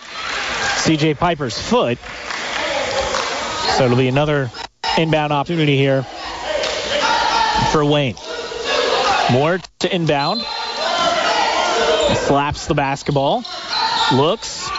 CJ 0.85 1.19
Piper's 1.19 1.59
foot. 1.59 1.99
So 3.77 3.85
it'll 3.85 3.97
be 3.97 4.07
another 4.07 4.49
inbound 4.97 5.33
opportunity 5.33 5.77
here 5.77 6.03
for 7.71 7.85
Wayne. 7.85 8.15
Moore 9.31 9.59
to 9.79 9.95
inbound. 9.95 10.41
Slaps 12.15 12.67
the 12.67 12.73
basketball. 12.75 13.43
Looks. 14.13 14.69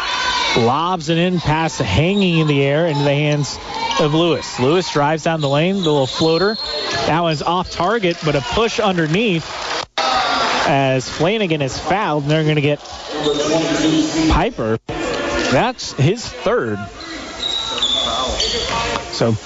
Lobs 0.57 1.11
it 1.11 1.19
in 1.19 1.39
past 1.39 1.81
hanging 1.81 2.39
in 2.39 2.47
the 2.47 2.63
air 2.63 2.87
into 2.87 3.03
the 3.03 3.11
hands 3.11 3.59
of 4.01 4.15
Lewis. 4.15 4.59
Lewis 4.59 4.91
drives 4.91 5.23
down 5.25 5.41
the 5.41 5.49
lane, 5.49 5.75
the 5.75 5.81
little 5.81 6.07
floater. 6.07 6.57
That 7.07 7.21
one's 7.21 7.43
off 7.43 7.71
target, 7.71 8.17
but 8.25 8.37
a 8.37 8.41
push 8.41 8.81
underneath 8.81 9.45
as 9.99 11.09
Flanagan 11.09 11.61
is 11.63 11.79
fouled, 11.79 12.23
and 12.23 12.31
they're 12.31 12.45
going 12.45 12.57
to 12.57 12.63
get 12.63 12.79
Piper. 14.31 14.79
That's 14.87 15.93
his 15.93 16.27
third. 16.27 16.79
So 19.13 19.37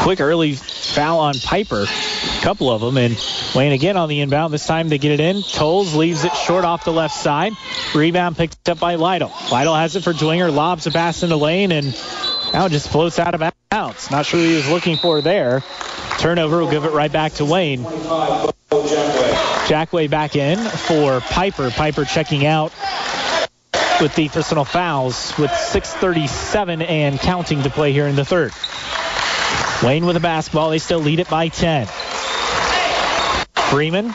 quick 0.00 0.20
early 0.20 0.54
foul 0.54 1.20
on 1.20 1.34
Piper. 1.34 1.84
A 1.84 2.40
couple 2.42 2.70
of 2.70 2.80
them. 2.80 2.96
And 2.96 3.16
Wayne 3.54 3.72
again 3.72 3.96
on 3.96 4.08
the 4.08 4.20
inbound. 4.20 4.52
This 4.52 4.66
time 4.66 4.88
they 4.88 4.98
get 4.98 5.12
it 5.12 5.20
in. 5.20 5.42
Tolles 5.42 5.94
leaves 5.94 6.24
it 6.24 6.34
short 6.34 6.64
off 6.64 6.84
the 6.84 6.92
left 6.92 7.14
side. 7.14 7.52
Rebound 7.94 8.36
picked 8.36 8.68
up 8.68 8.80
by 8.80 8.94
Lytle. 8.96 9.32
Lytle 9.52 9.74
has 9.74 9.96
it 9.96 10.02
for 10.02 10.12
Dwenger. 10.12 10.52
Lobs 10.52 10.86
a 10.86 10.90
pass 10.90 11.22
in 11.22 11.28
the 11.28 11.38
lane 11.38 11.70
and 11.72 11.86
now 12.52 12.66
it 12.66 12.70
just 12.70 12.88
floats 12.88 13.18
out 13.18 13.34
of 13.34 13.52
bounds. 13.70 14.10
Not 14.10 14.26
sure 14.26 14.40
he 14.40 14.56
was 14.56 14.68
looking 14.68 14.96
for 14.96 15.20
there. 15.20 15.62
Turnover 16.18 16.58
will 16.58 16.70
give 16.70 16.84
it 16.84 16.92
right 16.92 17.12
back 17.12 17.34
to 17.34 17.44
Wayne. 17.44 17.84
Jackway 19.68 20.10
back 20.10 20.34
in 20.34 20.58
for 20.58 21.20
Piper. 21.20 21.70
Piper 21.70 22.04
checking 22.04 22.46
out 22.46 22.72
with 24.00 24.14
the 24.14 24.28
personal 24.28 24.64
fouls 24.64 25.36
with 25.38 25.50
6.37 25.50 26.88
and 26.88 27.20
counting 27.20 27.62
to 27.62 27.70
play 27.70 27.92
here 27.92 28.06
in 28.06 28.16
the 28.16 28.24
third. 28.24 28.52
Wayne 29.82 30.04
with 30.04 30.14
the 30.14 30.20
basketball. 30.20 30.70
They 30.70 30.78
still 30.78 31.00
lead 31.00 31.20
it 31.20 31.30
by 31.30 31.48
10. 31.48 31.86
Freeman 33.70 34.12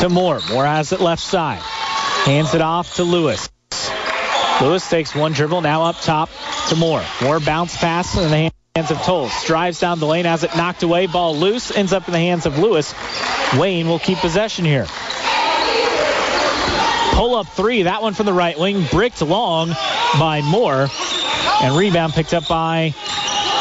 to 0.00 0.08
Moore. 0.08 0.40
Moore 0.50 0.64
has 0.64 0.92
it 0.92 1.00
left 1.00 1.22
side. 1.22 1.60
Hands 2.24 2.52
it 2.54 2.60
off 2.60 2.96
to 2.96 3.04
Lewis. 3.04 3.48
Lewis 4.60 4.88
takes 4.88 5.14
one 5.14 5.32
dribble. 5.32 5.60
Now 5.60 5.84
up 5.84 6.00
top 6.00 6.30
to 6.68 6.76
Moore. 6.76 7.04
Moore 7.22 7.38
bounce 7.38 7.76
pass 7.76 8.16
in 8.16 8.30
the 8.30 8.50
hands 8.74 8.90
of 8.90 8.98
Tolles. 9.02 9.32
Drives 9.44 9.78
down 9.78 10.00
the 10.00 10.06
lane. 10.06 10.24
Has 10.24 10.42
it 10.42 10.56
knocked 10.56 10.82
away. 10.82 11.06
Ball 11.06 11.36
loose. 11.36 11.70
Ends 11.70 11.92
up 11.92 12.08
in 12.08 12.12
the 12.12 12.18
hands 12.18 12.46
of 12.46 12.58
Lewis. 12.58 12.92
Wayne 13.56 13.86
will 13.86 14.00
keep 14.00 14.18
possession 14.18 14.64
here. 14.64 14.86
Pull 17.12 17.36
up 17.36 17.46
three. 17.48 17.84
That 17.84 18.02
one 18.02 18.14
from 18.14 18.26
the 18.26 18.32
right 18.32 18.58
wing. 18.58 18.84
Bricked 18.90 19.22
long 19.22 19.68
by 20.18 20.40
Moore. 20.42 20.88
And 21.62 21.76
rebound 21.76 22.14
picked 22.14 22.34
up 22.34 22.48
by 22.48 22.94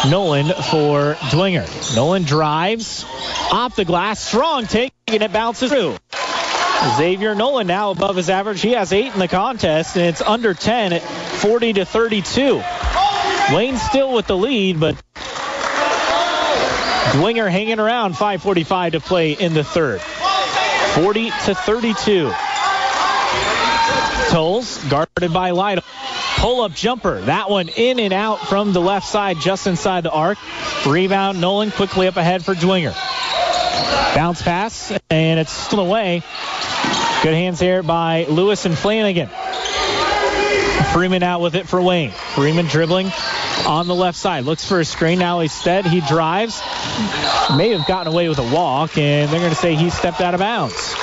Nolan 0.10 0.48
for 0.48 1.16
Dwenger. 1.30 1.96
Nolan 1.96 2.24
drives 2.24 3.06
off 3.52 3.76
the 3.76 3.86
glass. 3.86 4.20
Strong 4.20 4.66
taking 4.68 5.22
it. 5.22 5.32
Bounces 5.32 5.72
through. 5.72 5.98
Xavier 6.98 7.36
Nolan 7.36 7.68
now 7.68 7.92
above 7.92 8.16
his 8.16 8.30
average. 8.30 8.62
He 8.62 8.72
has 8.72 8.92
eight 8.92 9.14
in 9.14 9.20
the 9.20 9.28
contest, 9.28 9.96
and 9.96 10.06
it's 10.06 10.22
under 10.22 10.56
10 10.56 10.94
at 10.94 11.02
40 11.04 11.74
to 11.74 11.86
32. 11.86 12.64
Wayne 13.54 13.78
still 13.78 14.14
with 14.14 14.26
the 14.26 14.36
lead, 14.36 14.80
but 14.80 14.96
Dwenger 17.12 17.50
hanging 17.52 17.80
around 17.80 18.16
5.45 18.16 18.94
to 18.94 19.00
play 19.00 19.34
in 19.34 19.54
the 19.54 19.64
third. 19.64 20.02
40 20.02 21.30
to 21.30 21.56
32. 21.56 22.32
Tolles 24.30 24.84
guarded 24.90 25.34
by 25.34 25.52
Lytle. 25.52 25.84
Pull-up 26.42 26.74
jumper. 26.74 27.22
That 27.22 27.52
one 27.52 27.70
in 27.70 28.00
and 28.00 28.12
out 28.12 28.40
from 28.48 28.74
the 28.74 28.82
left 28.82 29.08
side, 29.08 29.38
just 29.40 29.68
inside 29.68 30.02
the 30.02 30.10
arc. 30.10 30.40
Rebound. 30.88 31.40
Nolan 31.40 31.70
quickly 31.70 32.08
up 32.08 32.18
ahead 32.18 32.44
for 32.44 32.56
Dwenger. 32.56 32.96
Bounce 34.16 34.42
pass, 34.42 34.92
and 35.12 35.40
it's 35.40 35.52
still 35.52 35.82
away. 35.82 36.24
Good 37.22 37.36
hands 37.36 37.60
here 37.60 37.84
by 37.84 38.26
Lewis 38.28 38.66
and 38.66 38.76
Flanagan. 38.76 39.30
Freeman 40.94 41.22
out 41.22 41.42
with 41.42 41.54
it 41.54 41.68
for 41.68 41.80
Wayne. 41.80 42.10
Freeman 42.10 42.66
dribbling 42.66 43.12
on 43.68 43.88
the 43.88 43.94
left 43.94 44.18
side. 44.18 44.44
Looks 44.44 44.68
for 44.68 44.80
a 44.80 44.86
screen. 44.86 45.20
Now 45.20 45.42
instead 45.42 45.86
he 45.86 46.02
drives. 46.02 46.60
May 47.56 47.70
have 47.70 47.86
gotten 47.88 48.12
away 48.12 48.28
with 48.30 48.40
a 48.40 48.56
walk, 48.56 48.98
and 48.98 49.30
they're 49.32 49.40
going 49.40 49.52
to 49.52 49.56
say 49.56 49.76
he 49.76 49.92
stepped 49.92 50.22
out 50.22 50.34
of 50.34 50.40
bounds. 50.40 50.96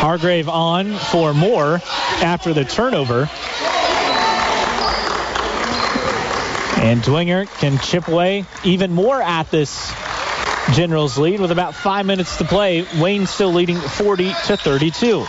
Hargrave 0.00 0.48
on 0.48 0.96
for 0.96 1.34
Moore 1.34 1.80
after 2.22 2.54
the 2.54 2.64
turnover. 2.64 3.28
And 6.82 7.02
Dwenger 7.02 7.46
can 7.58 7.78
chip 7.78 8.08
away 8.08 8.44
even 8.64 8.92
more 8.92 9.20
at 9.20 9.50
this 9.50 9.92
Generals 10.72 11.18
lead 11.18 11.40
with 11.40 11.50
about 11.50 11.74
five 11.74 12.06
minutes 12.06 12.36
to 12.36 12.44
play. 12.44 12.86
Wayne 13.00 13.26
still 13.26 13.52
leading 13.52 13.76
40 13.76 14.32
to 14.46 14.56
32. 14.56 15.26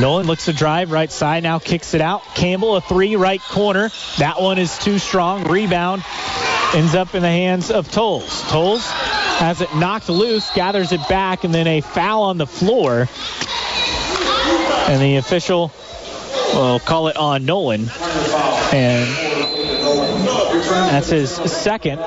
Nolan 0.00 0.26
looks 0.26 0.46
to 0.46 0.52
drive 0.52 0.90
right 0.90 1.10
side, 1.10 1.44
now 1.44 1.60
kicks 1.60 1.94
it 1.94 2.00
out. 2.00 2.24
Campbell, 2.34 2.76
a 2.76 2.80
three 2.80 3.14
right 3.14 3.40
corner. 3.40 3.90
That 4.18 4.42
one 4.42 4.58
is 4.58 4.76
too 4.78 4.98
strong. 4.98 5.44
Rebound 5.44 6.02
ends 6.74 6.94
up 6.94 7.14
in 7.14 7.22
the 7.22 7.28
hands 7.28 7.70
of 7.70 7.90
Tolles. 7.90 8.42
Tolles 8.50 8.84
has 8.84 9.60
it 9.60 9.74
knocked 9.74 10.08
loose, 10.08 10.50
gathers 10.54 10.92
it 10.92 11.06
back, 11.08 11.44
and 11.44 11.54
then 11.54 11.66
a 11.66 11.80
foul 11.80 12.24
on 12.24 12.38
the 12.38 12.46
floor. 12.46 13.08
And 14.88 15.02
the 15.02 15.16
official 15.16 15.72
will 16.54 16.78
call 16.80 17.08
it 17.08 17.16
on 17.16 17.44
Nolan. 17.44 17.88
And 18.72 19.08
that's 20.90 21.08
his 21.08 21.30
second. 21.30 21.98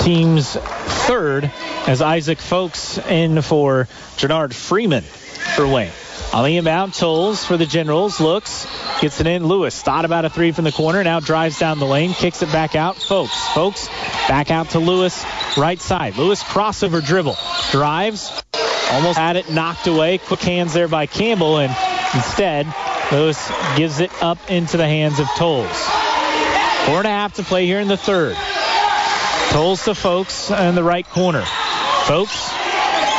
Team's 0.00 0.56
third 1.06 1.50
as 1.86 2.02
Isaac 2.02 2.38
Folks 2.38 2.98
in 2.98 3.42
for 3.42 3.88
Jernard 4.16 4.54
Freeman 4.54 5.02
for 5.02 5.66
Wayne. 5.66 5.92
On 6.36 6.44
the 6.44 6.58
inbound, 6.58 6.92
Tolles 6.92 7.46
for 7.46 7.56
the 7.56 7.64
Generals. 7.64 8.20
Looks, 8.20 8.66
gets 9.00 9.22
it 9.22 9.26
in. 9.26 9.46
Lewis 9.46 9.80
thought 9.80 10.04
about 10.04 10.26
a 10.26 10.28
three 10.28 10.52
from 10.52 10.64
the 10.64 10.70
corner. 10.70 11.02
Now 11.02 11.18
drives 11.18 11.58
down 11.58 11.78
the 11.78 11.86
lane, 11.86 12.12
kicks 12.12 12.42
it 12.42 12.52
back 12.52 12.76
out. 12.76 12.96
Folks, 12.96 13.32
Folks 13.54 13.88
back 14.28 14.50
out 14.50 14.68
to 14.72 14.78
Lewis, 14.78 15.24
right 15.56 15.80
side. 15.80 16.18
Lewis 16.18 16.42
crossover 16.42 17.02
dribble. 17.02 17.38
Drives, 17.70 18.42
almost 18.92 19.16
had 19.16 19.36
it 19.36 19.50
knocked 19.50 19.86
away. 19.86 20.18
Quick 20.18 20.42
hands 20.42 20.74
there 20.74 20.88
by 20.88 21.06
Campbell, 21.06 21.56
and 21.56 21.74
instead, 22.12 22.66
Lewis 23.10 23.50
gives 23.78 24.00
it 24.00 24.10
up 24.22 24.50
into 24.50 24.76
the 24.76 24.86
hands 24.86 25.18
of 25.18 25.28
Tolles. 25.38 25.88
Four 26.84 26.98
and 26.98 27.06
a 27.06 27.12
half 27.12 27.32
to 27.36 27.44
play 27.44 27.64
here 27.64 27.80
in 27.80 27.88
the 27.88 27.96
third. 27.96 28.36
Tolles 29.52 29.86
to 29.86 29.94
Folks 29.94 30.50
in 30.50 30.74
the 30.74 30.84
right 30.84 31.08
corner. 31.08 31.46
Folks 32.04 32.52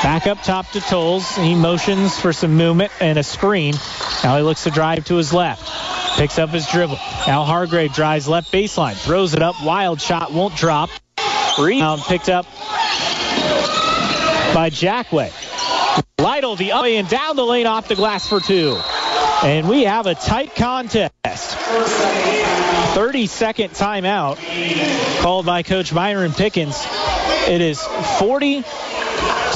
Back 0.03 0.27
up 0.27 0.41
top 0.43 0.69
to 0.71 0.79
Tolles. 0.79 1.35
He 1.35 1.55
motions 1.55 2.19
for 2.19 2.31
some 2.31 2.55
movement 2.55 2.91
and 3.01 3.17
a 3.17 3.23
screen. 3.23 3.73
Now 4.23 4.37
he 4.37 4.43
looks 4.43 4.63
to 4.63 4.69
drive 4.69 5.05
to 5.05 5.15
his 5.15 5.33
left. 5.33 6.17
Picks 6.17 6.37
up 6.37 6.51
his 6.51 6.67
dribble. 6.67 6.99
Now 7.25 7.43
Hargrave 7.43 7.93
drives 7.93 8.27
left 8.27 8.51
baseline. 8.51 8.93
Throws 8.93 9.33
it 9.33 9.41
up. 9.41 9.55
Wild 9.63 9.99
shot 9.99 10.31
won't 10.31 10.55
drop. 10.55 10.89
Rebound 11.59 12.01
picked 12.03 12.29
up 12.29 12.45
by 14.53 14.69
Jackway. 14.71 15.31
Lytle 16.19 16.55
the 16.55 16.71
up 16.73 16.85
and 16.85 17.09
down 17.09 17.35
the 17.35 17.45
lane 17.45 17.65
off 17.65 17.87
the 17.87 17.95
glass 17.95 18.27
for 18.27 18.39
two. 18.39 18.79
And 19.43 19.67
we 19.67 19.83
have 19.83 20.05
a 20.05 20.15
tight 20.15 20.55
contest. 20.55 21.55
30 21.55 23.27
second 23.27 23.69
timeout 23.71 24.37
called 25.21 25.45
by 25.45 25.63
Coach 25.63 25.91
Myron 25.91 26.33
Pickens. 26.33 26.85
It 27.47 27.61
is 27.61 27.81
40 28.19 28.63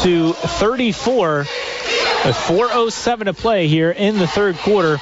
to 0.04 0.34
34 0.34 1.40
with 1.40 1.48
4.07 2.36 3.26
to 3.26 3.34
play 3.34 3.68
here 3.68 3.92
in 3.92 4.18
the 4.18 4.28
third 4.28 4.58
quarter. 4.58 5.00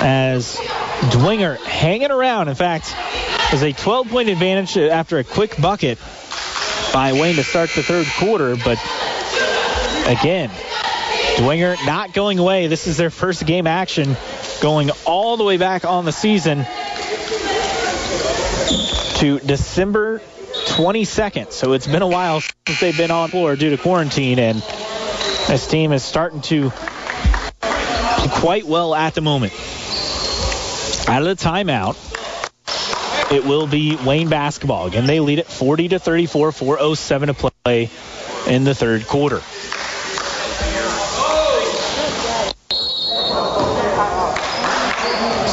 As 0.00 0.56
Dwenger 1.10 1.58
hanging 1.58 2.10
around. 2.10 2.48
In 2.48 2.54
fact, 2.54 2.94
there's 3.50 3.62
a 3.62 3.72
12 3.72 4.08
point 4.08 4.28
advantage 4.28 4.76
after 4.76 5.18
a 5.18 5.24
quick 5.24 5.60
bucket 5.60 5.98
by 6.92 7.12
Wayne 7.12 7.36
to 7.36 7.44
start 7.44 7.70
the 7.70 7.82
third 7.82 8.06
quarter. 8.18 8.56
But 8.56 8.78
again, 10.06 10.50
Dwenger 11.36 11.76
not 11.86 12.12
going 12.12 12.38
away. 12.38 12.66
This 12.66 12.86
is 12.86 12.96
their 12.96 13.10
first 13.10 13.46
game 13.46 13.66
action 13.66 14.16
going 14.60 14.90
all 15.06 15.36
the 15.36 15.44
way 15.44 15.56
back 15.56 15.84
on 15.84 16.04
the 16.04 16.12
season 16.12 16.66
to 19.18 19.38
December 19.40 20.20
22nd. 20.68 21.52
So 21.52 21.72
it's 21.72 21.86
been 21.86 22.02
a 22.02 22.06
while 22.06 22.40
since 22.40 22.80
they've 22.80 22.96
been 22.96 23.10
on 23.10 23.28
floor 23.30 23.56
due 23.56 23.70
to 23.70 23.76
quarantine, 23.76 24.38
and 24.38 24.62
this 25.48 25.66
team 25.66 25.92
is 25.92 26.04
starting 26.04 26.40
to 26.42 26.70
quite 28.40 28.64
well 28.64 28.94
at 28.94 29.14
the 29.14 29.20
moment. 29.20 29.52
Out 31.08 31.22
of 31.22 31.28
the 31.28 31.36
timeout, 31.36 31.96
it 33.32 33.44
will 33.44 33.66
be 33.66 33.96
Wayne 33.96 34.28
basketball. 34.28 34.86
Again, 34.86 35.06
they 35.06 35.20
lead 35.20 35.38
it 35.38 35.46
40 35.46 35.88
to 35.88 35.98
34, 35.98 36.52
4:07 36.52 37.26
to 37.26 37.50
play 37.64 37.90
in 38.46 38.64
the 38.64 38.74
third 38.74 39.06
quarter. 39.06 39.40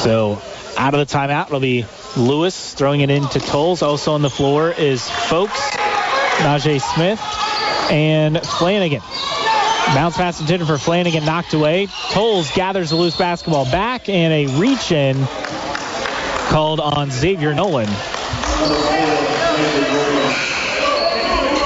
So 0.03 0.41
out 0.77 0.93
of 0.93 0.99
the 0.99 1.11
timeout, 1.11 1.47
it'll 1.47 1.59
be 1.59 1.85
Lewis 2.17 2.73
throwing 2.73 3.01
it 3.01 3.09
into 3.09 3.39
Tolles. 3.39 3.81
Also 3.81 4.13
on 4.13 4.21
the 4.21 4.29
floor 4.29 4.71
is 4.71 5.09
Folks, 5.09 5.59
Najee 6.39 6.81
Smith, 6.81 7.21
and 7.91 8.41
Flanagan. 8.41 9.01
Bounce 9.93 10.17
pass 10.17 10.39
intended 10.39 10.67
for 10.67 10.77
Flanagan, 10.77 11.25
knocked 11.25 11.53
away. 11.53 11.87
Tolles 12.11 12.51
gathers 12.55 12.89
the 12.89 12.95
loose 12.95 13.15
basketball 13.15 13.65
back, 13.65 14.09
and 14.09 14.33
a 14.33 14.59
reach 14.59 14.91
in 14.91 15.27
called 16.47 16.79
on 16.79 17.11
Xavier 17.11 17.53
Nolan. 17.53 17.89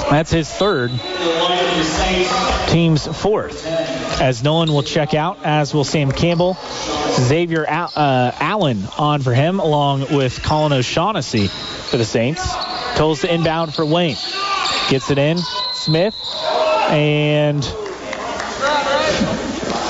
That's 0.10 0.32
his 0.32 0.50
third. 0.50 0.92
Team's 2.68 3.08
fourth. 3.08 3.66
As 4.20 4.44
Nolan 4.44 4.74
will 4.74 4.84
check 4.84 5.14
out, 5.14 5.46
as 5.46 5.74
will 5.74 5.86
Sam 5.86 6.12
Campbell. 6.12 6.58
Xavier 7.14 7.66
uh, 7.70 8.32
Allen 8.38 8.84
on 8.98 9.22
for 9.22 9.34
him, 9.34 9.62
along 9.62 10.14
with 10.14 10.44
Colin 10.44 10.74
O'Shaughnessy 10.74 11.48
for 11.48 11.96
the 11.96 12.04
Saints. 12.04 12.46
Tolles 12.96 13.22
the 13.22 13.34
inbound 13.34 13.74
for 13.74 13.86
Wayne. 13.86 14.18
Gets 14.90 15.10
it 15.10 15.18
in. 15.18 15.38
Smith. 15.74 16.16
And 16.90 17.64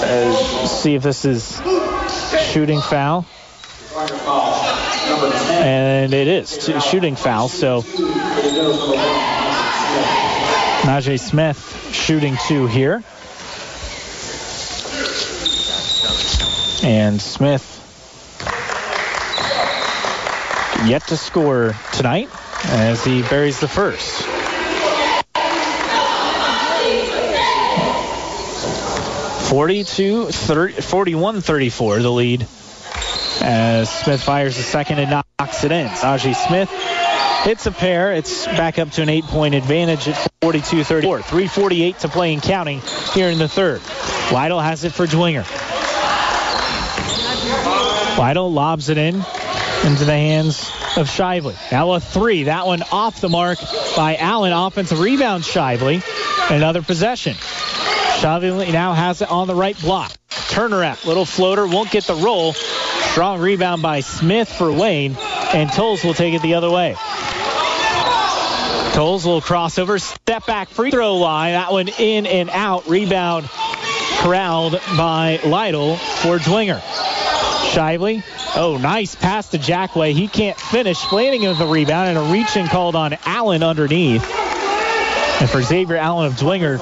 uh, 0.03 0.67
see 0.67 0.93
if 0.93 1.01
this 1.01 1.25
is 1.25 1.59
shooting 2.51 2.81
foul. 2.81 3.25
And 5.49 6.13
it 6.13 6.27
is 6.27 6.69
shooting 6.87 7.15
foul. 7.15 7.49
So 7.49 7.81
Najee 10.85 11.19
Smith 11.19 11.91
shooting 11.93 12.37
two 12.47 12.67
here. 12.67 13.03
And 16.83 17.21
Smith 17.21 17.75
yet 20.85 21.05
to 21.07 21.17
score 21.17 21.75
tonight 21.93 22.29
as 22.65 23.03
he 23.03 23.21
buries 23.23 23.59
the 23.59 23.67
first. 23.67 24.25
Forty-two, 29.49 30.31
41 30.31 31.41
34 31.41 31.99
the 31.99 32.09
lead 32.09 32.47
as 33.41 33.89
Smith 33.89 34.21
fires 34.21 34.55
the 34.57 34.63
second 34.63 34.99
and 34.99 35.23
knocks 35.39 35.63
it 35.63 35.71
in. 35.71 35.87
Najee 35.87 36.35
Smith 36.35 36.69
hits 37.43 37.65
a 37.65 37.71
pair. 37.71 38.13
It's 38.13 38.45
back 38.45 38.79
up 38.79 38.91
to 38.91 39.01
an 39.01 39.09
eight-point 39.09 39.55
advantage 39.55 40.07
at 40.07 40.15
42-34. 40.41 41.21
3.48 41.21 41.97
to 41.99 42.07
play 42.09 42.33
and 42.33 42.41
counting 42.41 42.81
here 43.13 43.29
in 43.29 43.37
the 43.37 43.47
third. 43.47 43.81
Lytle 44.31 44.59
has 44.59 44.83
it 44.83 44.93
for 44.93 45.07
Dwenger. 45.07 45.78
Lytle 48.19 48.51
lobs 48.51 48.89
it 48.89 48.97
in 48.97 49.15
into 49.15 50.03
the 50.03 50.11
hands 50.11 50.69
of 50.97 51.07
Shively. 51.07 51.55
Now 51.71 51.93
a 51.93 52.01
three. 52.01 52.43
That 52.43 52.67
one 52.67 52.83
off 52.91 53.21
the 53.21 53.29
mark 53.29 53.59
by 53.95 54.17
Allen. 54.17 54.51
Offensive 54.51 54.99
rebound, 54.99 55.45
Shively. 55.45 56.03
Another 56.51 56.81
possession. 56.81 57.35
Shively 57.35 58.73
now 58.73 58.91
has 58.91 59.21
it 59.21 59.31
on 59.31 59.47
the 59.47 59.55
right 59.55 59.79
block. 59.79 60.11
Turnaround. 60.29 61.05
Little 61.05 61.23
floater. 61.23 61.65
Won't 61.65 61.91
get 61.91 62.03
the 62.03 62.15
roll. 62.15 62.51
Strong 62.51 63.39
rebound 63.39 63.81
by 63.81 64.01
Smith 64.01 64.51
for 64.51 64.69
Wayne. 64.69 65.15
And 65.53 65.71
Tolles 65.71 66.03
will 66.03 66.13
take 66.13 66.33
it 66.33 66.41
the 66.41 66.55
other 66.55 66.69
way. 66.69 66.95
Tolles 68.95 69.25
will 69.25 69.39
crossover. 69.39 69.97
Step 70.01 70.45
back 70.45 70.67
free 70.67 70.91
throw 70.91 71.15
line. 71.15 71.53
That 71.53 71.71
one 71.71 71.87
in 71.87 72.25
and 72.25 72.49
out. 72.49 72.85
Rebound 72.89 73.49
corralled 74.17 74.73
by 74.97 75.39
Lytle 75.45 75.95
for 75.95 76.37
Dwenger. 76.37 76.81
Shively. 77.69 78.23
Oh, 78.55 78.77
nice 78.77 79.15
pass 79.15 79.49
to 79.49 79.57
Jackway. 79.57 80.13
He 80.13 80.27
can't 80.27 80.59
finish. 80.59 80.99
Flanagan 80.99 81.49
with 81.49 81.59
the 81.59 81.67
rebound 81.67 82.09
and 82.09 82.17
a 82.17 82.31
reach 82.33 82.57
called 82.69 82.95
on 82.95 83.15
Allen 83.25 83.63
underneath. 83.63 84.23
And 85.41 85.49
for 85.49 85.61
Xavier 85.61 85.95
Allen 85.95 86.25
of 86.27 86.33
Dwenger, 86.33 86.79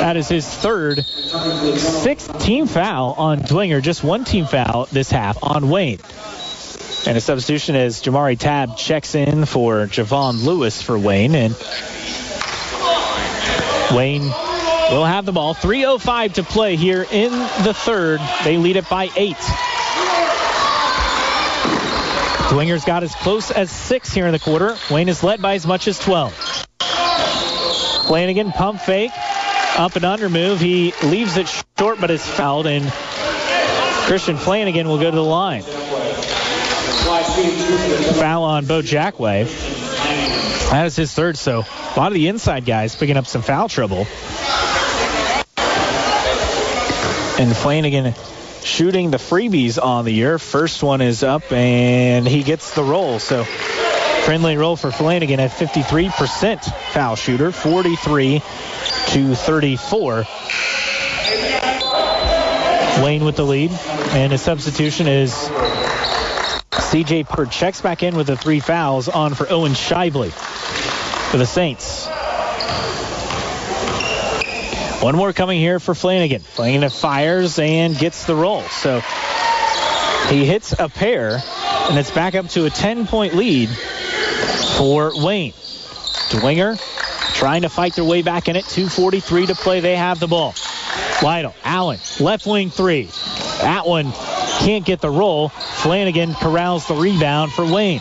that 0.00 0.16
is 0.16 0.28
his 0.28 0.46
third 0.46 1.04
sixth 1.04 2.38
team 2.40 2.66
foul 2.66 3.14
on 3.14 3.40
Dwenger. 3.40 3.82
Just 3.82 4.04
one 4.04 4.24
team 4.24 4.44
foul 4.44 4.86
this 4.92 5.10
half 5.10 5.42
on 5.42 5.68
Wayne. 5.68 5.98
And 7.06 7.16
a 7.16 7.20
substitution 7.20 7.74
as 7.74 8.00
Jamari 8.02 8.38
Tab 8.38 8.76
checks 8.76 9.16
in 9.16 9.46
for 9.46 9.86
Javon 9.86 10.44
Lewis 10.44 10.80
for 10.80 10.96
Wayne. 10.96 11.34
And 11.34 11.56
Wayne 13.96 14.30
will 14.94 15.04
have 15.04 15.24
the 15.24 15.32
ball. 15.32 15.54
3.05 15.54 16.34
to 16.34 16.42
play 16.42 16.76
here 16.76 17.06
in 17.10 17.30
the 17.30 17.72
third. 17.74 18.20
They 18.44 18.58
lead 18.58 18.76
it 18.76 18.88
by 18.88 19.08
eight. 19.16 19.36
Dwenger's 22.50 22.84
got 22.84 23.02
as 23.02 23.14
close 23.14 23.50
as 23.50 23.70
six 23.70 24.12
here 24.12 24.26
in 24.26 24.32
the 24.32 24.38
quarter. 24.38 24.76
Wayne 24.90 25.08
is 25.08 25.22
led 25.22 25.40
by 25.40 25.54
as 25.54 25.66
much 25.66 25.88
as 25.88 25.98
12. 25.98 26.34
Flanagan, 28.06 28.52
pump 28.52 28.80
fake, 28.80 29.12
up 29.78 29.96
and 29.96 30.04
under 30.04 30.28
move. 30.28 30.60
He 30.60 30.92
leaves 31.02 31.38
it 31.38 31.48
short, 31.78 31.98
but 31.98 32.10
is 32.10 32.26
fouled, 32.26 32.66
and 32.66 32.92
Christian 34.06 34.36
Flanagan 34.36 34.86
will 34.86 34.98
go 34.98 35.10
to 35.10 35.16
the 35.16 35.24
line. 35.24 35.62
Foul 38.12 38.44
on 38.44 38.66
Bo 38.66 38.82
Jackway. 38.82 39.44
That 40.70 40.86
is 40.86 40.96
his 40.96 41.14
third, 41.14 41.38
so 41.38 41.60
a 41.60 41.94
lot 41.96 42.08
of 42.08 42.14
the 42.14 42.28
inside 42.28 42.66
guys 42.66 42.94
picking 42.96 43.16
up 43.16 43.26
some 43.26 43.40
foul 43.42 43.68
trouble. 43.68 44.06
And 47.42 47.56
Flanagan 47.56 48.14
shooting 48.62 49.10
the 49.10 49.16
freebies 49.16 49.76
on 49.82 50.04
the 50.04 50.12
year. 50.12 50.38
First 50.38 50.80
one 50.84 51.00
is 51.00 51.24
up, 51.24 51.50
and 51.50 52.24
he 52.24 52.44
gets 52.44 52.72
the 52.76 52.84
roll. 52.84 53.18
So 53.18 53.42
friendly 53.42 54.56
roll 54.56 54.76
for 54.76 54.92
Flanagan 54.92 55.40
at 55.40 55.50
53% 55.50 56.64
foul 56.92 57.16
shooter, 57.16 57.50
43 57.50 58.38
to 58.38 59.34
34. 59.34 60.24
Wayne 63.02 63.24
with 63.24 63.34
the 63.34 63.44
lead, 63.44 63.72
and 63.72 64.30
his 64.30 64.40
substitution 64.40 65.08
is 65.08 65.32
CJ 66.70 67.28
Purd 67.28 67.50
checks 67.50 67.80
back 67.80 68.04
in 68.04 68.14
with 68.14 68.28
the 68.28 68.36
three 68.36 68.60
fouls 68.60 69.08
on 69.08 69.34
for 69.34 69.50
Owen 69.50 69.72
Shively 69.72 70.30
for 70.30 71.38
the 71.38 71.46
Saints. 71.46 72.06
One 75.02 75.16
more 75.16 75.32
coming 75.32 75.58
here 75.58 75.80
for 75.80 75.96
Flanagan. 75.96 76.42
Flanagan 76.42 76.88
fires 76.88 77.58
and 77.58 77.98
gets 77.98 78.24
the 78.24 78.36
roll. 78.36 78.62
So 78.62 79.00
he 80.28 80.46
hits 80.46 80.78
a 80.78 80.88
pair, 80.88 81.42
and 81.90 81.98
it's 81.98 82.12
back 82.12 82.36
up 82.36 82.46
to 82.50 82.66
a 82.66 82.70
10-point 82.70 83.34
lead 83.34 83.68
for 84.78 85.10
Wayne. 85.24 85.54
Dwenger 86.30 86.80
trying 87.34 87.62
to 87.62 87.68
fight 87.68 87.96
their 87.96 88.04
way 88.04 88.22
back 88.22 88.48
in 88.48 88.54
it. 88.54 88.64
2.43 88.64 89.48
to 89.48 89.54
play. 89.56 89.80
They 89.80 89.96
have 89.96 90.20
the 90.20 90.28
ball. 90.28 90.54
Lytle, 91.20 91.56
Allen, 91.64 91.98
left 92.20 92.46
wing 92.46 92.70
three. 92.70 93.10
That 93.60 93.88
one 93.88 94.12
can't 94.60 94.84
get 94.84 95.00
the 95.00 95.10
roll. 95.10 95.48
Flanagan 95.48 96.34
corrals 96.34 96.86
the 96.86 96.94
rebound 96.94 97.50
for 97.50 97.66
Wayne. 97.66 98.00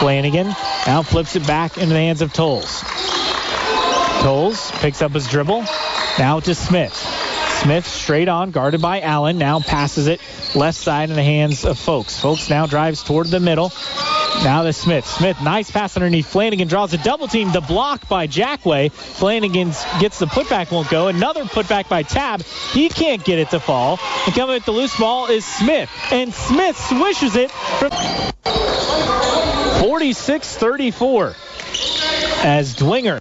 Flanagan 0.00 0.48
now 0.84 1.02
flips 1.02 1.36
it 1.36 1.46
back 1.46 1.76
into 1.76 1.90
the 1.90 2.00
hands 2.00 2.22
of 2.22 2.32
Tolles. 2.32 2.82
Tolles 4.22 4.70
picks 4.80 5.02
up 5.02 5.10
his 5.12 5.28
dribble. 5.28 5.64
Now 6.16 6.38
to 6.38 6.54
Smith. 6.54 6.94
Smith 6.94 7.84
straight 7.84 8.28
on, 8.28 8.52
guarded 8.52 8.80
by 8.80 9.00
Allen. 9.00 9.36
Now 9.36 9.58
passes 9.58 10.06
it 10.06 10.20
left 10.54 10.78
side 10.78 11.10
in 11.10 11.16
the 11.16 11.24
hands 11.24 11.64
of 11.64 11.76
Folks. 11.76 12.20
Folks 12.20 12.48
now 12.48 12.66
drives 12.66 13.02
toward 13.02 13.26
the 13.26 13.40
middle. 13.40 13.72
Now 14.44 14.62
to 14.62 14.72
Smith. 14.72 15.04
Smith, 15.06 15.42
nice 15.42 15.72
pass 15.72 15.96
underneath. 15.96 16.26
Flanagan 16.26 16.68
draws 16.68 16.94
a 16.94 16.98
double 16.98 17.26
team. 17.26 17.50
The 17.50 17.60
block 17.60 18.08
by 18.08 18.28
Jackway. 18.28 18.92
Flanagan 18.92 19.72
gets 19.98 20.20
the 20.20 20.26
putback, 20.26 20.70
won't 20.70 20.88
go. 20.88 21.08
Another 21.08 21.42
putback 21.42 21.88
by 21.88 22.04
Tab. 22.04 22.42
He 22.42 22.88
can't 22.90 23.24
get 23.24 23.40
it 23.40 23.50
to 23.50 23.58
fall. 23.58 23.98
And 24.26 24.34
coming 24.36 24.54
with 24.54 24.64
the 24.64 24.70
loose 24.70 24.96
ball 24.96 25.26
is 25.26 25.44
Smith. 25.44 25.90
And 26.12 26.32
Smith 26.32 26.78
swishes 26.78 27.34
it 27.34 27.50
from 27.50 27.90
46-34 29.82 31.34
as 32.44 32.76
Dwenger 32.76 33.18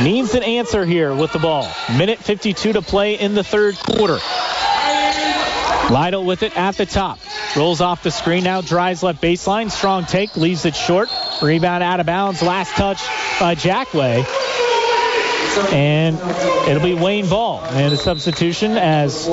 needs 0.00 0.34
an 0.34 0.42
answer 0.42 0.84
here 0.84 1.14
with 1.14 1.32
the 1.32 1.38
ball. 1.38 1.70
Minute 1.96 2.18
52 2.18 2.74
to 2.74 2.82
play 2.82 3.18
in 3.18 3.34
the 3.34 3.44
third 3.44 3.76
quarter. 3.78 4.18
Lytle 5.90 6.24
with 6.24 6.42
it 6.42 6.56
at 6.56 6.76
the 6.76 6.86
top. 6.86 7.18
Rolls 7.56 7.80
off 7.80 8.02
the 8.02 8.10
screen 8.10 8.44
now, 8.44 8.62
drives 8.62 9.02
left 9.02 9.20
baseline. 9.20 9.70
Strong 9.70 10.06
take, 10.06 10.36
leaves 10.36 10.64
it 10.64 10.74
short. 10.74 11.10
Rebound 11.42 11.82
out 11.82 12.00
of 12.00 12.06
bounds. 12.06 12.40
Last 12.40 12.72
touch 12.72 13.02
by 13.38 13.54
Jackway. 13.54 14.24
And 15.72 16.16
it'll 16.68 16.82
be 16.82 16.94
Wayne 16.94 17.28
Ball. 17.28 17.62
And 17.62 17.92
a 17.92 17.96
substitution 17.98 18.78
as 18.78 19.24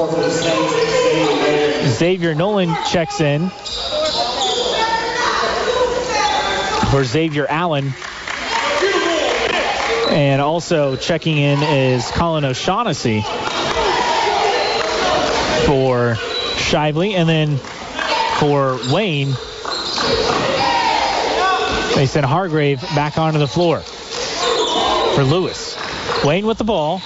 Xavier 1.98 2.36
Nolan 2.36 2.76
checks 2.90 3.22
in 3.22 3.50
for 6.92 7.04
Xavier 7.06 7.48
Allen. 7.48 7.94
And 10.10 10.42
also 10.42 10.96
checking 10.96 11.38
in 11.38 11.62
is 11.62 12.10
Colin 12.12 12.44
O'Shaughnessy 12.46 13.22
for 15.66 16.16
Shively. 16.58 17.14
And 17.14 17.30
then 17.30 17.58
for 18.38 18.80
Wayne, 18.92 19.30
they 21.96 22.06
send 22.06 22.26
Hargrave 22.26 22.82
back 22.96 23.18
onto 23.18 23.40
the 23.40 23.48
floor 23.48 23.82
for 23.82 25.24
Lewis. 25.24 25.78
Wayne 26.24 26.46
with 26.46 26.58
the 26.58 26.64
ball. 26.64 27.02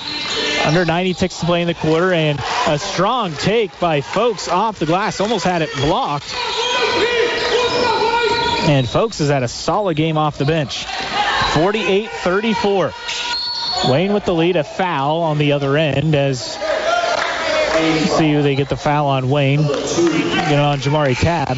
Under 0.65 0.85
90 0.85 1.13
ticks 1.15 1.39
to 1.41 1.45
play 1.45 1.61
in 1.61 1.67
the 1.67 1.73
quarter, 1.73 2.13
and 2.13 2.39
a 2.67 2.79
strong 2.79 3.33
take 3.33 3.77
by 3.81 3.99
Folks 3.99 4.47
off 4.47 4.79
the 4.79 4.85
glass. 4.85 5.19
Almost 5.19 5.43
had 5.43 5.61
it 5.61 5.69
blocked. 5.75 6.33
And 8.69 8.87
Folks 8.87 9.19
has 9.19 9.27
had 9.27 9.43
a 9.43 9.49
solid 9.49 9.97
game 9.97 10.17
off 10.17 10.37
the 10.37 10.45
bench. 10.45 10.85
48-34. 11.53 13.91
Wayne 13.91 14.13
with 14.13 14.25
the 14.25 14.33
lead, 14.33 14.55
a 14.55 14.63
foul 14.63 15.21
on 15.21 15.37
the 15.37 15.51
other 15.51 15.77
end 15.77 16.15
as 16.15 16.57
see 18.17 18.33
who 18.33 18.41
they 18.41 18.55
get 18.55 18.69
the 18.69 18.77
foul 18.77 19.07
on 19.07 19.29
Wayne. 19.29 19.61
Get 19.61 20.59
on 20.59 20.79
Jamari 20.79 21.19
Tab. 21.19 21.57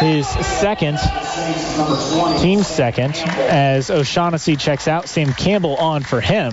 His 0.00 0.28
second, 0.28 0.98
team 2.40 2.62
second, 2.62 3.14
as 3.16 3.90
O'Shaughnessy 3.90 4.56
checks 4.56 4.88
out. 4.88 5.08
Sam 5.08 5.32
Campbell 5.32 5.76
on 5.76 6.02
for 6.02 6.20
him. 6.20 6.52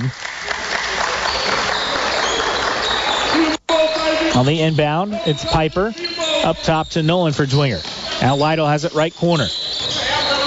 On 4.35 4.45
the 4.45 4.61
inbound, 4.61 5.13
it's 5.25 5.43
Piper. 5.43 5.93
Up 6.43 6.57
top 6.57 6.89
to 6.89 7.03
Nolan 7.03 7.33
for 7.33 7.45
Dwenger. 7.45 8.21
Now 8.21 8.35
Lytle 8.35 8.67
has 8.67 8.85
it 8.85 8.93
right 8.93 9.13
corner. 9.13 9.47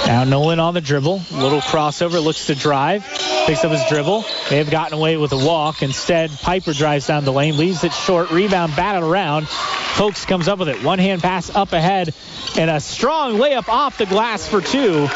Now 0.05 0.23
Nolan 0.23 0.59
on 0.59 0.73
the 0.73 0.81
dribble. 0.81 1.21
Little 1.31 1.61
crossover. 1.61 2.23
Looks 2.23 2.47
to 2.47 2.55
drive. 2.55 3.03
Picks 3.45 3.63
up 3.63 3.71
his 3.71 3.83
dribble. 3.87 4.25
They 4.49 4.57
have 4.57 4.69
gotten 4.69 4.97
away 4.97 5.17
with 5.17 5.31
a 5.31 5.37
walk. 5.37 5.83
Instead, 5.83 6.31
Piper 6.41 6.73
drives 6.73 7.07
down 7.07 7.25
the 7.25 7.31
lane. 7.31 7.57
Leaves 7.57 7.83
it 7.83 7.93
short. 7.93 8.31
Rebound 8.31 8.75
batted 8.75 9.03
around. 9.03 9.47
Folks 9.47 10.25
comes 10.25 10.47
up 10.47 10.59
with 10.59 10.69
it. 10.69 10.83
One 10.83 10.99
hand 10.99 11.21
pass 11.21 11.49
up 11.49 11.73
ahead. 11.73 12.13
And 12.57 12.69
a 12.69 12.79
strong 12.79 13.37
layup 13.37 13.69
off 13.69 13.97
the 13.97 14.05
glass 14.05 14.47
for 14.47 14.61
two 14.61 15.07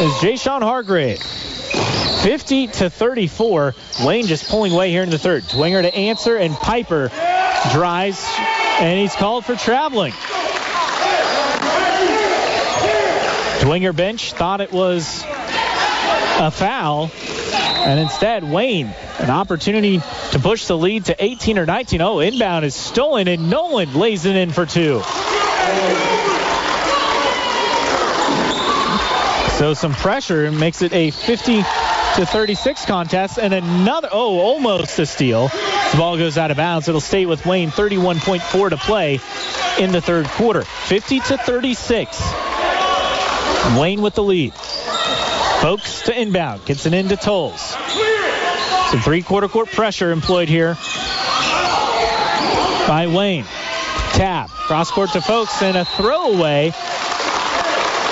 is 0.00 0.20
Jay 0.20 0.36
Hargrave. 0.36 1.22
50 2.22 2.66
to 2.68 2.90
34. 2.90 3.74
Wayne 4.04 4.26
just 4.26 4.48
pulling 4.48 4.72
away 4.72 4.90
here 4.90 5.02
in 5.02 5.10
the 5.10 5.18
third. 5.18 5.42
Dwenger 5.44 5.82
to 5.82 5.94
answer, 5.94 6.36
and 6.36 6.54
Piper 6.54 7.08
drives, 7.72 8.24
and 8.78 8.98
he's 8.98 9.14
called 9.14 9.44
for 9.44 9.56
traveling. 9.56 10.12
Dwenger 13.62 13.94
bench 13.94 14.32
thought 14.32 14.60
it 14.60 14.72
was 14.72 15.22
a 15.24 16.50
foul, 16.50 17.12
and 17.54 18.00
instead 18.00 18.42
Wayne 18.42 18.92
an 19.20 19.30
opportunity 19.30 20.02
to 20.32 20.38
push 20.40 20.66
the 20.66 20.76
lead 20.76 21.04
to 21.04 21.24
18 21.24 21.58
or 21.58 21.64
19. 21.64 22.00
Oh, 22.00 22.18
inbound 22.18 22.64
is 22.64 22.74
stolen, 22.74 23.28
and 23.28 23.50
Nolan 23.50 23.94
lays 23.94 24.24
it 24.24 24.34
in 24.34 24.50
for 24.50 24.66
two. 24.66 25.00
So 29.58 29.74
some 29.74 29.94
pressure 29.94 30.50
makes 30.50 30.82
it 30.82 30.92
a 30.92 31.12
50 31.12 31.62
to 31.62 32.26
36 32.26 32.84
contest, 32.86 33.38
and 33.38 33.54
another 33.54 34.08
oh, 34.10 34.40
almost 34.40 34.98
a 34.98 35.06
steal. 35.06 35.46
The 35.92 35.98
ball 35.98 36.18
goes 36.18 36.36
out 36.36 36.50
of 36.50 36.56
bounds. 36.56 36.88
It'll 36.88 37.00
stay 37.00 37.26
with 37.26 37.46
Wayne. 37.46 37.70
31.4 37.70 38.70
to 38.70 38.76
play 38.76 39.20
in 39.78 39.92
the 39.92 40.00
third 40.00 40.26
quarter. 40.26 40.62
50 40.62 41.20
to 41.20 41.38
36. 41.38 42.20
Wayne 43.78 44.02
with 44.02 44.14
the 44.14 44.22
lead. 44.22 44.54
Folks 44.54 46.02
to 46.02 46.20
inbound. 46.20 46.64
Gets 46.64 46.86
it 46.86 46.94
into 46.94 47.16
Tolles. 47.16 47.76
Some 48.90 49.00
three-quarter 49.00 49.48
court 49.48 49.68
pressure 49.70 50.10
employed 50.10 50.48
here 50.48 50.74
by 52.86 53.06
Wayne. 53.12 53.44
Tab. 54.12 54.48
Cross 54.50 54.90
court 54.90 55.10
to 55.12 55.20
Folks 55.20 55.62
and 55.62 55.76
a 55.76 55.84
throwaway. 55.84 56.72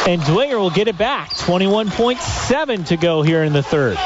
And 0.06 0.22
Dwenger 0.22 0.58
will 0.58 0.70
get 0.70 0.88
it 0.88 0.96
back. 0.96 1.30
21.7 1.34 2.86
to 2.86 2.96
go 2.96 3.22
here 3.22 3.42
in 3.42 3.52
the 3.52 3.62
third. 3.62 3.98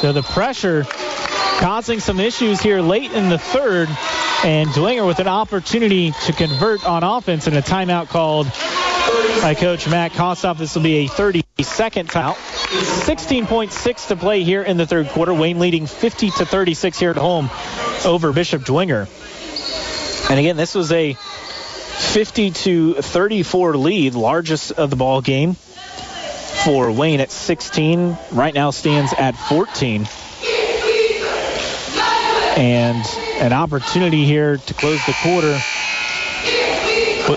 So 0.00 0.12
the 0.12 0.22
pressure 0.22 0.84
causing 1.58 2.00
some 2.00 2.20
issues 2.20 2.60
here 2.60 2.80
late 2.80 3.12
in 3.12 3.28
the 3.28 3.38
third. 3.38 3.88
And 4.44 4.68
Dwenger 4.70 5.06
with 5.06 5.20
an 5.20 5.28
opportunity 5.28 6.10
to 6.26 6.32
convert 6.32 6.84
on 6.84 7.04
offense 7.04 7.46
and 7.46 7.56
a 7.56 7.62
timeout 7.62 8.08
called 8.08 8.46
by 9.40 9.54
Coach 9.54 9.88
Matt 9.88 10.12
Kostoff. 10.12 10.58
This 10.58 10.74
will 10.74 10.82
be 10.82 11.06
a 11.06 11.08
30-second 11.08 12.08
timeout. 12.08 12.34
16.6 12.34 14.08
to 14.08 14.16
play 14.16 14.42
here 14.42 14.62
in 14.62 14.76
the 14.78 14.86
third 14.86 15.08
quarter. 15.10 15.32
Wayne 15.32 15.60
leading 15.60 15.86
50 15.86 16.30
to 16.30 16.44
36 16.44 16.98
here 16.98 17.10
at 17.10 17.16
home 17.16 17.50
over 18.04 18.32
Bishop 18.32 18.62
Dwenger. 18.62 19.08
And 20.28 20.40
again, 20.40 20.56
this 20.56 20.74
was 20.74 20.90
a 20.90 21.12
50 21.12 22.50
to 22.50 22.94
34 22.94 23.76
lead, 23.76 24.14
largest 24.14 24.72
of 24.72 24.90
the 24.90 24.96
ball 24.96 25.20
game 25.20 25.54
for 25.54 26.90
Wayne 26.90 27.20
at 27.20 27.30
16. 27.30 28.18
Right 28.32 28.54
now 28.54 28.70
stands 28.70 29.12
at 29.12 29.36
14 29.36 30.08
and 32.56 33.31
an 33.42 33.52
opportunity 33.52 34.24
here 34.24 34.56
to 34.56 34.74
close 34.74 35.04
the 35.04 35.14
quarter. 35.20 35.58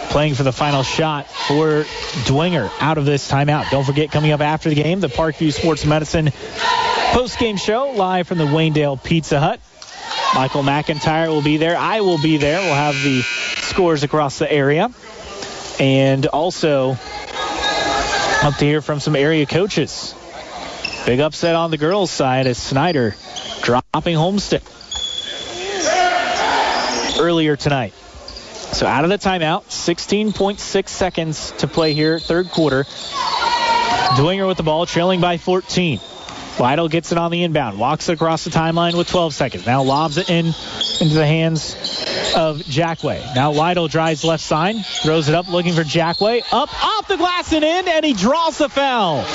Playing 0.10 0.36
for 0.36 0.43
the 0.43 0.51
final 0.51 0.84
shot 0.84 1.28
for 1.28 1.84
Dwenger 2.26 2.72
out 2.80 2.99
of 2.99 3.06
this 3.06 3.30
timeout. 3.30 3.72
Don't 3.72 3.84
forget, 3.84 4.12
coming 4.12 4.32
up 4.32 4.41
after 4.41 4.70
the 4.70 4.76
game, 4.76 4.99
the 4.99 5.08
Parkview 5.08 5.51
Sports 5.51 5.84
Medicine 5.84 6.32
post-game 7.12 7.58
show 7.58 7.91
live 7.95 8.28
from 8.28 8.38
the 8.38 8.45
Waynedale 8.45 9.01
Pizza 9.03 9.39
Hut. 9.39 9.60
Michael 10.36 10.62
McIntyre 10.62 11.28
will 11.30 11.41
be 11.41 11.58
there. 11.58 11.76
I 11.76 12.01
will 12.01 12.22
be 12.22 12.38
there. 12.38 12.60
We'll 12.60 12.76
have 12.76 12.95
the 12.95 13.22
scores 13.22 14.03
across 14.03 14.38
the 14.38 14.51
area. 14.51 14.91
And 15.80 16.28
also, 16.28 16.97
up 18.43 18.56
to 18.58 18.66
hear 18.66 18.82
from 18.82 18.99
some 18.99 19.16
area 19.16 19.45
coaches. 19.47 20.14
Big 21.06 21.20
upset 21.20 21.56
on 21.56 21.72
the 21.72 21.78
girls' 21.78 22.12
side 22.12 22.45
as 22.47 22.60
Snider 22.60 23.16
dropping 23.64 24.16
Homestead 24.16 24.64
earlier 27.20 27.55
tonight. 27.55 27.93
So 27.93 28.86
out 28.86 29.03
of 29.03 29.09
the 29.09 29.18
timeout, 29.18 29.66
16.6 29.66 30.88
seconds 30.89 31.51
to 31.59 31.68
play 31.68 31.93
here, 31.93 32.20
third 32.20 32.49
quarter. 32.49 32.84
Dwenger 32.84 34.47
with 34.47 34.57
the 34.57 34.63
ball, 34.63 34.86
trailing 34.86 35.22
by 35.22 35.38
14. 35.38 35.99
Lytle 36.59 36.88
gets 36.88 37.11
it 37.11 37.18
on 37.18 37.32
the 37.32 37.43
inbound, 37.43 37.78
walks 37.78 38.07
it 38.09 38.13
across 38.13 38.43
the 38.43 38.49
timeline 38.49 38.95
with 38.95 39.09
12 39.09 39.34
seconds. 39.34 39.66
Now 39.66 39.84
lobs 39.84 40.18
it 40.18 40.30
in 40.30 40.47
into 40.47 41.13
the 41.13 41.26
hands 41.26 41.76
of 42.36 42.59
Jackway. 42.59 43.36
Now 43.36 43.51
Lytle 43.51 43.88
drives 43.88 44.24
left 44.24 44.43
side, 44.43 44.76
throws 44.86 45.28
it 45.28 45.36
up, 45.36 45.47
looking 45.49 45.74
for 45.74 45.84
Jackway. 45.84 46.41
Up, 46.51 46.84
off 46.84 47.07
the 47.07 47.18
glass 47.18 47.51
and 47.51 47.63
in, 47.63 47.88
and 47.88 48.05
he 48.05 48.13
draws 48.13 48.57
the 48.57 48.70
foul. 48.70 49.26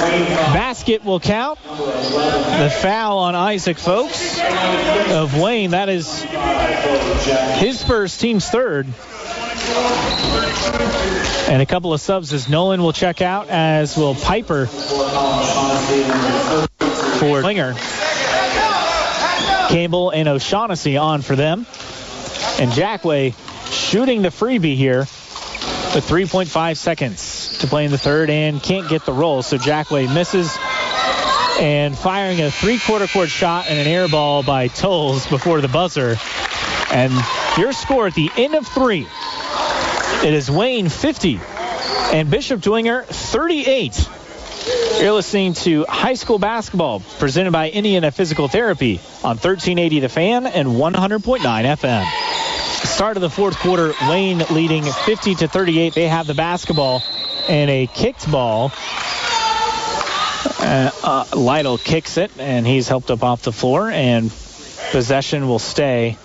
Basket 0.00 1.04
will 1.04 1.20
count. 1.20 1.62
The 1.62 2.74
foul 2.80 3.18
on 3.18 3.34
Isaac 3.34 3.78
Folks 3.78 4.40
of 5.10 5.38
Wayne. 5.38 5.72
That 5.72 5.90
is 5.90 6.22
his 7.58 7.82
first, 7.82 8.20
team's 8.20 8.48
third. 8.48 8.86
And 11.48 11.60
a 11.60 11.66
couple 11.66 11.92
of 11.92 12.00
subs 12.00 12.32
as 12.32 12.48
Nolan 12.48 12.82
will 12.82 12.94
check 12.94 13.20
out, 13.20 13.48
as 13.50 13.96
will 13.96 14.14
Piper 14.14 14.66
for 14.66 14.78
Dwenger. 17.42 17.76
Campbell 19.68 20.10
and 20.10 20.28
O'Shaughnessy 20.28 20.96
on 20.96 21.20
for 21.20 21.36
them. 21.36 21.66
And 22.58 22.72
Jackway 22.72 23.34
shooting 23.70 24.22
the 24.22 24.30
freebie 24.30 24.76
here 24.76 25.00
with 25.00 26.06
3.5 26.08 26.76
seconds 26.76 27.39
to 27.60 27.66
play 27.66 27.84
in 27.84 27.90
the 27.90 27.98
third 27.98 28.30
and 28.30 28.62
can't 28.62 28.88
get 28.88 29.04
the 29.06 29.12
roll. 29.12 29.42
So 29.42 29.56
Jackway 29.56 30.12
misses 30.12 30.56
and 31.60 31.96
firing 31.96 32.40
a 32.40 32.50
three-quarter 32.50 33.06
court 33.06 33.28
shot 33.28 33.66
and 33.68 33.78
an 33.78 33.86
air 33.86 34.08
ball 34.08 34.42
by 34.42 34.68
Tolles 34.68 35.26
before 35.26 35.60
the 35.60 35.68
buzzer. 35.68 36.16
And 36.90 37.12
your 37.58 37.72
score 37.72 38.06
at 38.06 38.14
the 38.14 38.30
end 38.36 38.54
of 38.54 38.66
three, 38.66 39.06
it 40.24 40.34
is 40.34 40.50
Wayne 40.50 40.88
50 40.88 41.40
and 42.12 42.30
Bishop 42.30 42.60
Dwenger 42.60 43.04
38. 43.04 44.08
You're 45.00 45.12
listening 45.12 45.54
to 45.54 45.84
high 45.88 46.14
school 46.14 46.38
basketball 46.38 47.00
presented 47.18 47.52
by 47.52 47.70
Indiana 47.70 48.10
Physical 48.10 48.48
Therapy 48.48 48.96
on 49.22 49.36
1380 49.36 50.00
The 50.00 50.08
Fan 50.08 50.46
and 50.46 50.68
100.9 50.68 51.40
FM. 51.40 52.86
Start 52.86 53.16
of 53.16 53.20
the 53.22 53.30
fourth 53.30 53.56
quarter, 53.58 53.92
Wayne 54.08 54.38
leading 54.50 54.84
50 54.84 55.36
to 55.36 55.48
38. 55.48 55.94
They 55.94 56.08
have 56.08 56.26
the 56.26 56.34
basketball 56.34 57.02
and 57.50 57.68
a 57.68 57.86
kicked 57.88 58.30
ball. 58.30 58.72
Uh, 60.60 60.90
uh, 61.02 61.24
Lytle 61.34 61.78
kicks 61.78 62.16
it, 62.16 62.30
and 62.38 62.64
he's 62.64 62.86
helped 62.86 63.10
up 63.10 63.24
off 63.24 63.42
the 63.42 63.52
floor, 63.52 63.90
and 63.90 64.30
possession 64.92 65.48
will 65.48 65.58
stay 65.58 66.16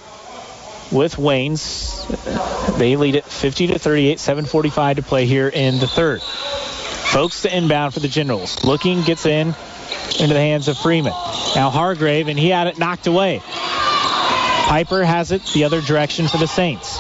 with 0.91 1.17
Wayne's. 1.17 2.05
They 2.77 2.95
lead 2.95 3.15
it 3.15 3.25
50 3.25 3.67
to 3.67 3.79
38, 3.79 4.19
7:45 4.19 4.97
to 4.97 5.01
play 5.01 5.25
here 5.25 5.49
in 5.49 5.79
the 5.79 5.87
third. 5.87 6.21
Folks 6.21 7.41
to 7.41 7.55
inbound 7.55 7.93
for 7.93 8.01
the 8.01 8.07
Generals. 8.07 8.63
Looking, 8.63 9.01
gets 9.01 9.25
in 9.25 9.55
into 10.19 10.33
the 10.33 10.39
hands 10.39 10.67
of 10.67 10.77
Freeman. 10.77 11.13
Now 11.55 11.71
Hargrave, 11.71 12.27
and 12.27 12.37
he 12.37 12.49
had 12.49 12.67
it 12.67 12.77
knocked 12.77 13.07
away. 13.07 13.41
Piper 14.67 15.03
has 15.03 15.31
it 15.31 15.43
the 15.53 15.63
other 15.63 15.81
direction 15.81 16.27
for 16.27 16.37
the 16.37 16.47
Saints. 16.47 16.99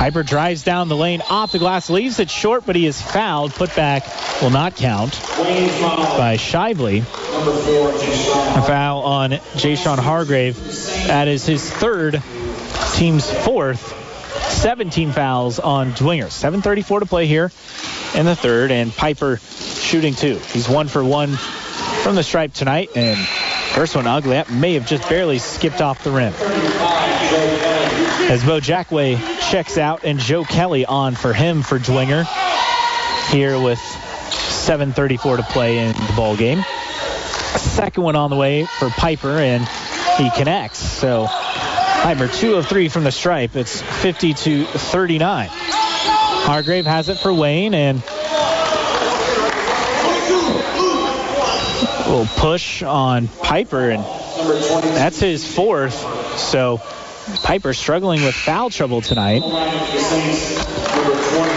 Piper 0.00 0.22
drives 0.22 0.62
down 0.62 0.88
the 0.88 0.96
lane 0.96 1.20
off 1.28 1.52
the 1.52 1.58
glass, 1.58 1.90
leaves 1.90 2.20
it 2.20 2.30
short, 2.30 2.64
but 2.64 2.74
he 2.74 2.86
is 2.86 2.98
fouled. 2.98 3.52
Put 3.52 3.76
back 3.76 4.02
will 4.40 4.48
not 4.48 4.74
count 4.74 5.12
by 5.36 6.38
Shively. 6.38 7.00
A 7.00 8.62
foul 8.62 9.02
on 9.02 9.38
Jay 9.56 9.74
Hargrave. 9.74 10.56
That 11.08 11.28
is 11.28 11.44
his 11.44 11.70
third, 11.70 12.22
team's 12.94 13.30
fourth. 13.30 13.94
17 14.52 15.12
fouls 15.12 15.58
on 15.58 15.92
Dwenger. 15.92 16.28
7.34 16.28 17.00
to 17.00 17.06
play 17.06 17.26
here 17.26 17.52
in 18.14 18.24
the 18.24 18.34
third, 18.34 18.70
and 18.70 18.96
Piper 18.96 19.36
shooting 19.36 20.14
two. 20.14 20.38
He's 20.50 20.66
one 20.66 20.88
for 20.88 21.04
one 21.04 21.36
from 22.02 22.14
the 22.16 22.22
stripe 22.22 22.54
tonight, 22.54 22.88
and 22.96 23.18
first 23.74 23.94
one 23.94 24.06
ugly. 24.06 24.30
That 24.30 24.50
may 24.50 24.72
have 24.74 24.86
just 24.86 25.06
barely 25.10 25.38
skipped 25.38 25.82
off 25.82 26.02
the 26.02 26.10
rim. 26.10 26.32
As 28.30 28.42
Bo 28.42 28.60
Jackway 28.60 29.39
checks 29.50 29.78
out, 29.78 30.04
and 30.04 30.20
Joe 30.20 30.44
Kelly 30.44 30.86
on 30.86 31.16
for 31.16 31.32
him 31.32 31.62
for 31.62 31.76
Dwenger 31.76 32.24
here 33.30 33.60
with 33.60 33.80
7.34 33.80 35.38
to 35.38 35.42
play 35.42 35.78
in 35.78 35.88
the 35.88 36.12
ball 36.14 36.36
game. 36.36 36.62
Second 37.56 38.04
one 38.04 38.14
on 38.14 38.30
the 38.30 38.36
way 38.36 38.64
for 38.64 38.90
Piper, 38.90 39.38
and 39.38 39.66
he 40.18 40.30
connects. 40.30 40.78
So 40.78 41.26
Piper, 41.28 42.28
two 42.28 42.54
of 42.54 42.68
three 42.68 42.88
from 42.88 43.02
the 43.02 43.10
stripe. 43.10 43.56
It's 43.56 43.82
50 43.82 44.34
to 44.34 44.64
39. 44.66 45.48
Hargrave 45.50 46.86
has 46.86 47.08
it 47.08 47.18
for 47.18 47.34
Wayne, 47.34 47.74
and 47.74 48.00
will 52.06 52.26
push 52.36 52.84
on 52.84 53.26
Piper, 53.26 53.90
and 53.90 54.04
that's 54.94 55.18
his 55.18 55.44
fourth. 55.44 56.38
So 56.38 56.80
Piper 57.42 57.72
struggling 57.72 58.22
with 58.22 58.34
foul 58.34 58.70
trouble 58.70 59.00
tonight. 59.00 59.42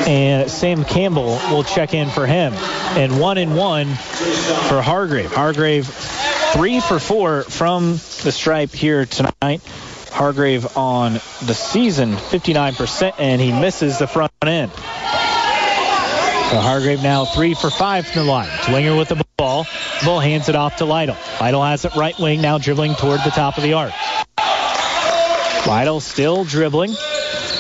And 0.08 0.50
Sam 0.50 0.84
Campbell 0.86 1.40
will 1.50 1.64
check 1.64 1.94
in 1.94 2.10
for 2.10 2.26
him. 2.26 2.54
And 2.54 3.20
one 3.20 3.38
and 3.38 3.56
one 3.56 3.88
for 3.88 4.82
Hargrave. 4.82 5.32
Hargrave 5.34 5.88
three 6.54 6.80
for 6.80 7.00
four 7.00 7.44
from 7.44 7.94
the 8.24 8.32
stripe 8.32 8.72
here 8.72 9.06
tonight. 9.06 9.62
Hargrave 10.12 10.78
on 10.78 11.14
the 11.14 11.54
season, 11.54 12.14
59%, 12.14 13.14
and 13.18 13.42
he 13.42 13.52
misses 13.52 13.98
the 13.98 14.08
front 14.08 14.32
end. 14.44 14.72
So 14.72 16.60
Hargrave 16.60 17.02
now 17.02 17.26
three 17.26 17.56
for 17.56 17.72
five 17.72 18.06
from 18.06 18.26
the 18.26 18.32
line. 18.32 18.48
Dwenger 18.48 18.96
with 18.96 19.10
the 19.10 19.26
ball. 19.38 19.66
Ball 20.06 20.20
hands 20.20 20.50
it 20.50 20.56
off 20.56 20.76
to 20.78 20.86
Lytle. 20.86 21.18
Lytle 21.42 21.64
has 21.64 21.84
it 21.86 21.96
right 21.96 22.18
wing, 22.20 22.42
now 22.42 22.60
dribbling 22.60 22.94
toward 22.94 23.22
the 23.22 23.32
top 23.32 23.58
of 23.58 23.64
the 23.64 23.74
arc. 23.74 23.94
Lytle 25.68 26.00
still 26.00 26.44
dribbling. 26.44 26.96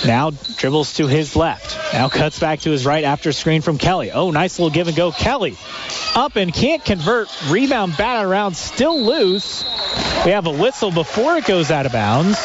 Now 0.06 0.32
dribbles 0.58 0.94
to 0.96 1.08
his 1.08 1.36
left. 1.36 1.94
Now 1.94 2.10
cuts 2.10 2.40
back 2.40 2.62
to 2.62 2.72
his 2.72 2.86
right 2.86 3.04
after 3.04 3.32
screen 3.32 3.62
from 3.62 3.78
Kelly. 3.78 4.12
Oh, 4.12 4.32
nice 4.32 4.60
little 4.60 4.74
give 4.74 4.88
and 4.88 4.98
go. 4.98 5.12
Kelly 5.12 5.58
up 6.16 6.36
and 6.36 6.54
can't 6.54 6.84
convert. 6.84 7.30
Rebound 7.50 7.96
batted 7.98 8.30
around, 8.30 8.56
still 8.56 9.02
loose. 9.02 9.64
We 10.26 10.32
have 10.32 10.46
a 10.46 10.52
whistle 10.52 10.92
before 10.92 11.38
it 11.38 11.46
goes 11.46 11.72
out 11.72 11.86
of 11.86 11.92
bounds. 11.92 12.38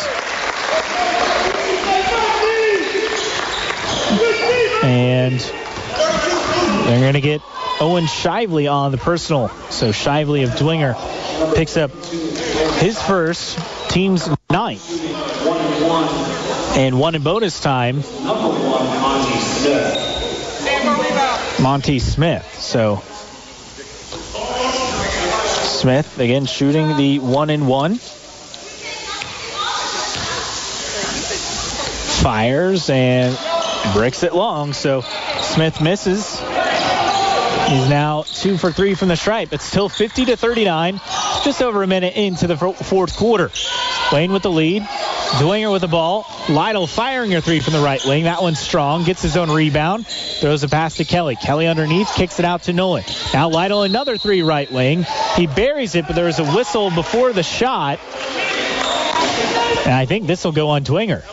And 4.83 5.41
they're 6.87 7.01
going 7.01 7.15
to 7.15 7.21
get 7.21 7.43
Owen 7.81 8.05
Shively 8.05 8.73
on 8.73 8.93
the 8.93 8.99
personal. 8.99 9.49
So 9.71 9.91
Shively 9.91 10.45
of 10.45 10.51
Dwenger 10.51 11.55
picks 11.55 11.77
up 11.77 11.91
his 12.81 13.01
first, 13.01 13.59
team's 13.89 14.29
ninth. 14.51 14.87
And 16.77 16.99
one 16.99 17.15
in 17.15 17.23
bonus 17.23 17.61
time. 17.61 18.03
Monty 21.61 21.99
Smith. 21.99 22.59
So 22.59 23.03
Smith 25.79 26.19
again 26.19 26.47
shooting 26.47 26.97
the 26.97 27.19
one 27.19 27.51
in 27.51 27.67
one. 27.67 27.97
Fires 32.23 32.91
and 32.91 33.37
bricks 33.95 34.23
it 34.23 34.35
long. 34.35 34.73
So 34.73 35.03
Smith 35.41 35.81
misses. 35.81 36.41
He's 37.69 37.89
now 37.89 38.23
two 38.23 38.57
for 38.57 38.73
three 38.73 38.95
from 38.95 39.09
the 39.09 39.17
stripe. 39.17 39.53
It's 39.53 39.65
still 39.65 39.89
50 39.89 40.27
to 40.27 40.37
39, 40.37 41.01
just 41.45 41.63
over 41.63 41.83
a 41.83 41.87
minute 41.87 42.15
into 42.15 42.47
the 42.47 42.57
fourth 42.57 43.17
quarter. 43.17 43.51
Wayne 44.13 44.33
with 44.33 44.43
the 44.43 44.51
lead. 44.51 44.83
Dwenger 44.83 45.71
with 45.71 45.83
the 45.83 45.89
ball. 45.89 46.27
Lytle 46.49 46.87
firing 46.87 47.35
a 47.35 47.43
three 47.43 47.61
from 47.61 47.75
the 47.75 47.81
right 47.81 48.03
wing. 48.05 48.25
That 48.25 48.41
one's 48.41 48.59
strong. 48.59 49.05
Gets 49.05 49.23
his 49.23 49.37
own 49.37 49.51
rebound. 49.51 50.07
Throws 50.07 50.63
a 50.63 50.69
pass 50.69 50.97
to 50.97 51.05
Kelly. 51.05 51.37
Kelly 51.37 51.67
underneath. 51.67 52.09
Kicks 52.15 52.39
it 52.39 52.45
out 52.45 52.63
to 52.65 52.73
Nolan. 52.73 53.05
Now 53.35 53.51
Lytle 53.51 53.83
another 53.83 54.17
three 54.17 54.43
right 54.43 54.71
wing. 54.71 55.05
He 55.37 55.47
buries 55.47 55.95
it, 55.95 56.07
but 56.07 56.17
there 56.17 56.29
is 56.29 56.39
a 56.39 56.55
whistle 56.55 56.91
before 56.91 57.33
the 57.33 57.43
shot. 57.43 57.99
And 59.85 59.95
I 59.95 60.07
think 60.07 60.27
this 60.27 60.45
will 60.45 60.53
go 60.53 60.71
on 60.71 60.85
Dwenger. 60.85 61.25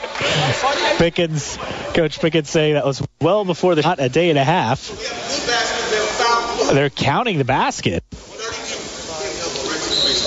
Pickens, 1.01 1.57
Coach 1.95 2.21
Pickens 2.21 2.51
saying 2.51 2.75
that 2.75 2.85
was 2.85 3.03
well 3.23 3.47
before 3.47 3.75
the 3.75 3.81
shot, 3.81 4.01
a 4.01 4.11
day 4.11 4.29
and 4.29 4.39
a 4.39 4.45
half. 4.45 4.87
They're 6.75 6.91
counting 6.91 7.39
the 7.39 7.45
basket. 7.47 8.05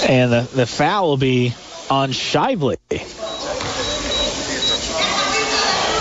And 0.10 0.34
the, 0.34 0.50
the 0.56 0.66
foul 0.66 1.10
will 1.10 1.18
be 1.18 1.54
on 1.92 2.10
Shively. 2.10 2.78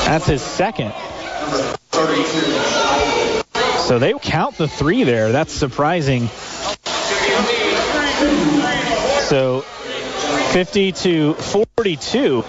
That's 0.06 0.26
his 0.26 0.40
second. 0.40 0.94
So 3.86 3.98
they 3.98 4.14
count 4.14 4.56
the 4.56 4.68
three 4.68 5.04
there. 5.04 5.32
That's 5.32 5.52
surprising. 5.52 6.28
So 9.28 9.60
50 10.52 10.92
to 10.92 11.34
42. 11.34 12.42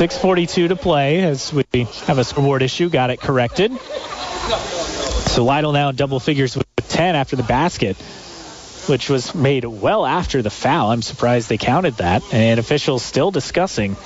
6.42 0.00 0.68
to 0.68 0.76
play 0.76 1.22
as 1.22 1.52
we 1.52 1.64
have 2.06 2.16
a 2.16 2.24
scoreboard 2.24 2.62
issue. 2.62 2.88
Got 2.88 3.10
it 3.10 3.20
corrected. 3.20 3.70
So 3.78 5.44
Lytle 5.44 5.72
now 5.72 5.92
double 5.92 6.20
figures 6.20 6.56
with 6.56 6.66
10. 6.76 7.00
10 7.00 7.16
after 7.16 7.34
the 7.34 7.42
basket, 7.42 7.96
which 8.86 9.08
was 9.08 9.34
made 9.34 9.64
well 9.64 10.04
after 10.04 10.42
the 10.42 10.50
foul. 10.50 10.90
I'm 10.90 11.00
surprised 11.00 11.48
they 11.48 11.56
counted 11.56 11.94
that. 11.94 12.22
And 12.34 12.60
officials 12.60 13.02
still 13.02 13.30
discussing 13.30 13.96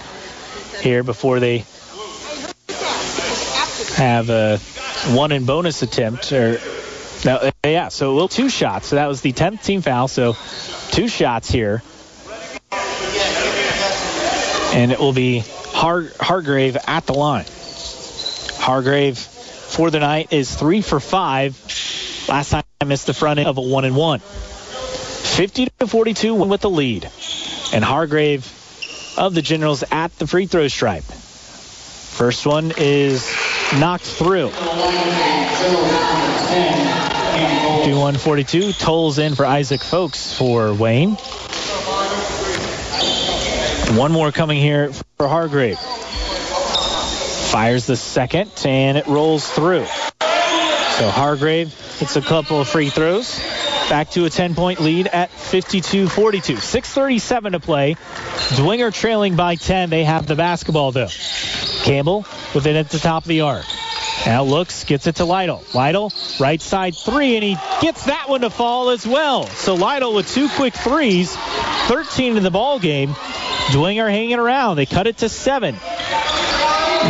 here 0.80 1.02
before 1.02 1.40
they 1.40 1.64
have 3.96 4.30
a 4.30 4.58
one 5.12 5.32
in 5.32 5.44
bonus 5.44 5.82
attempt 5.82 6.30
or 6.32 6.60
no, 7.24 7.50
yeah, 7.64 7.88
so 7.88 8.14
will 8.14 8.28
two 8.28 8.48
shots. 8.48 8.86
So 8.86 8.96
that 8.96 9.08
was 9.08 9.20
the 9.20 9.32
10th 9.32 9.64
team 9.64 9.82
foul. 9.82 10.06
So 10.06 10.36
two 10.92 11.08
shots 11.08 11.50
here. 11.50 11.82
And 14.72 14.92
it 14.92 15.00
will 15.00 15.12
be 15.12 15.42
Har- 15.84 16.08
Hargrave 16.18 16.78
at 16.86 17.04
the 17.04 17.12
line. 17.12 17.44
Hargrave 18.56 19.18
for 19.18 19.90
the 19.90 20.00
night 20.00 20.32
is 20.32 20.54
three 20.54 20.80
for 20.80 20.98
five. 20.98 21.60
Last 22.26 22.48
time 22.48 22.62
I 22.80 22.86
missed 22.86 23.04
the 23.04 23.12
front 23.12 23.38
end 23.38 23.50
of 23.50 23.58
a 23.58 23.60
one 23.60 23.84
and 23.84 23.94
one. 23.94 24.20
50 24.20 25.68
to 25.80 25.86
42 25.86 26.32
with 26.36 26.62
the 26.62 26.70
lead. 26.70 27.10
And 27.74 27.84
Hargrave 27.84 28.50
of 29.18 29.34
the 29.34 29.42
Generals 29.42 29.84
at 29.92 30.18
the 30.18 30.26
free 30.26 30.46
throw 30.46 30.68
stripe. 30.68 31.04
First 31.04 32.46
one 32.46 32.72
is 32.78 33.30
knocked 33.78 34.04
through. 34.06 34.48
D142 37.84 38.78
tolls 38.78 39.18
in 39.18 39.34
for 39.34 39.44
Isaac 39.44 39.82
Folks 39.82 40.32
for 40.32 40.72
Wayne. 40.72 41.18
One 43.96 44.10
more 44.10 44.32
coming 44.32 44.60
here 44.60 44.92
for 45.18 45.28
Hargrave. 45.28 45.78
Fires 47.50 47.86
the 47.86 47.94
second, 47.94 48.50
and 48.64 48.98
it 48.98 49.06
rolls 49.06 49.48
through. 49.48 49.84
So 49.84 51.08
Hargrave 51.10 51.72
hits 51.98 52.16
a 52.16 52.20
couple 52.20 52.60
of 52.60 52.68
free 52.68 52.90
throws. 52.90 53.38
Back 53.88 54.10
to 54.10 54.24
a 54.24 54.30
10-point 54.30 54.80
lead 54.80 55.06
at 55.06 55.30
52-42. 55.30 56.56
6.37 56.56 57.52
to 57.52 57.60
play. 57.60 57.94
Dwenger 58.56 58.92
trailing 58.92 59.36
by 59.36 59.54
10. 59.54 59.90
They 59.90 60.02
have 60.02 60.26
the 60.26 60.34
basketball, 60.34 60.90
though. 60.90 61.08
Campbell 61.84 62.26
with 62.52 62.66
it 62.66 62.74
at 62.74 62.90
the 62.90 62.98
top 62.98 63.22
of 63.22 63.28
the 63.28 63.42
arc. 63.42 63.64
Now 64.26 64.44
looks, 64.44 64.84
gets 64.84 65.06
it 65.06 65.16
to 65.16 65.24
Lytle. 65.24 65.62
Lytle, 65.74 66.12
right 66.40 66.60
side 66.60 66.94
three, 66.94 67.34
and 67.36 67.44
he 67.44 67.56
gets 67.82 68.06
that 68.06 68.28
one 68.28 68.40
to 68.40 68.50
fall 68.50 68.90
as 68.90 69.06
well. 69.06 69.46
So 69.46 69.74
Lytle 69.74 70.14
with 70.14 70.28
two 70.28 70.48
quick 70.48 70.74
threes, 70.74 71.36
13 71.88 72.36
in 72.36 72.42
the 72.42 72.50
ball 72.50 72.78
game. 72.78 73.10
Dwenger 73.68 74.10
hanging 74.10 74.38
around. 74.38 74.76
They 74.76 74.86
cut 74.86 75.06
it 75.06 75.18
to 75.18 75.28
seven. 75.28 75.76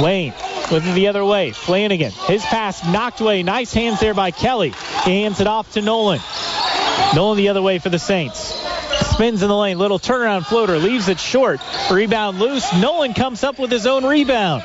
Wayne 0.03 0.33
with 0.73 0.87
it 0.87 0.95
the 0.95 1.09
other 1.09 1.25
way. 1.25 1.53
Flanagan. 1.53 2.11
His 2.27 2.43
pass 2.43 2.85
knocked 2.85 3.21
away. 3.21 3.43
Nice 3.43 3.73
hands 3.73 4.01
there 4.01 4.15
by 4.15 4.31
Kelly. 4.31 4.73
He 5.05 5.23
hands 5.23 5.41
it 5.41 5.47
off 5.47 5.73
to 5.73 5.83
Nolan. 5.83 6.21
Nolan 7.15 7.37
the 7.37 7.49
other 7.49 7.63
way 7.63 7.79
for 7.79 7.91
the 7.91 7.99
Saints. 7.99 8.39
Spins 9.13 9.43
in 9.43 9.49
the 9.49 9.57
lane. 9.57 9.79
Little 9.79 9.99
turnaround 9.99 10.47
floater. 10.47 10.79
Leaves 10.79 11.09
it 11.09 11.21
short. 11.21 11.61
Rebound 11.91 12.39
loose. 12.39 12.73
Nolan 12.75 13.15
comes 13.15 13.45
up 13.45 13.59
with 13.59 13.71
his 13.71 13.87
own 13.87 14.05
rebound. 14.05 14.65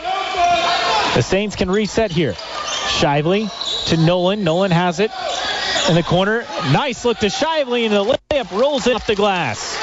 The 1.16 1.22
Saints 1.22 1.56
can 1.56 1.70
reset 1.70 2.12
here. 2.12 2.34
Shively 2.34 3.50
to 3.88 3.98
Nolan. 3.98 4.44
Nolan 4.44 4.72
has 4.72 5.00
it 5.00 5.12
in 5.90 5.96
the 5.96 6.04
corner. 6.04 6.46
Nice 6.72 7.04
look 7.04 7.18
to 7.20 7.28
Shively, 7.28 7.86
and 7.86 7.94
the 7.94 8.18
layup 8.32 8.52
rolls 8.58 8.88
it 8.88 8.96
off 8.96 9.08
the 9.08 9.16
glass. 9.16 9.78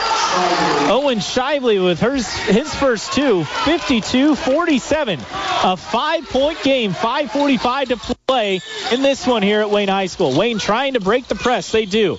Owen 0.88 1.18
Shively 1.18 1.82
with 1.82 2.00
hers, 2.00 2.28
his 2.28 2.72
first 2.74 3.12
two, 3.12 3.42
52-47. 3.42 5.20
A 5.64 5.76
five-point 5.76 6.62
game, 6.62 6.92
5.45 6.92 7.88
to 7.88 8.16
play 8.26 8.60
in 8.92 9.02
this 9.02 9.26
one 9.26 9.42
here 9.42 9.60
at 9.60 9.70
Wayne 9.70 9.88
High 9.88 10.06
School. 10.06 10.36
Wayne 10.36 10.58
trying 10.58 10.94
to 10.94 11.00
break 11.00 11.26
the 11.26 11.34
press. 11.34 11.72
They 11.72 11.86
do. 11.86 12.18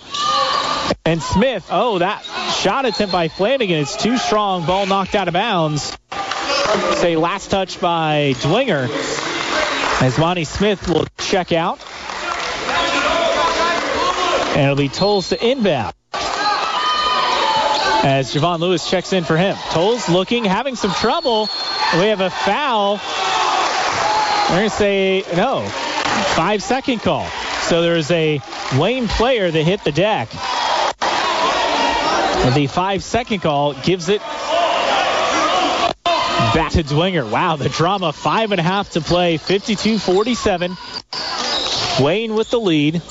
And 1.05 1.21
Smith, 1.21 1.67
oh, 1.69 1.99
that 1.99 2.23
shot 2.61 2.85
attempt 2.85 3.13
by 3.13 3.27
Flanagan 3.29 3.79
is 3.79 3.95
too 3.95 4.17
strong. 4.17 4.65
Ball 4.65 4.85
knocked 4.85 5.15
out 5.15 5.27
of 5.27 5.33
bounds. 5.33 5.97
Say 6.97 7.15
last 7.15 7.51
touch 7.51 7.79
by 7.79 8.33
Dwenger. 8.37 8.89
As 10.01 10.17
Monty 10.17 10.43
Smith 10.43 10.87
will 10.89 11.05
check 11.17 11.51
out. 11.51 11.79
And 14.55 14.63
it'll 14.63 14.75
be 14.75 14.89
Tolles 14.89 15.29
to 15.29 15.45
inbound. 15.45 15.93
As 18.03 18.33
Javon 18.33 18.59
Lewis 18.59 18.89
checks 18.89 19.13
in 19.13 19.23
for 19.23 19.37
him. 19.37 19.55
Tolles 19.71 20.07
looking, 20.09 20.45
having 20.45 20.75
some 20.75 20.91
trouble. 20.91 21.49
We 21.93 22.07
have 22.07 22.21
a 22.21 22.29
foul. 22.29 22.99
We're 24.49 24.57
going 24.57 24.69
to 24.69 24.75
say 24.75 25.23
no. 25.35 25.65
Five 26.35 26.63
second 26.63 26.99
call. 27.01 27.27
So 27.63 27.81
there's 27.81 28.09
a 28.11 28.41
Wayne 28.77 29.07
player 29.07 29.51
that 29.51 29.63
hit 29.63 29.83
the 29.83 29.91
deck. 29.91 30.29
The 32.55 32.67
five 32.67 33.03
second 33.03 33.41
call 33.41 33.73
gives 33.73 34.09
it 34.09 34.21
back 36.57 36.71
to 36.71 36.81
Dwenger. 36.81 37.29
Wow, 37.29 37.55
the 37.55 37.69
drama. 37.69 38.11
Five 38.11 38.51
and 38.51 38.59
a 38.59 38.63
half 38.63 38.89
to 38.91 39.01
play. 39.01 39.37
52-47. 39.37 42.03
Wayne 42.03 42.33
with 42.33 42.49
the 42.49 42.59
lead. 42.59 42.93
But 42.93 43.01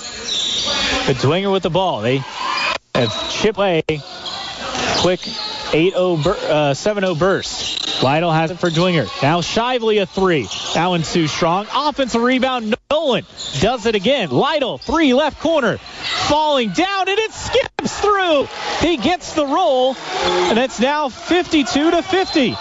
Dwenger 1.22 1.52
with 1.52 1.62
the 1.62 1.70
ball. 1.70 2.00
They 2.00 2.24
have 2.96 3.30
chip 3.30 3.56
away. 3.56 3.84
Quick 4.98 5.20
8-0 5.20 6.24
bur- 6.24 6.32
uh, 6.32 6.74
7-0 6.74 7.16
burst. 7.16 8.02
Lytle 8.02 8.32
has 8.32 8.50
it 8.50 8.58
for 8.58 8.68
Dwenger. 8.68 9.06
Now 9.22 9.42
Shively 9.42 10.02
a 10.02 10.06
three. 10.06 10.48
That 10.74 10.88
one's 10.88 11.12
too 11.12 11.28
strong. 11.28 11.68
Offensive 11.72 12.22
rebound. 12.22 12.74
Nolan 12.90 13.24
does 13.60 13.86
it 13.86 13.94
again. 13.94 14.30
Lytle, 14.30 14.78
three 14.78 15.14
left 15.14 15.38
corner. 15.38 15.78
Falling 15.78 16.70
down 16.70 17.08
and 17.08 17.18
it 17.18 17.30
skips 17.30 18.00
through. 18.00 18.48
He 18.80 18.96
gets 18.96 19.34
the 19.34 19.46
roll. 19.46 19.94
And 19.94 20.58
it's 20.58 20.80
now 20.80 21.10
52 21.10 21.92
to 21.92 22.02
50. 22.02 22.56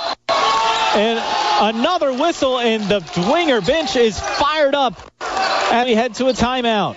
And 0.96 1.76
another 1.76 2.14
whistle, 2.14 2.58
and 2.58 2.84
the 2.86 3.00
Dwenger 3.00 3.66
bench 3.66 3.96
is 3.98 4.18
fired 4.18 4.76
up 4.76 4.94
as 5.20 5.86
we 5.86 5.94
head 5.94 6.14
to 6.16 6.28
a 6.28 6.34
timeout. 6.34 6.96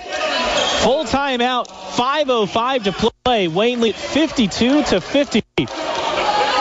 Full 0.83 1.05
timeout, 1.05 1.67
5.05 1.67 2.85
to 2.85 3.11
play. 3.25 3.49
Wayne 3.49 3.81
lead 3.81 3.97
52 3.97 4.85
to 4.85 5.01
50. 5.01 5.43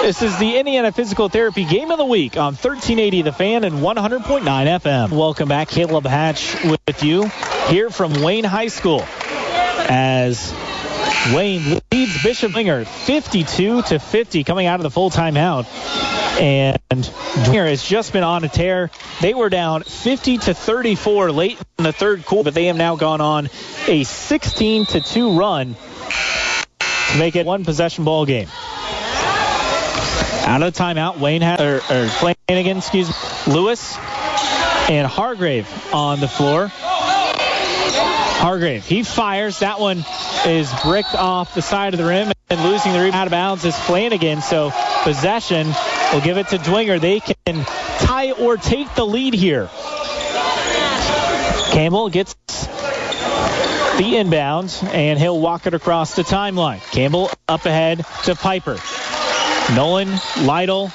This 0.01 0.21
is 0.23 0.37
the 0.39 0.57
Indiana 0.57 0.91
Physical 0.91 1.29
Therapy 1.29 1.65
Game 1.65 1.91
of 1.91 1.99
the 1.99 2.05
Week 2.05 2.37
on 2.37 2.53
1380 2.53 3.21
The 3.21 3.31
Fan 3.31 3.63
and 3.63 3.75
100.9 3.75 4.41
FM. 4.43 5.11
Welcome 5.11 5.49
back. 5.49 5.69
Caleb 5.69 6.05
Hatch 6.05 6.63
with 6.63 7.03
you 7.03 7.29
here 7.67 7.91
from 7.91 8.13
Wayne 8.23 8.45
High 8.45 8.69
School 8.69 9.03
as 9.89 10.51
Wayne 11.33 11.81
leads 11.91 12.23
Bishop 12.23 12.51
Dwenger 12.51 12.85
52 12.85 13.81
to 13.83 13.99
50 13.99 14.43
coming 14.43 14.67
out 14.67 14.79
of 14.79 14.83
the 14.83 14.89
full 14.89 15.09
timeout. 15.09 15.65
And 16.39 16.77
Dwenger 16.89 17.67
has 17.67 17.83
just 17.83 18.13
been 18.13 18.23
on 18.23 18.43
a 18.43 18.47
tear. 18.47 18.91
They 19.21 19.33
were 19.33 19.49
down 19.49 19.83
50 19.83 20.37
to 20.39 20.53
34 20.53 21.31
late 21.31 21.59
in 21.77 21.83
the 21.83 21.91
third 21.91 22.25
quarter, 22.25 22.45
but 22.45 22.53
they 22.53 22.65
have 22.65 22.77
now 22.77 22.95
gone 22.95 23.21
on 23.21 23.49
a 23.87 24.03
16 24.03 24.85
to 24.85 25.01
2 25.01 25.37
run 25.37 25.75
to 27.11 27.17
make 27.17 27.35
it 27.35 27.45
one 27.45 27.65
possession 27.65 28.03
ball 28.05 28.25
game. 28.25 28.47
Out 30.45 30.61
of 30.63 30.73
the 30.73 30.79
timeout, 30.79 31.19
Wayne 31.19 31.41
has, 31.41 31.59
or, 31.59 31.77
or 31.77 32.07
Flanagan, 32.07 32.77
excuse 32.77 33.09
me, 33.09 33.53
Lewis 33.53 33.97
and 34.89 35.05
Hargrave 35.05 35.67
on 35.93 36.21
the 36.21 36.27
floor. 36.27 36.71
Hargrave, 38.37 38.85
he 38.85 39.03
fires. 39.03 39.59
That 39.59 39.79
one 39.79 40.05
is 40.45 40.71
bricked 40.83 41.15
off 41.15 41.55
the 41.55 41.61
side 41.61 41.93
of 41.93 41.97
the 41.97 42.05
rim 42.05 42.31
and 42.49 42.63
losing 42.63 42.93
the 42.93 42.99
rebound 42.99 43.15
out 43.15 43.27
of 43.27 43.31
bounds 43.31 43.65
is 43.65 43.77
Flanagan. 43.77 44.41
So 44.41 44.71
possession 45.03 45.67
will 46.13 46.21
give 46.21 46.37
it 46.37 46.47
to 46.49 46.57
Dwenger. 46.57 47.01
They 47.01 47.19
can 47.19 47.65
tie 47.99 48.31
or 48.31 48.57
take 48.57 48.93
the 48.95 49.05
lead 49.05 49.33
here. 49.33 49.69
Campbell 51.71 52.09
gets 52.09 52.35
the 53.97 54.17
inbound 54.17 54.77
and 54.83 55.17
he'll 55.19 55.39
walk 55.39 55.65
it 55.65 55.73
across 55.73 56.15
the 56.15 56.21
timeline. 56.21 56.79
Campbell 56.91 57.31
up 57.47 57.65
ahead 57.65 58.05
to 58.25 58.35
Piper. 58.35 58.77
Nolan, 59.75 60.09
Lytle, 60.43 60.87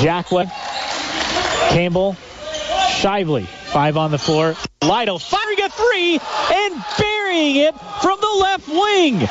Jackway, 0.00 0.48
Campbell, 1.70 2.16
Shively. 3.04 3.46
Five 3.46 3.98
on 3.98 4.10
the 4.12 4.18
floor. 4.18 4.56
Lytle 4.80 5.18
firing 5.18 5.60
a 5.60 5.68
three 5.68 6.14
and 6.14 6.84
burying 6.98 7.56
it 7.56 7.74
from 8.00 8.18
the 8.18 8.34
left 8.40 8.66
wing. 8.66 9.28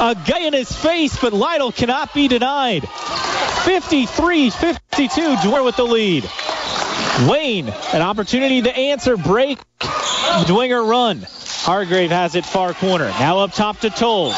A 0.00 0.16
guy 0.26 0.40
in 0.40 0.52
his 0.52 0.72
face, 0.72 1.16
but 1.16 1.32
Lytle 1.32 1.70
cannot 1.70 2.12
be 2.14 2.26
denied. 2.26 2.82
53-52, 2.82 5.36
Dwenger 5.36 5.64
with 5.64 5.76
the 5.76 5.84
lead. 5.84 6.28
Wayne, 7.30 7.68
an 7.92 8.02
opportunity 8.02 8.62
to 8.62 8.76
answer, 8.76 9.16
break, 9.16 9.60
Dwenger 9.78 10.84
run. 10.84 11.24
Hargrave 11.28 12.10
has 12.10 12.34
it 12.34 12.44
far 12.44 12.74
corner. 12.74 13.10
Now 13.20 13.38
up 13.38 13.52
top 13.52 13.78
to 13.82 13.90
Tolles. 13.90 14.34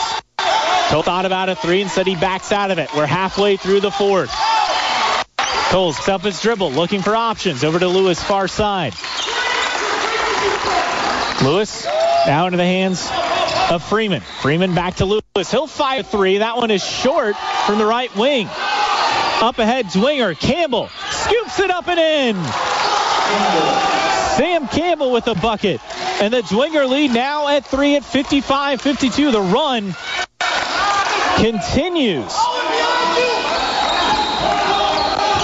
Tolles 0.91 1.07
thought 1.07 1.25
about 1.25 1.49
a 1.49 1.55
three 1.55 1.81
and 1.81 1.91
said 1.91 2.07
he 2.07 2.17
backs 2.17 2.53
out 2.53 2.71
of 2.71 2.79
it. 2.79 2.91
We're 2.95 3.07
halfway 3.07 3.57
through 3.57 3.81
the 3.81 3.91
fourth. 3.91 4.31
Tolles 5.71 6.09
up 6.09 6.23
his 6.23 6.41
dribble, 6.41 6.73
looking 6.73 7.03
for 7.03 7.15
options. 7.15 7.63
Over 7.63 7.79
to 7.79 7.89
Lewis, 7.89 8.23
far 8.23 8.49
side. 8.49 8.95
Lewis 11.43 11.85
Now 12.27 12.47
into 12.47 12.57
the 12.57 12.65
hands 12.65 13.07
of 13.71 13.83
Freeman. 13.85 14.23
Freeman 14.43 14.75
back 14.75 14.97
to 14.97 15.05
Lewis. 15.05 15.51
He'll 15.51 15.67
fire 15.67 16.03
three. 16.03 16.39
That 16.39 16.57
one 16.57 16.71
is 16.71 16.85
short 16.85 17.37
from 17.67 17.79
the 17.79 17.85
right 17.85 18.15
wing. 18.17 18.47
Up 18.47 19.59
ahead, 19.59 19.87
Dwenger. 19.87 20.39
Campbell 20.39 20.89
scoops 21.11 21.61
it 21.61 21.71
up 21.71 21.87
and 21.87 22.01
in. 22.01 22.45
Sam 24.37 24.69
Campbell 24.69 25.13
with 25.13 25.27
a 25.29 25.35
bucket. 25.35 25.81
And 26.21 26.33
the 26.33 26.41
Dwenger 26.43 26.89
lead 26.89 27.13
now 27.13 27.49
at 27.49 27.67
three 27.67 27.97
at 27.97 28.03
55-52. 28.03 29.33
The 29.33 29.41
run 29.41 29.95
continues. 31.37 32.35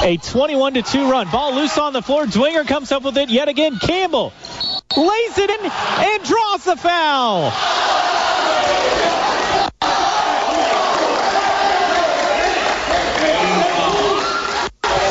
A 0.05 0.19
21 0.19 0.75
to 0.75 0.83
2 0.83 1.11
run. 1.11 1.31
Ball 1.31 1.55
loose 1.55 1.79
on 1.79 1.95
the 1.95 2.03
floor. 2.03 2.27
Dwenger 2.27 2.69
comes 2.69 2.93
up 2.93 3.05
with 3.05 3.17
it 3.17 3.31
yet 3.31 3.49
again. 3.49 3.79
Campbell 3.79 4.35
lays 4.95 5.39
it 5.39 5.49
in 5.49 5.61
and 5.65 6.23
draws 6.25 6.65
the 6.65 6.77
foul. 6.77 7.51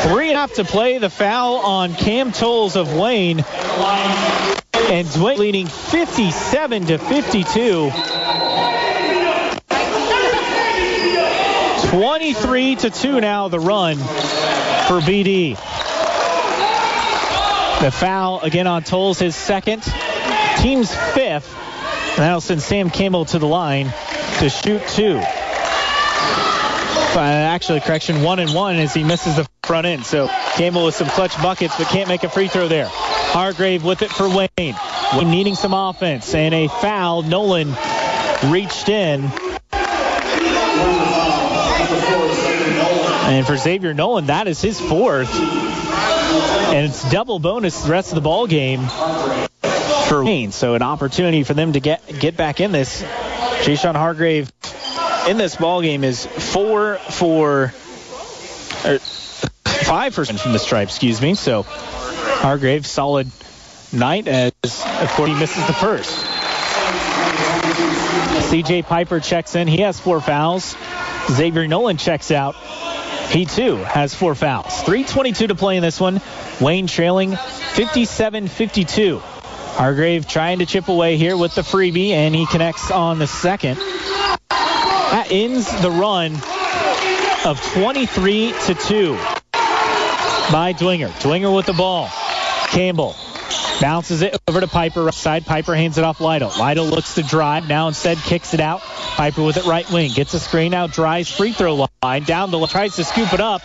Three 0.03 0.28
and 0.30 0.38
a 0.38 0.40
half 0.40 0.53
to 0.53 0.64
play. 0.64 0.99
The 0.99 1.10
foul 1.10 1.56
on 1.56 1.95
Cam 1.95 2.32
Tolles 2.32 2.76
of 2.76 2.95
Wayne. 2.95 3.40
And 3.40 5.07
Dwenger 5.07 5.38
leading 5.40 5.65
57 5.65 6.86
to 6.86 6.99
52. 6.99 7.91
23 11.90 12.76
to 12.76 12.90
2 12.91 13.22
now 13.22 13.48
the 13.48 13.60
run 13.60 13.98
for 14.88 15.00
BD. 15.00 15.56
The 17.82 17.92
foul 17.92 18.42
again 18.42 18.68
on 18.68 18.84
Tolles, 18.84 19.20
his 19.20 19.36
second, 19.36 19.84
team's 20.60 20.94
fifth. 21.14 21.54
And 22.10 22.20
that'll 22.20 22.42
send 22.42 22.62
Sam 22.62 22.90
Campbell 22.90 23.26
to 23.26 23.40
the 23.40 23.48
line 23.48 23.94
to 24.40 24.50
shoot 24.50 24.88
two. 24.90 25.20
Actually, 27.16 27.80
correction, 27.82 28.24
one 28.24 28.40
and 28.40 28.54
one 28.54 28.76
as 28.76 28.94
he 28.94 29.04
misses 29.04 29.36
the 29.36 29.48
front 29.64 29.86
end. 29.86 30.06
So 30.06 30.28
Campbell 30.56 30.86
with 30.86 30.96
some 30.96 31.08
clutch 31.08 31.36
buckets, 31.42 31.76
but 31.78 31.88
can't 31.88 32.08
make 32.08 32.24
a 32.24 32.30
free 32.30 32.48
throw 32.48 32.68
there. 32.68 32.88
Hargrave 32.90 33.84
with 33.84 34.02
it 34.02 34.12
for 34.12 34.28
Wayne. 34.28 34.76
Wayne 35.16 35.32
needing 35.32 35.56
some 35.56 35.74
offense 35.74 36.34
and 36.34 36.54
a 36.54 36.68
foul. 36.68 37.24
Nolan 37.24 37.74
reached 38.52 38.90
in. 38.90 39.32
And 43.26 43.48
for 43.48 43.56
Xavier 43.58 43.94
Nolan, 43.94 44.28
that 44.28 44.48
is 44.48 44.62
his 44.62 44.80
fourth. 44.80 45.34
And 45.34 46.86
it's 46.88 47.10
double 47.10 47.40
bonus 47.40 47.84
the 47.84 47.91
rest 47.91 48.12
of 48.12 48.16
the 48.16 48.22
ball 48.22 48.48
game 48.48 48.88
for 50.08 50.24
Wayne. 50.24 50.52
So 50.52 50.76
an 50.76 50.82
opportunity 50.82 51.44
for 51.44 51.54
them 51.54 51.74
to 51.74 51.80
get 51.80 52.20
get 52.20 52.36
back 52.36 52.60
in 52.60 52.72
this. 52.72 53.02
Jashawn 53.02 53.95
Hargrave 53.95 54.52
in 55.30 55.38
this 55.38 55.56
ball 55.56 55.82
game 55.82 56.04
is 56.04 56.26
four 56.26 56.95
for 56.98 57.74
or 58.86 59.00
five 59.00 60.14
for 60.14 60.26
from 60.26 60.52
the 60.52 60.60
stripe, 60.60 60.90
excuse 60.90 61.22
me. 61.22 61.34
So 61.36 61.64
Hargrave 61.64 62.86
solid 62.86 63.32
night 63.94 64.28
as 64.28 64.52
of 64.64 65.10
course 65.12 65.30
he 65.30 65.36
misses 65.40 65.66
the 65.66 65.74
first. 65.74 66.26
CJ 68.52 68.86
Piper 68.86 69.20
checks 69.20 69.56
in. 69.56 69.68
He 69.68 69.82
has 69.82 70.00
four 70.00 70.22
fouls. 70.22 70.76
Xavier 71.32 71.68
Nolan 71.68 71.98
checks 71.98 72.32
out. 72.32 72.56
He 73.34 73.46
too 73.46 73.78
has 73.78 74.14
four 74.14 74.36
fouls. 74.36 74.84
3.22 74.84 75.48
to 75.48 75.56
play 75.56 75.76
in 75.76 75.82
this 75.82 76.00
one. 76.00 76.22
Wayne 76.62 76.86
trailing 76.86 77.32
57-52. 77.32 79.20
Hargrave 79.20 80.28
trying 80.28 80.60
to 80.60 80.68
chip 80.68 80.88
away 80.88 81.18
here 81.18 81.36
with 81.36 81.56
the 81.56 81.64
freebie, 81.64 82.12
and 82.12 82.36
he 82.36 82.46
connects 82.46 82.92
on 82.92 83.18
the 83.18 83.26
second. 83.26 83.80
That 84.50 85.30
ends 85.32 85.66
the 85.82 85.90
run 85.90 86.34
of 87.44 87.60
23 87.74 88.54
to 88.68 88.76
2 88.76 89.14
by 90.52 90.74
Dwenger. 90.78 91.10
Dwenger 91.20 91.56
with 91.56 91.66
the 91.66 91.74
ball. 91.74 92.10
Campbell 92.70 93.16
bounces 93.82 94.22
it 94.22 94.38
over 94.48 94.60
to 94.60 94.68
Piper. 94.68 95.04
Right 95.04 95.14
side. 95.14 95.45
Piper 95.45 95.76
hands 95.76 95.98
it 95.98 96.04
off 96.04 96.22
Lytle. 96.22 96.52
Lytle 96.58 96.86
looks 96.86 97.16
to 97.16 97.24
drive. 97.24 97.68
Now 97.68 97.88
instead 97.88 98.18
kicks 98.18 98.54
it 98.54 98.60
out. 98.60 98.82
Piper 98.82 99.44
with 99.44 99.58
it 99.58 99.66
right 99.66 99.90
wing. 99.91 100.12
Gets 100.12 100.34
a 100.34 100.40
screen 100.40 100.74
out. 100.74 100.91
Drives 100.91 101.32
free 101.32 101.54
throw 101.54 101.88
line. 102.04 102.24
Down 102.24 102.52
the 102.52 102.66
tries 102.68 102.95
to 102.95 103.04
scoop 103.04 103.34
it 103.34 103.40
up. 103.40 103.62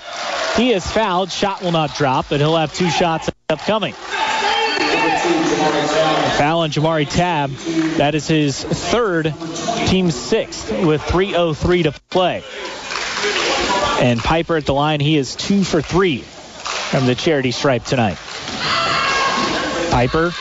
He 0.56 0.72
is 0.72 0.86
fouled. 0.86 1.30
Shot 1.30 1.62
will 1.62 1.72
not 1.72 1.94
drop, 1.94 2.26
but 2.28 2.40
he'll 2.40 2.56
have 2.56 2.74
two 2.74 2.90
shots 2.90 3.30
upcoming. 3.48 3.94
Foul 6.38 6.60
on 6.60 6.70
Jamari 6.70 7.08
Tab. 7.08 7.50
That 7.96 8.14
is 8.14 8.26
his 8.26 8.62
third, 8.62 9.34
team 9.86 10.10
sixth, 10.10 10.70
with 10.70 11.00
3.03 11.02 11.84
to 11.84 11.92
play. 12.10 12.44
And 14.00 14.20
Piper 14.20 14.56
at 14.56 14.66
the 14.66 14.74
line, 14.74 15.00
he 15.00 15.16
is 15.16 15.34
two 15.34 15.64
for 15.64 15.82
three 15.82 16.18
from 16.18 17.06
the 17.06 17.14
charity 17.14 17.50
stripe 17.50 17.84
tonight. 17.84 18.18
Piper 19.98 20.32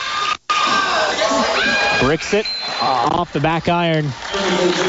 bricks 1.98 2.32
it 2.32 2.46
off 2.80 3.32
the 3.32 3.40
back 3.40 3.68
iron 3.68 4.04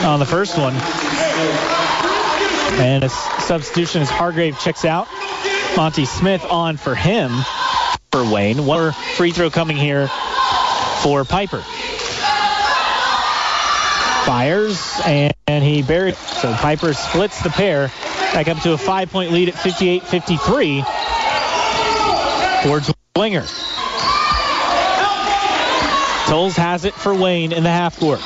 on 0.05 0.19
the 0.19 0.27
first 0.27 0.59
one. 0.59 0.75
And 2.79 3.03
a 3.03 3.09
substitution 3.09 4.03
as 4.03 4.11
Hargrave 4.11 4.59
checks 4.59 4.85
out. 4.85 5.07
Monty 5.75 6.05
Smith 6.05 6.45
on 6.45 6.77
for 6.77 6.93
him 6.93 7.31
for 8.11 8.23
Wayne. 8.31 8.63
One 8.67 8.79
more 8.79 8.91
free 8.91 9.31
throw 9.31 9.49
coming 9.49 9.75
here 9.75 10.07
for 11.01 11.25
Piper. 11.25 11.63
Fires 14.27 15.01
and, 15.03 15.33
and 15.47 15.63
he 15.63 15.81
buried. 15.81 16.13
So 16.13 16.53
Piper 16.53 16.93
splits 16.93 17.41
the 17.41 17.49
pair 17.49 17.87
back 18.33 18.47
up 18.47 18.59
to 18.59 18.73
a 18.73 18.77
five 18.77 19.09
point 19.09 19.31
lead 19.31 19.49
at 19.49 19.55
58 19.55 20.03
53 20.03 20.83
towards 22.61 22.93
Winger. 23.15 23.47
Tolles 26.29 26.55
has 26.57 26.85
it 26.85 26.93
for 26.93 27.15
Wayne 27.15 27.51
in 27.51 27.63
the 27.63 27.71
half 27.71 27.99
court. 27.99 28.21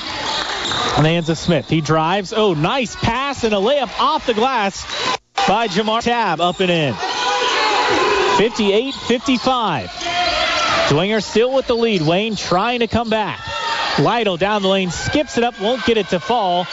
On 0.97 1.03
the 1.03 1.09
hands 1.09 1.29
of 1.29 1.37
Smith. 1.37 1.69
He 1.69 1.79
drives. 1.79 2.33
Oh, 2.33 2.53
nice 2.53 2.97
pass 2.97 3.45
and 3.45 3.53
a 3.53 3.57
layup 3.57 3.97
off 3.97 4.25
the 4.25 4.33
glass 4.33 4.83
by 5.47 5.69
Jamar 5.69 6.01
Tab 6.01 6.41
up 6.41 6.59
and 6.59 6.69
in. 6.69 6.93
58-55. 6.93 9.87
Dwenger 10.89 11.23
still 11.23 11.53
with 11.53 11.67
the 11.67 11.75
lead. 11.75 12.01
Wayne 12.01 12.35
trying 12.35 12.81
to 12.81 12.87
come 12.87 13.09
back. 13.09 13.39
Lytle 13.97 14.35
down 14.35 14.63
the 14.63 14.67
lane, 14.67 14.91
skips 14.91 15.37
it 15.37 15.45
up, 15.45 15.61
won't 15.61 15.85
get 15.85 15.95
it 15.95 16.09
to 16.09 16.19
fall. 16.19 16.65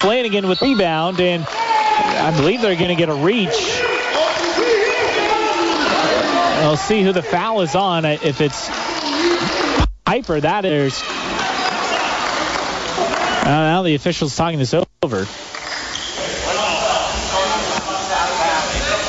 Flanagan 0.00 0.48
with 0.48 0.60
rebound, 0.60 1.18
and 1.18 1.46
I 1.48 2.30
believe 2.36 2.60
they're 2.60 2.76
going 2.76 2.88
to 2.88 2.94
get 2.94 3.08
a 3.08 3.14
reach. 3.14 3.56
We'll 6.60 6.76
see 6.76 7.02
who 7.02 7.12
the 7.12 7.22
foul 7.22 7.62
is 7.62 7.74
on. 7.74 8.04
If 8.04 8.42
it's 8.42 8.68
Piper, 10.14 10.40
that 10.40 10.64
is. 10.64 11.02
Uh, 13.42 13.44
now 13.46 13.82
the 13.82 13.96
official's 13.96 14.36
talking 14.36 14.60
this 14.60 14.72
over. 14.72 15.26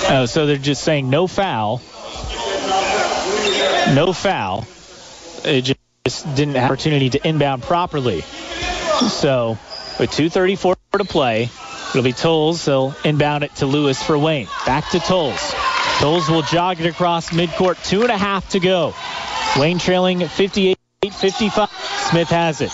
Oh, 0.07 0.25
so 0.27 0.47
they're 0.47 0.57
just 0.57 0.83
saying 0.83 1.07
no 1.07 1.27
foul. 1.27 1.77
No 3.93 4.13
foul. 4.13 4.65
It 5.43 5.77
just 6.05 6.35
didn't 6.35 6.55
have 6.55 6.71
opportunity 6.71 7.11
to 7.11 7.27
inbound 7.27 7.61
properly. 7.61 8.21
So 8.21 9.59
with 9.99 10.09
2.34 10.09 10.75
to 10.97 11.05
play, 11.05 11.51
it'll 11.89 12.01
be 12.01 12.13
Tolles. 12.13 12.65
They'll 12.65 12.95
inbound 13.03 13.43
it 13.43 13.53
to 13.57 13.67
Lewis 13.67 14.01
for 14.01 14.17
Wayne. 14.17 14.47
Back 14.65 14.89
to 14.89 14.97
Tolles. 14.97 15.53
Tolles 15.99 16.27
will 16.29 16.41
jog 16.41 16.79
it 16.79 16.87
across 16.87 17.29
midcourt. 17.29 17.87
Two 17.87 18.01
and 18.01 18.09
a 18.09 18.17
half 18.17 18.49
to 18.49 18.59
go. 18.59 18.95
Wayne 19.55 19.77
trailing 19.77 20.23
58-55. 21.09 22.09
Smith 22.09 22.29
has 22.29 22.61
it. 22.61 22.71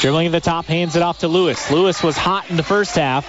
Dribbling 0.00 0.26
at 0.26 0.32
the 0.32 0.40
top, 0.40 0.66
hands 0.66 0.96
it 0.96 1.02
off 1.02 1.20
to 1.20 1.28
Lewis. 1.28 1.70
Lewis 1.70 2.02
was 2.02 2.16
hot 2.16 2.50
in 2.50 2.56
the 2.56 2.62
first 2.62 2.96
half. 2.96 3.26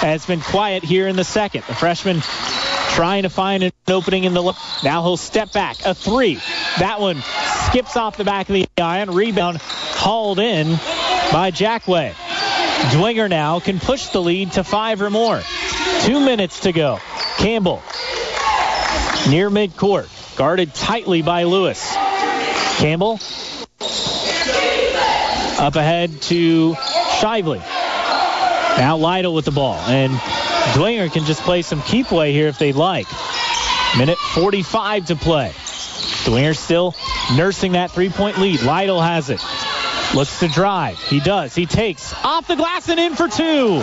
Has 0.00 0.26
been 0.26 0.40
quiet 0.40 0.82
here 0.82 1.08
in 1.08 1.16
the 1.16 1.24
second. 1.24 1.64
The 1.66 1.74
freshman 1.74 2.22
trying 2.90 3.22
to 3.22 3.28
find 3.30 3.62
an 3.62 3.72
opening 3.88 4.24
in 4.24 4.34
the 4.34 4.42
now 4.82 5.02
he'll 5.02 5.16
step 5.16 5.52
back 5.52 5.76
a 5.84 5.94
three 5.94 6.34
that 6.78 7.00
one 7.00 7.22
skips 7.68 7.96
off 7.96 8.16
the 8.16 8.24
back 8.24 8.48
of 8.48 8.54
the 8.54 8.66
iron 8.78 9.12
rebound 9.12 9.58
hauled 9.60 10.40
in 10.40 10.72
by 11.32 11.50
Jackway 11.52 12.12
Dwenger 12.90 13.30
now 13.30 13.60
can 13.60 13.78
push 13.78 14.08
the 14.08 14.20
lead 14.20 14.52
to 14.52 14.64
five 14.64 15.02
or 15.02 15.10
more 15.10 15.40
two 16.02 16.20
minutes 16.20 16.60
to 16.60 16.72
go 16.72 16.98
Campbell 17.38 17.82
near 19.28 19.50
midcourt 19.50 20.36
guarded 20.36 20.74
tightly 20.74 21.22
by 21.22 21.44
Lewis 21.44 21.94
Campbell 22.78 23.18
up 25.60 25.76
ahead 25.76 26.22
to 26.22 26.72
Shively 27.20 27.58
now 28.78 28.96
Lytle 28.96 29.34
with 29.34 29.44
the 29.44 29.50
ball 29.50 29.74
and 29.74 30.12
Dwenger 30.74 31.12
can 31.12 31.24
just 31.24 31.42
play 31.42 31.60
some 31.62 31.82
keep 31.82 32.10
away 32.10 32.32
here 32.32 32.48
if 32.48 32.58
they'd 32.58 32.76
like. 32.76 33.06
Minute 33.98 34.18
45 34.18 35.06
to 35.06 35.16
play. 35.16 35.52
Dwenger 36.24 36.56
still 36.56 36.94
nursing 37.36 37.72
that 37.72 37.90
three-point 37.90 38.38
lead. 38.38 38.62
Lytle 38.62 39.00
has 39.00 39.30
it. 39.30 39.42
Looks 40.14 40.38
to 40.40 40.48
drive. 40.48 40.98
He 40.98 41.20
does. 41.20 41.54
He 41.54 41.66
takes 41.66 42.14
off 42.24 42.46
the 42.46 42.56
glass 42.56 42.88
and 42.88 43.00
in 43.00 43.14
for 43.14 43.28
two. 43.28 43.82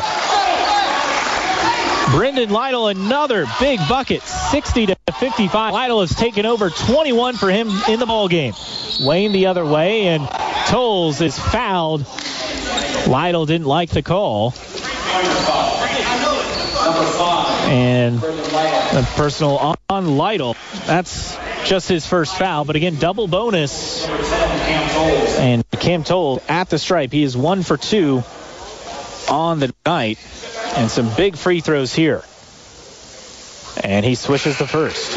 Brendan 2.11 2.49
Lytle, 2.49 2.87
another 2.87 3.45
big 3.59 3.79
bucket, 3.89 4.21
60 4.23 4.87
to 4.87 4.95
55. 5.19 5.73
Lytle 5.73 6.01
has 6.01 6.15
taken 6.15 6.45
over 6.45 6.69
21 6.69 7.35
for 7.35 7.49
him 7.49 7.69
in 7.89 7.99
the 7.99 8.05
ball 8.05 8.27
game. 8.27 8.53
Wayne 9.01 9.33
the 9.33 9.47
other 9.47 9.65
way, 9.65 10.07
and 10.07 10.27
Tolles 10.67 11.21
is 11.21 11.37
fouled. 11.37 12.05
Lytle 13.07 13.45
didn't 13.45 13.67
like 13.67 13.89
the 13.89 14.01
call. 14.01 14.53
And 17.69 18.23
a 18.23 19.07
personal 19.15 19.75
on 19.89 20.17
Lytle. 20.17 20.55
That's 20.85 21.37
just 21.65 21.89
his 21.89 22.05
first 22.05 22.37
foul, 22.37 22.63
but 22.63 22.75
again, 22.77 22.95
double 22.95 23.27
bonus. 23.27 24.07
And 25.37 25.69
Cam 25.71 26.03
Tolles 26.03 26.41
at 26.47 26.69
the 26.69 26.79
stripe. 26.79 27.11
He 27.11 27.23
is 27.23 27.35
one 27.35 27.63
for 27.63 27.75
two 27.75 28.23
on 29.29 29.59
the 29.59 29.73
night. 29.85 30.17
And 30.77 30.91
some 30.91 31.11
big 31.15 31.35
free 31.35 31.59
throws 31.59 31.91
here. 31.91 32.23
And 33.83 34.05
he 34.05 34.13
swishes 34.13 34.59
the 34.59 34.67
first. 34.67 35.11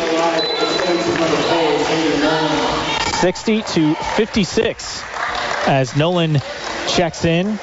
60 3.20 3.62
to 3.62 3.94
56 3.94 5.04
as 5.66 5.94
Nolan 5.96 6.38
checks 6.88 7.26
in. 7.26 7.58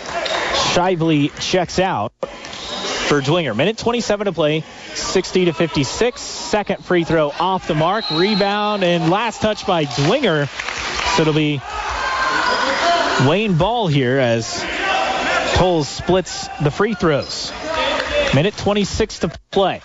Shively 0.73 1.31
checks 1.39 1.79
out 1.79 2.13
for 2.21 3.19
Dwenger. 3.19 3.55
Minute 3.55 3.79
27 3.79 4.25
to 4.25 4.31
play. 4.31 4.63
60 4.93 5.45
to 5.45 5.53
56. 5.53 6.21
Second 6.21 6.85
free 6.85 7.03
throw 7.03 7.31
off 7.39 7.67
the 7.67 7.73
mark. 7.73 8.05
Rebound 8.11 8.83
and 8.83 9.09
last 9.09 9.41
touch 9.41 9.65
by 9.65 9.85
Dwenger. 9.85 10.47
So 11.15 11.23
it'll 11.23 11.33
be 11.33 11.59
Wayne 13.27 13.57
Ball 13.57 13.87
here 13.87 14.19
as 14.19 14.63
Tolles 15.55 15.87
splits 15.87 16.47
the 16.61 16.69
free 16.69 16.93
throws. 16.93 17.51
Minute 18.33 18.57
26 18.57 19.19
to 19.19 19.31
play. 19.51 19.81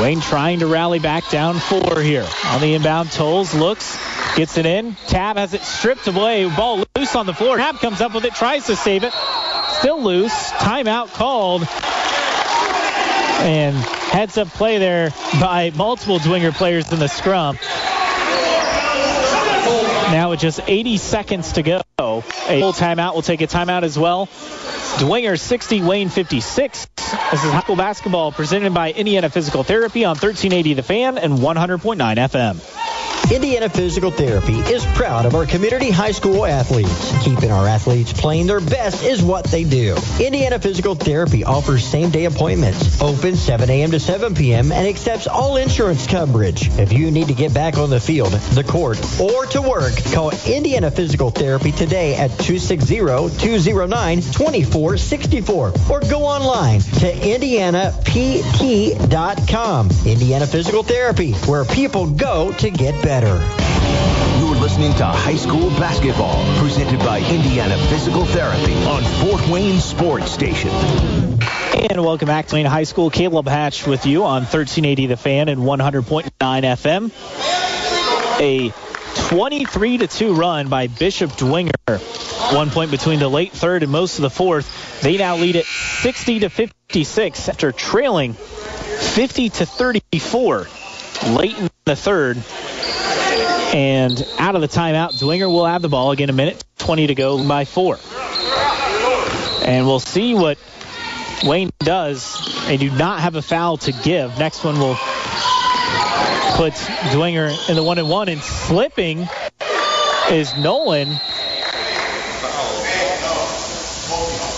Wayne 0.00 0.20
trying 0.20 0.60
to 0.60 0.66
rally 0.66 0.98
back 0.98 1.28
down 1.28 1.58
four 1.58 2.00
here. 2.00 2.26
On 2.46 2.60
the 2.60 2.74
inbound, 2.74 3.10
Tolles 3.10 3.54
looks, 3.54 3.98
gets 4.36 4.56
it 4.56 4.66
in. 4.66 4.94
Tab 5.08 5.36
has 5.36 5.54
it 5.54 5.62
stripped 5.62 6.06
away. 6.06 6.48
Ball 6.48 6.84
loose 6.96 7.16
on 7.16 7.26
the 7.26 7.34
floor. 7.34 7.56
Tab 7.56 7.78
comes 7.80 8.00
up 8.00 8.14
with 8.14 8.24
it, 8.24 8.34
tries 8.34 8.66
to 8.66 8.76
save 8.76 9.02
it. 9.02 9.12
Still 9.78 10.02
loose. 10.02 10.50
Timeout 10.52 11.08
called. 11.14 11.62
And 13.40 13.76
heads 13.76 14.38
up 14.38 14.48
play 14.48 14.78
there 14.78 15.10
by 15.40 15.72
multiple 15.74 16.18
Dwenger 16.18 16.52
players 16.52 16.92
in 16.92 16.98
the 16.98 17.08
scrum. 17.08 17.58
Now 20.10 20.30
with 20.30 20.40
just 20.40 20.60
80 20.66 20.96
seconds 20.96 21.52
to 21.52 21.62
go, 21.62 21.82
a 21.98 22.22
full 22.22 22.72
timeout. 22.72 23.12
We'll 23.12 23.22
take 23.22 23.42
a 23.42 23.46
timeout 23.46 23.82
as 23.82 23.98
well. 23.98 24.26
Dwenger 24.96 25.38
60, 25.38 25.82
Wayne 25.82 26.08
56. 26.08 26.86
This 26.96 27.44
is 27.44 27.50
high 27.50 27.60
school 27.60 27.76
basketball 27.76 28.32
presented 28.32 28.72
by 28.72 28.90
Indiana 28.90 29.28
Physical 29.28 29.64
Therapy 29.64 30.06
on 30.06 30.16
1380 30.16 30.74
The 30.74 30.82
Fan 30.82 31.18
and 31.18 31.34
100.9 31.34 31.96
FM. 32.16 32.97
Indiana 33.30 33.68
Physical 33.68 34.10
Therapy 34.10 34.54
is 34.54 34.86
proud 34.94 35.26
of 35.26 35.34
our 35.34 35.44
community 35.44 35.90
high 35.90 36.12
school 36.12 36.46
athletes. 36.46 37.12
Keeping 37.22 37.50
our 37.50 37.68
athletes 37.68 38.10
playing 38.10 38.46
their 38.46 38.58
best 38.58 39.04
is 39.04 39.22
what 39.22 39.44
they 39.44 39.64
do. 39.64 39.98
Indiana 40.18 40.58
Physical 40.58 40.94
Therapy 40.94 41.44
offers 41.44 41.84
same 41.84 42.08
day 42.08 42.24
appointments, 42.24 43.02
open 43.02 43.36
7 43.36 43.68
a.m. 43.68 43.90
to 43.90 44.00
7 44.00 44.34
p.m., 44.34 44.72
and 44.72 44.88
accepts 44.88 45.26
all 45.26 45.58
insurance 45.58 46.06
coverage. 46.06 46.70
If 46.78 46.94
you 46.94 47.10
need 47.10 47.28
to 47.28 47.34
get 47.34 47.52
back 47.52 47.76
on 47.76 47.90
the 47.90 48.00
field, 48.00 48.32
the 48.32 48.64
court, 48.64 48.98
or 49.20 49.44
to 49.44 49.60
work, 49.60 49.92
call 50.14 50.30
Indiana 50.46 50.90
Physical 50.90 51.30
Therapy 51.30 51.72
today 51.72 52.14
at 52.14 52.30
260 52.30 52.96
209 52.96 54.22
2464 54.22 55.72
or 55.90 56.00
go 56.00 56.22
online 56.22 56.80
to 56.80 57.12
IndianaPT.com. 57.12 59.90
Indiana 60.06 60.46
Physical 60.46 60.82
Therapy, 60.82 61.32
where 61.32 61.66
people 61.66 62.06
go 62.06 62.52
to 62.52 62.70
get 62.70 63.02
better. 63.02 63.17
You're 63.26 64.54
listening 64.54 64.94
to 64.94 65.04
high 65.04 65.34
school 65.34 65.70
basketball, 65.70 66.44
presented 66.58 67.00
by 67.00 67.18
Indiana 67.18 67.76
Physical 67.88 68.24
Therapy 68.24 68.74
on 68.84 69.02
Fort 69.02 69.48
Wayne 69.48 69.80
Sports 69.80 70.30
Station. 70.30 70.70
And 70.70 72.04
welcome 72.04 72.26
back 72.26 72.46
to 72.46 72.54
Wayne 72.54 72.66
High 72.66 72.84
School. 72.84 73.10
Caleb 73.10 73.48
Hatch 73.48 73.88
with 73.88 74.06
you 74.06 74.22
on 74.22 74.42
1380 74.42 75.06
The 75.06 75.16
Fan 75.16 75.48
and 75.48 75.62
100.9 75.62 76.30
FM. 76.38 77.10
A 78.40 78.72
23 79.28 79.98
to 79.98 80.06
2 80.06 80.34
run 80.34 80.68
by 80.68 80.86
Bishop 80.86 81.32
Dwenger. 81.32 82.54
One 82.54 82.70
point 82.70 82.92
between 82.92 83.18
the 83.18 83.28
late 83.28 83.50
third 83.50 83.82
and 83.82 83.90
most 83.90 84.18
of 84.18 84.22
the 84.22 84.30
fourth. 84.30 85.00
They 85.02 85.16
now 85.16 85.36
lead 85.38 85.56
it 85.56 85.66
60 85.66 86.40
to 86.40 86.50
56 86.50 87.48
after 87.48 87.72
trailing 87.72 88.34
50 88.34 89.50
to 89.50 89.66
34 89.66 90.68
late 91.30 91.58
in 91.58 91.68
the 91.84 91.96
third. 91.96 92.36
And 93.74 94.26
out 94.38 94.54
of 94.54 94.62
the 94.62 94.68
timeout, 94.68 95.20
Dwenger 95.20 95.46
will 95.48 95.66
have 95.66 95.82
the 95.82 95.88
ball 95.88 96.10
again 96.10 96.30
a 96.30 96.32
minute 96.32 96.64
20 96.78 97.08
to 97.08 97.14
go 97.14 97.46
by 97.46 97.66
four. 97.66 97.98
And 99.62 99.86
we'll 99.86 100.00
see 100.00 100.34
what 100.34 100.58
Wayne 101.44 101.70
does. 101.80 102.64
They 102.66 102.78
do 102.78 102.90
not 102.90 103.20
have 103.20 103.34
a 103.36 103.42
foul 103.42 103.76
to 103.78 103.92
give. 103.92 104.38
Next 104.38 104.64
one 104.64 104.78
will 104.78 104.94
put 106.56 106.72
Dwenger 107.12 107.68
in 107.68 107.76
the 107.76 107.82
one 107.82 107.98
and 107.98 108.08
one 108.08 108.28
and 108.28 108.40
slipping 108.40 109.28
is 110.30 110.56
Nolan. 110.56 111.08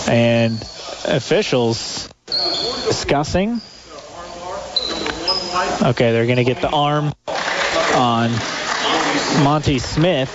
And 0.07 0.61
officials 1.05 2.09
discussing. 2.25 3.61
Okay, 5.81 6.11
they're 6.11 6.25
going 6.25 6.37
to 6.37 6.43
get 6.43 6.61
the 6.61 6.69
arm 6.69 7.13
on 7.95 8.31
Monty 9.43 9.79
Smith. 9.79 10.29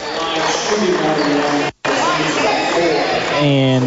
And 3.43 3.85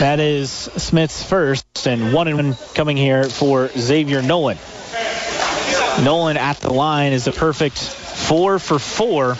that 0.00 0.20
is 0.20 0.50
Smith's 0.50 1.22
first 1.22 1.86
and 1.86 2.12
one 2.12 2.28
and 2.28 2.36
one 2.36 2.56
coming 2.74 2.96
here 2.96 3.24
for 3.24 3.68
Xavier 3.68 4.22
Nolan. 4.22 4.58
Nolan 6.02 6.36
at 6.36 6.58
the 6.58 6.72
line 6.72 7.12
is 7.12 7.26
a 7.26 7.32
perfect 7.32 7.78
four 7.78 8.58
for 8.58 8.78
four 8.78 9.30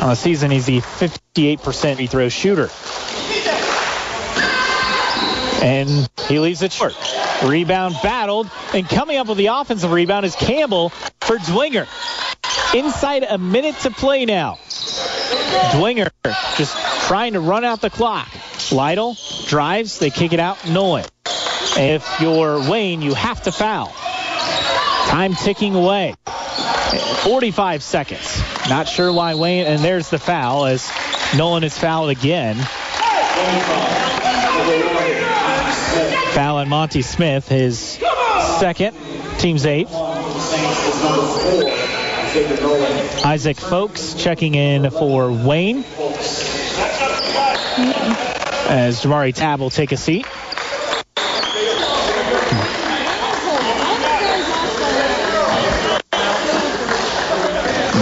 on 0.00 0.10
the 0.10 0.14
season. 0.16 0.50
He's 0.50 0.66
the 0.66 0.80
58% 0.80 1.96
free 1.96 2.06
throw 2.06 2.28
shooter. 2.28 2.70
And 5.64 6.08
he 6.28 6.40
leaves 6.40 6.62
it 6.62 6.72
short. 6.72 6.94
Rebound 7.42 7.96
battled, 8.02 8.50
and 8.72 8.88
coming 8.88 9.16
up 9.16 9.26
with 9.26 9.38
the 9.38 9.46
offensive 9.46 9.90
rebound 9.90 10.24
is 10.24 10.36
Campbell 10.36 10.90
for 11.20 11.36
Dwenger. 11.38 11.86
Inside 12.74 13.24
a 13.24 13.38
minute 13.38 13.76
to 13.80 13.90
play 13.90 14.24
now. 14.24 14.58
Dwenger 15.72 16.10
just 16.56 16.76
trying 17.06 17.34
to 17.34 17.40
run 17.40 17.64
out 17.64 17.80
the 17.80 17.90
clock. 17.90 18.28
Lytle 18.72 19.16
drives, 19.46 19.98
they 19.98 20.10
kick 20.10 20.32
it 20.32 20.40
out, 20.40 20.66
Nolan. 20.68 21.04
If 21.76 22.20
you're 22.20 22.70
Wayne, 22.70 23.02
you 23.02 23.14
have 23.14 23.42
to 23.42 23.52
foul. 23.52 23.92
Time 25.08 25.34
ticking 25.34 25.74
away. 25.74 26.14
45 27.22 27.82
seconds. 27.82 28.42
Not 28.68 28.88
sure 28.88 29.12
why 29.12 29.34
Wayne, 29.34 29.66
and 29.66 29.82
there's 29.82 30.08
the 30.08 30.18
foul 30.18 30.66
as 30.66 30.90
Nolan 31.36 31.64
is 31.64 31.76
fouled 31.76 32.10
again. 32.10 32.56
Foul 36.34 36.56
on 36.56 36.68
Monty 36.68 37.02
Smith, 37.02 37.46
his 37.46 37.78
second, 38.58 38.96
team's 39.38 39.64
eighth. 39.66 39.94
Isaac 43.24 43.56
Folks 43.56 44.14
checking 44.14 44.56
in 44.56 44.90
for 44.90 45.30
Wayne. 45.30 45.84
As 48.66 49.00
Jamari 49.00 49.32
Tab 49.32 49.60
will 49.60 49.70
take 49.70 49.92
a 49.92 49.96
seat. 49.96 50.26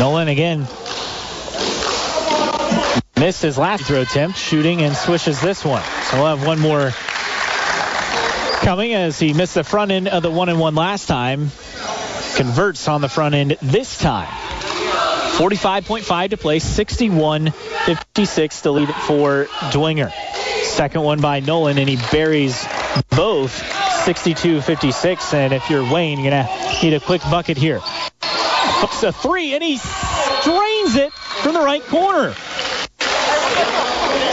Nolan 0.00 0.28
again 0.28 0.66
missed 3.18 3.42
his 3.42 3.58
last 3.58 3.84
throw 3.84 4.00
attempt, 4.00 4.38
shooting 4.38 4.80
and 4.80 4.96
swishes 4.96 5.38
this 5.42 5.64
one. 5.64 5.82
So 6.04 6.16
we'll 6.16 6.36
have 6.36 6.46
one 6.46 6.58
more 6.58 6.92
coming 8.62 8.94
as 8.94 9.18
he 9.18 9.34
missed 9.34 9.54
the 9.54 9.64
front 9.64 9.90
end 9.90 10.06
of 10.08 10.22
the 10.22 10.30
one 10.30 10.48
and 10.48 10.60
one 10.60 10.76
last 10.76 11.06
time. 11.06 11.50
Converts 12.36 12.88
on 12.88 13.00
the 13.00 13.08
front 13.08 13.34
end 13.34 13.56
this 13.60 13.98
time. 13.98 14.28
45.5 15.36 16.30
to 16.30 16.36
play, 16.36 16.60
61-56 16.60 18.62
to 18.62 18.70
lead 18.70 18.94
for 18.94 19.46
Dwenger. 19.72 20.12
Second 20.64 21.02
one 21.02 21.20
by 21.20 21.40
Nolan, 21.40 21.78
and 21.78 21.88
he 21.88 21.98
buries 22.12 22.64
both 23.10 23.60
62-56. 24.04 25.34
And 25.34 25.52
if 25.52 25.68
you're 25.68 25.90
Wayne, 25.90 26.20
you're 26.20 26.30
going 26.30 26.46
to 26.46 26.82
need 26.82 26.94
a 26.94 27.00
quick 27.00 27.22
bucket 27.22 27.56
here. 27.56 27.80
Folks 27.80 29.02
a 29.02 29.10
three, 29.12 29.54
and 29.54 29.62
he 29.62 29.80
drains 30.44 30.96
it 30.96 31.12
from 31.12 31.54
the 31.54 31.60
right 31.60 31.82
corner. 31.82 32.34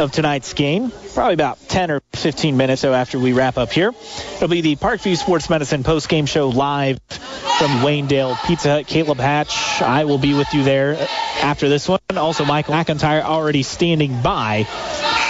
of 0.00 0.12
tonight's 0.12 0.54
game, 0.54 0.90
probably 1.12 1.34
about 1.34 1.58
10 1.68 1.90
or 1.90 2.00
15 2.14 2.56
minutes 2.56 2.80
so 2.80 2.94
after 2.94 3.18
we 3.18 3.34
wrap 3.34 3.58
up 3.58 3.70
here, 3.70 3.92
it'll 4.36 4.48
be 4.48 4.62
the 4.62 4.76
Parkview 4.76 5.16
Sports 5.16 5.50
Medicine 5.50 5.84
post 5.84 6.08
game 6.08 6.24
show 6.24 6.48
live 6.48 6.98
from 7.08 7.82
Waynedale 7.82 8.42
Pizza 8.46 8.70
Hut. 8.70 8.86
Caleb 8.86 9.18
Hatch, 9.18 9.82
I 9.82 10.06
will 10.06 10.18
be 10.18 10.32
with 10.32 10.54
you 10.54 10.64
there 10.64 10.96
after 11.40 11.68
this 11.68 11.88
one. 11.88 12.00
Also, 12.16 12.44
Michael 12.44 12.74
McIntyre 12.74 13.22
already 13.22 13.62
standing 13.62 14.22
by 14.22 14.66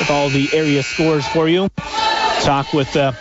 with 0.01 0.11
all 0.11 0.29
the 0.29 0.49
area 0.53 0.83
scores 0.83 1.27
for 1.27 1.49
you. 1.49 1.69
Talk 2.41 2.73
with. 2.73 2.97
Uh, 2.97 3.12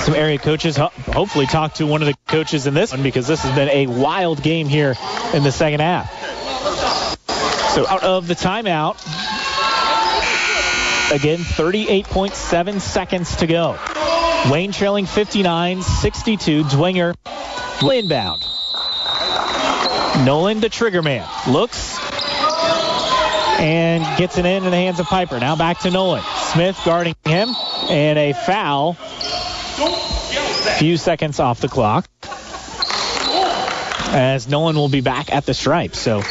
some 0.00 0.14
area 0.14 0.38
coaches. 0.38 0.76
Hopefully, 0.76 1.46
talk 1.46 1.74
to 1.74 1.86
one 1.86 2.00
of 2.00 2.06
the 2.06 2.14
coaches 2.26 2.66
in 2.66 2.74
this 2.74 2.92
one 2.92 3.02
because 3.02 3.26
this 3.26 3.42
has 3.42 3.54
been 3.54 3.68
a 3.68 3.86
wild 3.86 4.42
game 4.42 4.68
here 4.68 4.94
in 5.34 5.42
the 5.42 5.52
second 5.52 5.80
half. 5.80 6.10
So, 7.74 7.86
out 7.86 8.02
of 8.02 8.26
the 8.26 8.34
timeout, 8.34 8.96
again, 11.12 11.38
38.7 11.38 12.80
seconds 12.80 13.36
to 13.36 13.46
go. 13.46 13.78
Wayne 14.50 14.72
trailing 14.72 15.06
59 15.06 15.82
62. 15.82 16.64
Dwenger 16.64 17.14
inbound. 17.92 18.49
Nolan, 20.24 20.60
the 20.60 20.68
trigger 20.68 21.02
man, 21.02 21.26
looks 21.48 21.98
and 23.60 24.18
gets 24.18 24.38
it 24.38 24.46
in 24.46 24.64
in 24.64 24.70
the 24.70 24.76
hands 24.76 25.00
of 25.00 25.06
Piper. 25.06 25.38
Now 25.38 25.54
back 25.54 25.80
to 25.80 25.90
Nolan. 25.90 26.22
Smith 26.52 26.80
guarding 26.84 27.14
him, 27.24 27.54
and 27.88 28.18
a 28.18 28.32
foul 28.32 28.96
A 29.78 30.76
few 30.78 30.96
seconds 30.96 31.40
off 31.40 31.60
the 31.60 31.68
clock. 31.68 32.08
As 34.12 34.48
Nolan 34.48 34.76
will 34.76 34.88
be 34.88 35.02
back 35.02 35.32
at 35.32 35.46
the 35.46 35.54
stripe. 35.54 35.94
So 35.94 36.22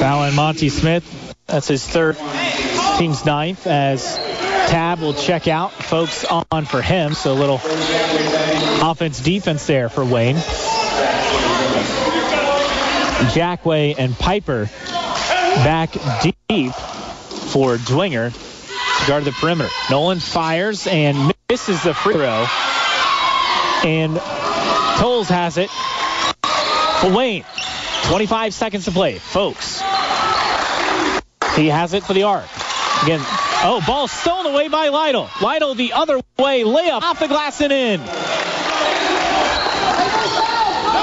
fouling 0.00 0.34
Monty 0.34 0.68
Smith. 0.70 1.04
That's 1.46 1.68
his 1.68 1.86
third, 1.86 2.16
team's 2.98 3.24
ninth. 3.24 3.66
As 3.66 4.18
Tab 4.68 5.00
will 5.00 5.14
check 5.14 5.48
out. 5.48 5.72
Folks 5.72 6.24
on 6.24 6.66
for 6.66 6.82
him. 6.82 7.14
So 7.14 7.32
a 7.32 7.34
little 7.34 7.60
offense 8.82 9.20
defense 9.20 9.66
there 9.66 9.88
for 9.88 10.04
Wayne. 10.04 10.36
Jackway 13.32 13.94
and 13.98 14.16
Piper 14.16 14.68
back 15.64 15.92
deep 16.22 16.72
for 16.74 17.76
Dwenger 17.76 18.32
to 19.00 19.06
guard 19.06 19.24
the 19.24 19.32
perimeter. 19.32 19.70
Nolan 19.90 20.20
fires 20.20 20.86
and 20.86 21.32
misses 21.48 21.82
the 21.82 21.94
free 21.94 22.14
throw. 22.14 22.46
And 23.84 24.16
Tolles 24.98 25.28
has 25.28 25.56
it 25.56 25.70
for 27.00 27.16
Wayne. 27.16 27.44
25 28.04 28.52
seconds 28.52 28.84
to 28.84 28.90
play. 28.90 29.18
Folks. 29.18 29.80
He 31.56 31.68
has 31.68 31.94
it 31.94 32.04
for 32.04 32.12
the 32.12 32.24
arc. 32.24 32.46
Again, 33.02 33.20
oh, 33.64 33.82
ball 33.86 34.08
stolen 34.08 34.46
away 34.52 34.68
by 34.68 34.88
Lytle. 34.88 35.28
Lytle 35.40 35.74
the 35.74 35.92
other 35.92 36.20
way. 36.38 36.62
Layup 36.62 37.02
off 37.02 37.18
the 37.20 37.28
glass 37.28 37.60
and 37.60 37.72
in. 37.72 38.00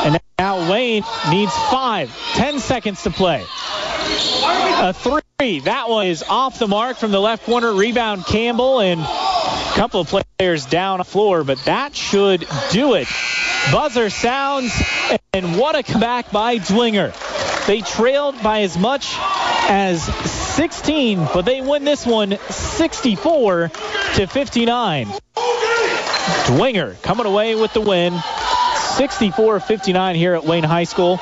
And 0.06 0.19
now 0.38 0.72
Wayne 0.72 1.03
needs 1.30 1.53
five, 1.53 2.15
ten 2.34 2.60
seconds 2.60 3.03
to 3.03 3.11
play. 3.11 3.44
A 4.77 4.94
three. 4.94 5.60
That 5.61 5.90
one 5.90 6.07
is 6.07 6.23
off 6.23 6.60
the 6.60 6.68
mark 6.68 6.98
from 6.98 7.11
the 7.11 7.19
left 7.19 7.45
corner. 7.45 7.73
Rebound 7.73 8.26
Campbell 8.26 8.80
and 8.80 9.02
a 9.02 9.72
couple 9.76 10.02
of 10.02 10.07
players 10.07 10.65
down 10.65 10.99
the 10.99 11.03
floor, 11.03 11.44
but 11.44 11.57
that 11.65 11.95
should 11.95 12.48
do 12.72 12.94
it. 12.94 13.07
Buzzer 13.72 14.10
sounds, 14.11 14.72
and 15.34 15.57
what 15.57 15.76
a 15.76 15.82
comeback 15.82 16.32
by 16.32 16.60
Dwenger. 16.60 17.14
They 17.65 17.82
trailed 17.82 18.41
by 18.44 18.61
as 18.61 18.77
much 18.77 19.15
as 19.68 20.04
16, 20.04 21.28
but 21.34 21.46
they 21.46 21.62
win 21.62 21.84
this 21.84 22.06
one 22.06 22.38
64 22.50 23.70
to 24.16 24.28
59. 24.28 25.08
Dwenger 26.46 27.02
coming 27.02 27.26
away 27.26 27.56
with 27.56 27.74
the 27.74 27.82
win, 27.82 28.14
64-59 28.14 30.16
here 30.16 30.36
at 30.36 30.46
Wayne 30.46 30.64
High 30.64 30.84
School. 30.84 31.20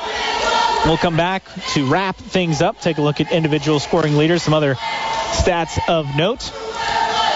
We'll 0.86 0.98
come 0.98 1.16
back 1.16 1.44
to 1.74 1.90
wrap 1.90 2.18
things 2.18 2.62
up, 2.62 2.82
take 2.82 2.98
a 2.98 3.02
look 3.02 3.22
at 3.22 3.32
individual 3.32 3.80
scoring 3.80 4.18
leaders, 4.18 4.44
some 4.44 4.54
other 4.54 4.76
stats 4.76 5.80
of 5.88 6.16
note. 6.16 6.52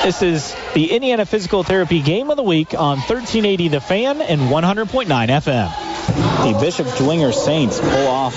This 0.04 0.22
is 0.22 0.56
the 0.74 0.92
Indiana 0.92 1.26
Physical 1.26 1.64
Therapy 1.64 2.02
Game 2.02 2.30
of 2.30 2.38
the 2.38 2.44
Week 2.44 2.74
on 2.74 2.98
1380 2.98 3.70
The 3.70 3.82
Fan 3.82 4.22
and 4.22 4.42
100.9 4.42 5.08
FM. 5.08 5.87
The 6.08 6.58
Bishop 6.60 6.88
Dwenger 6.88 7.34
Saints 7.34 7.80
pull 7.80 8.08
off 8.08 8.36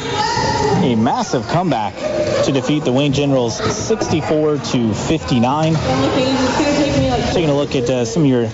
a 0.82 0.96
massive 0.96 1.46
comeback 1.48 1.94
to 2.44 2.52
defeat 2.52 2.84
the 2.84 2.92
Wayne 2.92 3.12
Generals 3.12 3.56
64 3.56 4.58
to 4.58 4.94
59. 4.94 5.74
Taking 7.32 7.50
a 7.50 7.54
look 7.54 7.76
at 7.76 7.88
uh, 7.88 8.04
some 8.04 8.24
of 8.24 8.28
your 8.28 8.48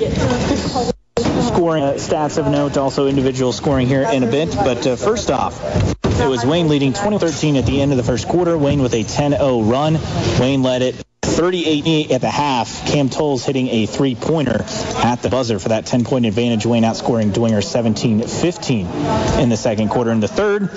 scoring 1.46 1.84
uh, 1.84 1.94
stats 1.94 2.36
of 2.36 2.46
note, 2.48 2.76
also 2.76 3.06
individual 3.06 3.52
scoring 3.52 3.86
here 3.86 4.02
in 4.02 4.22
a 4.22 4.30
bit. 4.30 4.54
But 4.54 4.86
uh, 4.86 4.96
first 4.96 5.30
off, 5.30 5.62
it 6.04 6.28
was 6.28 6.44
Wayne 6.44 6.68
leading 6.68 6.92
2013 6.92 7.56
at 7.56 7.64
the 7.64 7.80
end 7.80 7.92
of 7.92 7.96
the 7.96 8.04
first 8.04 8.28
quarter. 8.28 8.58
Wayne 8.58 8.82
with 8.82 8.92
a 8.92 9.04
10-0 9.04 9.70
run. 9.70 9.98
Wayne 10.40 10.62
led 10.62 10.82
it 10.82 11.05
38 11.26 12.10
at 12.10 12.20
the 12.20 12.30
half. 12.30 12.86
Cam 12.86 13.08
Tolles 13.08 13.44
hitting 13.44 13.68
a 13.68 13.86
three-pointer 13.86 14.64
at 15.04 15.22
the 15.22 15.28
buzzer 15.28 15.58
for 15.58 15.70
that 15.70 15.84
10-point 15.84 16.26
advantage. 16.26 16.64
Wayne 16.64 16.84
outscoring 16.84 17.32
Dwenger 17.32 17.62
17-15 17.62 19.40
in 19.40 19.48
the 19.48 19.56
second 19.56 19.88
quarter. 19.90 20.10
In 20.10 20.20
the 20.20 20.28
third, 20.28 20.70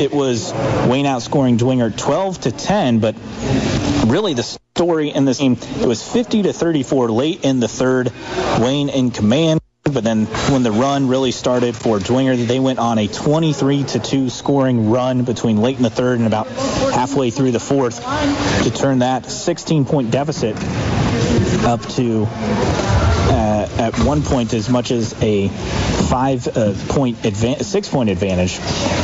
it 0.00 0.12
was 0.12 0.52
Wayne 0.52 1.06
outscoring 1.06 1.58
Dwenger 1.58 1.96
12 1.96 2.40
to 2.42 2.52
10, 2.52 2.98
but 3.00 3.14
really 4.06 4.34
the 4.34 4.42
story 4.42 5.10
in 5.10 5.24
this 5.24 5.38
game, 5.38 5.56
it 5.80 5.86
was 5.86 6.02
50 6.02 6.44
to 6.44 6.52
34 6.52 7.10
late 7.10 7.44
in 7.44 7.60
the 7.60 7.68
third. 7.68 8.12
Wayne 8.58 8.88
in 8.88 9.10
command. 9.10 9.61
But 9.92 10.04
then 10.04 10.26
when 10.50 10.62
the 10.62 10.72
run 10.72 11.08
really 11.08 11.32
started 11.32 11.76
for 11.76 11.98
Dwenger, 11.98 12.46
they 12.46 12.58
went 12.58 12.78
on 12.78 12.98
a 12.98 13.08
23 13.08 13.84
to 13.84 13.98
2 13.98 14.30
scoring 14.30 14.90
run 14.90 15.24
between 15.24 15.58
late 15.58 15.76
in 15.76 15.82
the 15.82 15.90
third 15.90 16.18
and 16.18 16.26
about 16.26 16.48
halfway 16.48 17.30
through 17.30 17.52
the 17.52 17.60
fourth 17.60 18.00
to 18.64 18.70
turn 18.70 19.00
that 19.00 19.30
16 19.30 19.84
point 19.84 20.10
deficit 20.10 20.56
up 21.64 21.82
to 21.90 22.26
at 23.82 23.98
one 23.98 24.22
point 24.22 24.54
as 24.54 24.68
much 24.68 24.92
as 24.92 25.12
a 25.22 25.48
five 25.48 26.46
uh, 26.56 26.72
point 26.88 27.24
advantage, 27.24 27.66
six 27.66 27.88
point 27.88 28.10
advantage. 28.10 28.58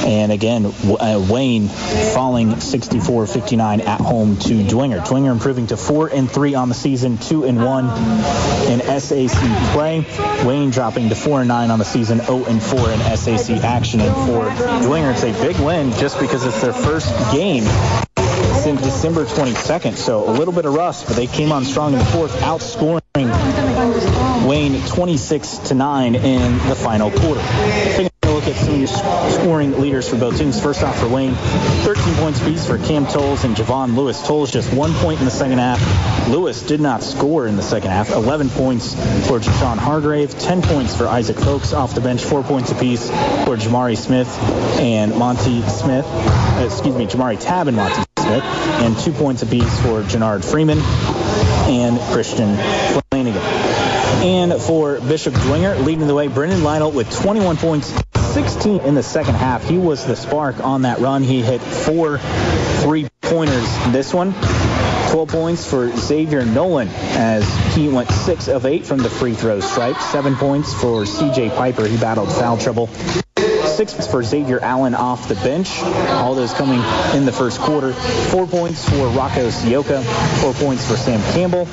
And 0.06 0.30
again, 0.30 0.66
uh, 0.66 1.26
Wayne 1.28 1.68
falling 1.68 2.50
64-59 2.50 3.84
at 3.84 4.00
home 4.00 4.36
to 4.36 4.62
Dwenger. 4.62 5.00
Dwenger 5.04 5.32
improving 5.32 5.66
to 5.68 5.76
four 5.76 6.08
and 6.08 6.30
three 6.30 6.54
on 6.54 6.68
the 6.68 6.74
season, 6.74 7.18
two 7.18 7.44
and 7.44 7.64
one 7.64 7.86
in 8.70 8.80
SAC 9.00 9.72
play. 9.72 10.06
Wayne 10.46 10.70
dropping 10.70 11.08
to 11.08 11.14
four 11.14 11.40
and 11.40 11.48
nine 11.48 11.70
on 11.70 11.78
the 11.78 11.84
season, 11.84 12.20
0 12.20 12.44
and 12.44 12.62
four 12.62 12.90
in 12.90 13.00
SAC 13.16 13.64
action. 13.64 14.00
And 14.00 14.14
for 14.14 14.48
Dwenger, 14.86 15.12
it's 15.12 15.24
a 15.24 15.32
big 15.32 15.56
win 15.58 15.90
just 15.92 16.20
because 16.20 16.46
it's 16.46 16.60
their 16.60 16.72
first 16.72 17.08
game 17.32 17.64
since 18.62 18.80
December 18.82 19.24
22nd. 19.24 19.96
So 19.96 20.28
a 20.28 20.32
little 20.32 20.54
bit 20.54 20.66
of 20.66 20.74
rust, 20.74 21.06
but 21.06 21.16
they 21.16 21.26
came 21.26 21.52
on 21.52 21.64
strong 21.64 21.92
in 21.92 21.98
the 21.98 22.04
fourth, 22.04 22.32
outscoring 22.40 23.00
Wayne 24.48 24.80
26 24.86 25.58
to 25.58 25.74
9 25.74 26.14
in 26.14 26.68
the 26.68 26.74
final 26.74 27.10
quarter. 27.10 27.42
Taking 27.92 28.08
a 28.22 28.30
look 28.30 28.44
at 28.46 28.56
some 28.56 28.72
of 28.72 28.78
your 28.78 28.88
scoring 28.88 29.78
leaders 29.78 30.08
for 30.08 30.16
both 30.16 30.38
teams. 30.38 30.58
First 30.58 30.82
off 30.82 30.98
for 30.98 31.06
Wayne, 31.06 31.34
13 31.34 32.14
points 32.14 32.40
apiece 32.40 32.66
for 32.66 32.78
Cam 32.78 33.06
Tolles 33.06 33.44
and 33.44 33.54
Javon 33.54 33.94
Lewis. 33.94 34.26
Tolles 34.26 34.50
just 34.50 34.72
one 34.72 34.94
point 34.94 35.18
in 35.18 35.26
the 35.26 35.30
second 35.30 35.58
half. 35.58 36.28
Lewis 36.30 36.62
did 36.62 36.80
not 36.80 37.02
score 37.02 37.46
in 37.46 37.56
the 37.56 37.62
second 37.62 37.90
half. 37.90 38.08
11 38.08 38.48
points 38.48 38.94
for 39.28 39.42
Sean 39.42 39.76
Hargrave, 39.76 40.30
10 40.38 40.62
points 40.62 40.96
for 40.96 41.06
Isaac 41.06 41.36
Folks 41.36 41.74
off 41.74 41.94
the 41.94 42.00
bench, 42.00 42.24
four 42.24 42.42
points 42.42 42.72
apiece 42.72 43.06
for 43.10 43.58
Jamari 43.58 43.98
Smith 43.98 44.34
and 44.80 45.14
Monty 45.14 45.60
Smith. 45.68 46.06
Uh, 46.06 46.62
excuse 46.64 46.96
me, 46.96 47.06
Jamari 47.06 47.38
Tab 47.38 47.68
and 47.68 47.76
Monty 47.76 48.02
Smith, 48.18 48.44
and 48.44 48.98
two 48.98 49.12
points 49.12 49.42
apiece 49.42 49.78
for 49.82 50.02
Jannard 50.04 50.42
Freeman 50.42 50.78
and 50.78 52.00
Christian 52.12 52.56
Flanagan. 53.10 53.67
And 54.20 54.52
for 54.60 55.00
Bishop 55.00 55.32
Dwenger, 55.32 55.84
leading 55.84 56.08
the 56.08 56.14
way, 56.14 56.26
Brendan 56.26 56.64
Lytle 56.64 56.90
with 56.90 57.08
21 57.22 57.56
points, 57.56 57.94
16 58.32 58.80
in 58.80 58.94
the 58.96 59.02
second 59.02 59.36
half. 59.36 59.62
He 59.68 59.78
was 59.78 60.04
the 60.04 60.16
spark 60.16 60.58
on 60.58 60.82
that 60.82 60.98
run. 60.98 61.22
He 61.22 61.40
hit 61.40 61.60
four 61.60 62.18
three 62.82 63.08
pointers 63.22 63.68
this 63.92 64.12
one. 64.12 64.32
12 65.12 65.28
points 65.28 65.70
for 65.70 65.88
Xavier 65.96 66.44
Nolan 66.44 66.88
as 66.88 67.48
he 67.76 67.88
went 67.88 68.10
6 68.10 68.48
of 68.48 68.66
8 68.66 68.84
from 68.84 68.98
the 68.98 69.08
free 69.08 69.34
throw 69.34 69.60
stripe. 69.60 69.96
7 69.96 70.34
points 70.34 70.74
for 70.74 71.04
CJ 71.04 71.56
Piper. 71.56 71.86
He 71.86 71.96
battled 71.96 72.30
foul 72.30 72.58
trouble. 72.58 72.88
Six 73.78 74.08
for 74.08 74.24
Xavier 74.24 74.58
Allen 74.58 74.96
off 74.96 75.28
the 75.28 75.36
bench. 75.36 75.78
All 75.80 76.34
those 76.34 76.52
coming 76.52 76.80
in 77.16 77.24
the 77.24 77.32
first 77.32 77.60
quarter. 77.60 77.92
Four 77.92 78.48
points 78.48 78.88
for 78.88 79.06
Rocco 79.10 79.50
Sioka. 79.50 80.02
Four 80.40 80.52
points 80.54 80.84
for 80.84 80.96
Sam 80.96 81.20
Campbell. 81.32 81.68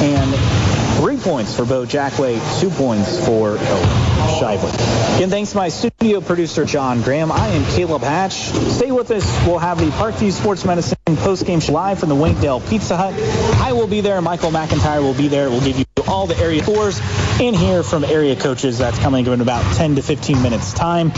And 0.00 0.69
three 1.00 1.16
points 1.16 1.56
for 1.56 1.64
Bo 1.64 1.86
Jackway. 1.86 2.38
Two 2.60 2.68
points 2.68 3.24
for 3.24 3.56
oh, 3.58 4.38
Shively. 4.40 5.16
Again, 5.16 5.30
thanks 5.30 5.52
to 5.52 5.56
my 5.56 5.68
studio 5.70 6.20
producer, 6.20 6.66
John 6.66 7.00
Graham. 7.00 7.32
I 7.32 7.48
am 7.48 7.64
Caleb 7.74 8.02
Hatch. 8.02 8.34
Stay 8.34 8.92
with 8.92 9.10
us. 9.10 9.24
We'll 9.46 9.58
have 9.58 9.78
the 9.78 9.86
Parkview 9.86 10.30
Sports 10.30 10.64
Medicine 10.66 10.96
post-game 11.06 11.60
show 11.60 11.72
live 11.72 11.98
from 11.98 12.10
the 12.10 12.14
Waynedale 12.14 12.68
Pizza 12.68 12.96
Hut. 12.96 13.14
I 13.62 13.72
will 13.72 13.86
be 13.86 14.02
there. 14.02 14.20
Michael 14.20 14.50
McIntyre 14.50 15.00
will 15.00 15.14
be 15.14 15.28
there. 15.28 15.48
We'll 15.48 15.64
give 15.64 15.78
you 15.78 15.84
all 16.06 16.26
the 16.26 16.36
area 16.36 16.62
tours 16.62 17.00
and 17.40 17.56
hear 17.56 17.82
from 17.82 18.04
area 18.04 18.36
coaches. 18.36 18.78
That's 18.78 18.98
coming 18.98 19.26
in 19.26 19.40
about 19.40 19.76
10 19.76 19.96
to 19.96 20.02
15 20.02 20.42
minutes 20.42 20.74
time. 20.74 21.08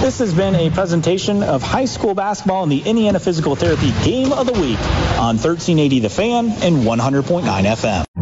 This 0.00 0.18
has 0.18 0.34
been 0.34 0.56
a 0.56 0.70
presentation 0.70 1.44
of 1.44 1.62
high 1.62 1.84
school 1.84 2.14
basketball 2.14 2.64
and 2.64 2.72
the 2.72 2.80
Indiana 2.80 3.20
Physical 3.20 3.54
Therapy 3.54 3.92
Game 4.04 4.32
of 4.32 4.46
the 4.46 4.52
Week 4.52 4.80
on 5.18 5.36
1380 5.36 6.00
The 6.00 6.10
Fan 6.10 6.50
and 6.50 6.84
100.9 6.84 7.42
FM. 7.42 8.21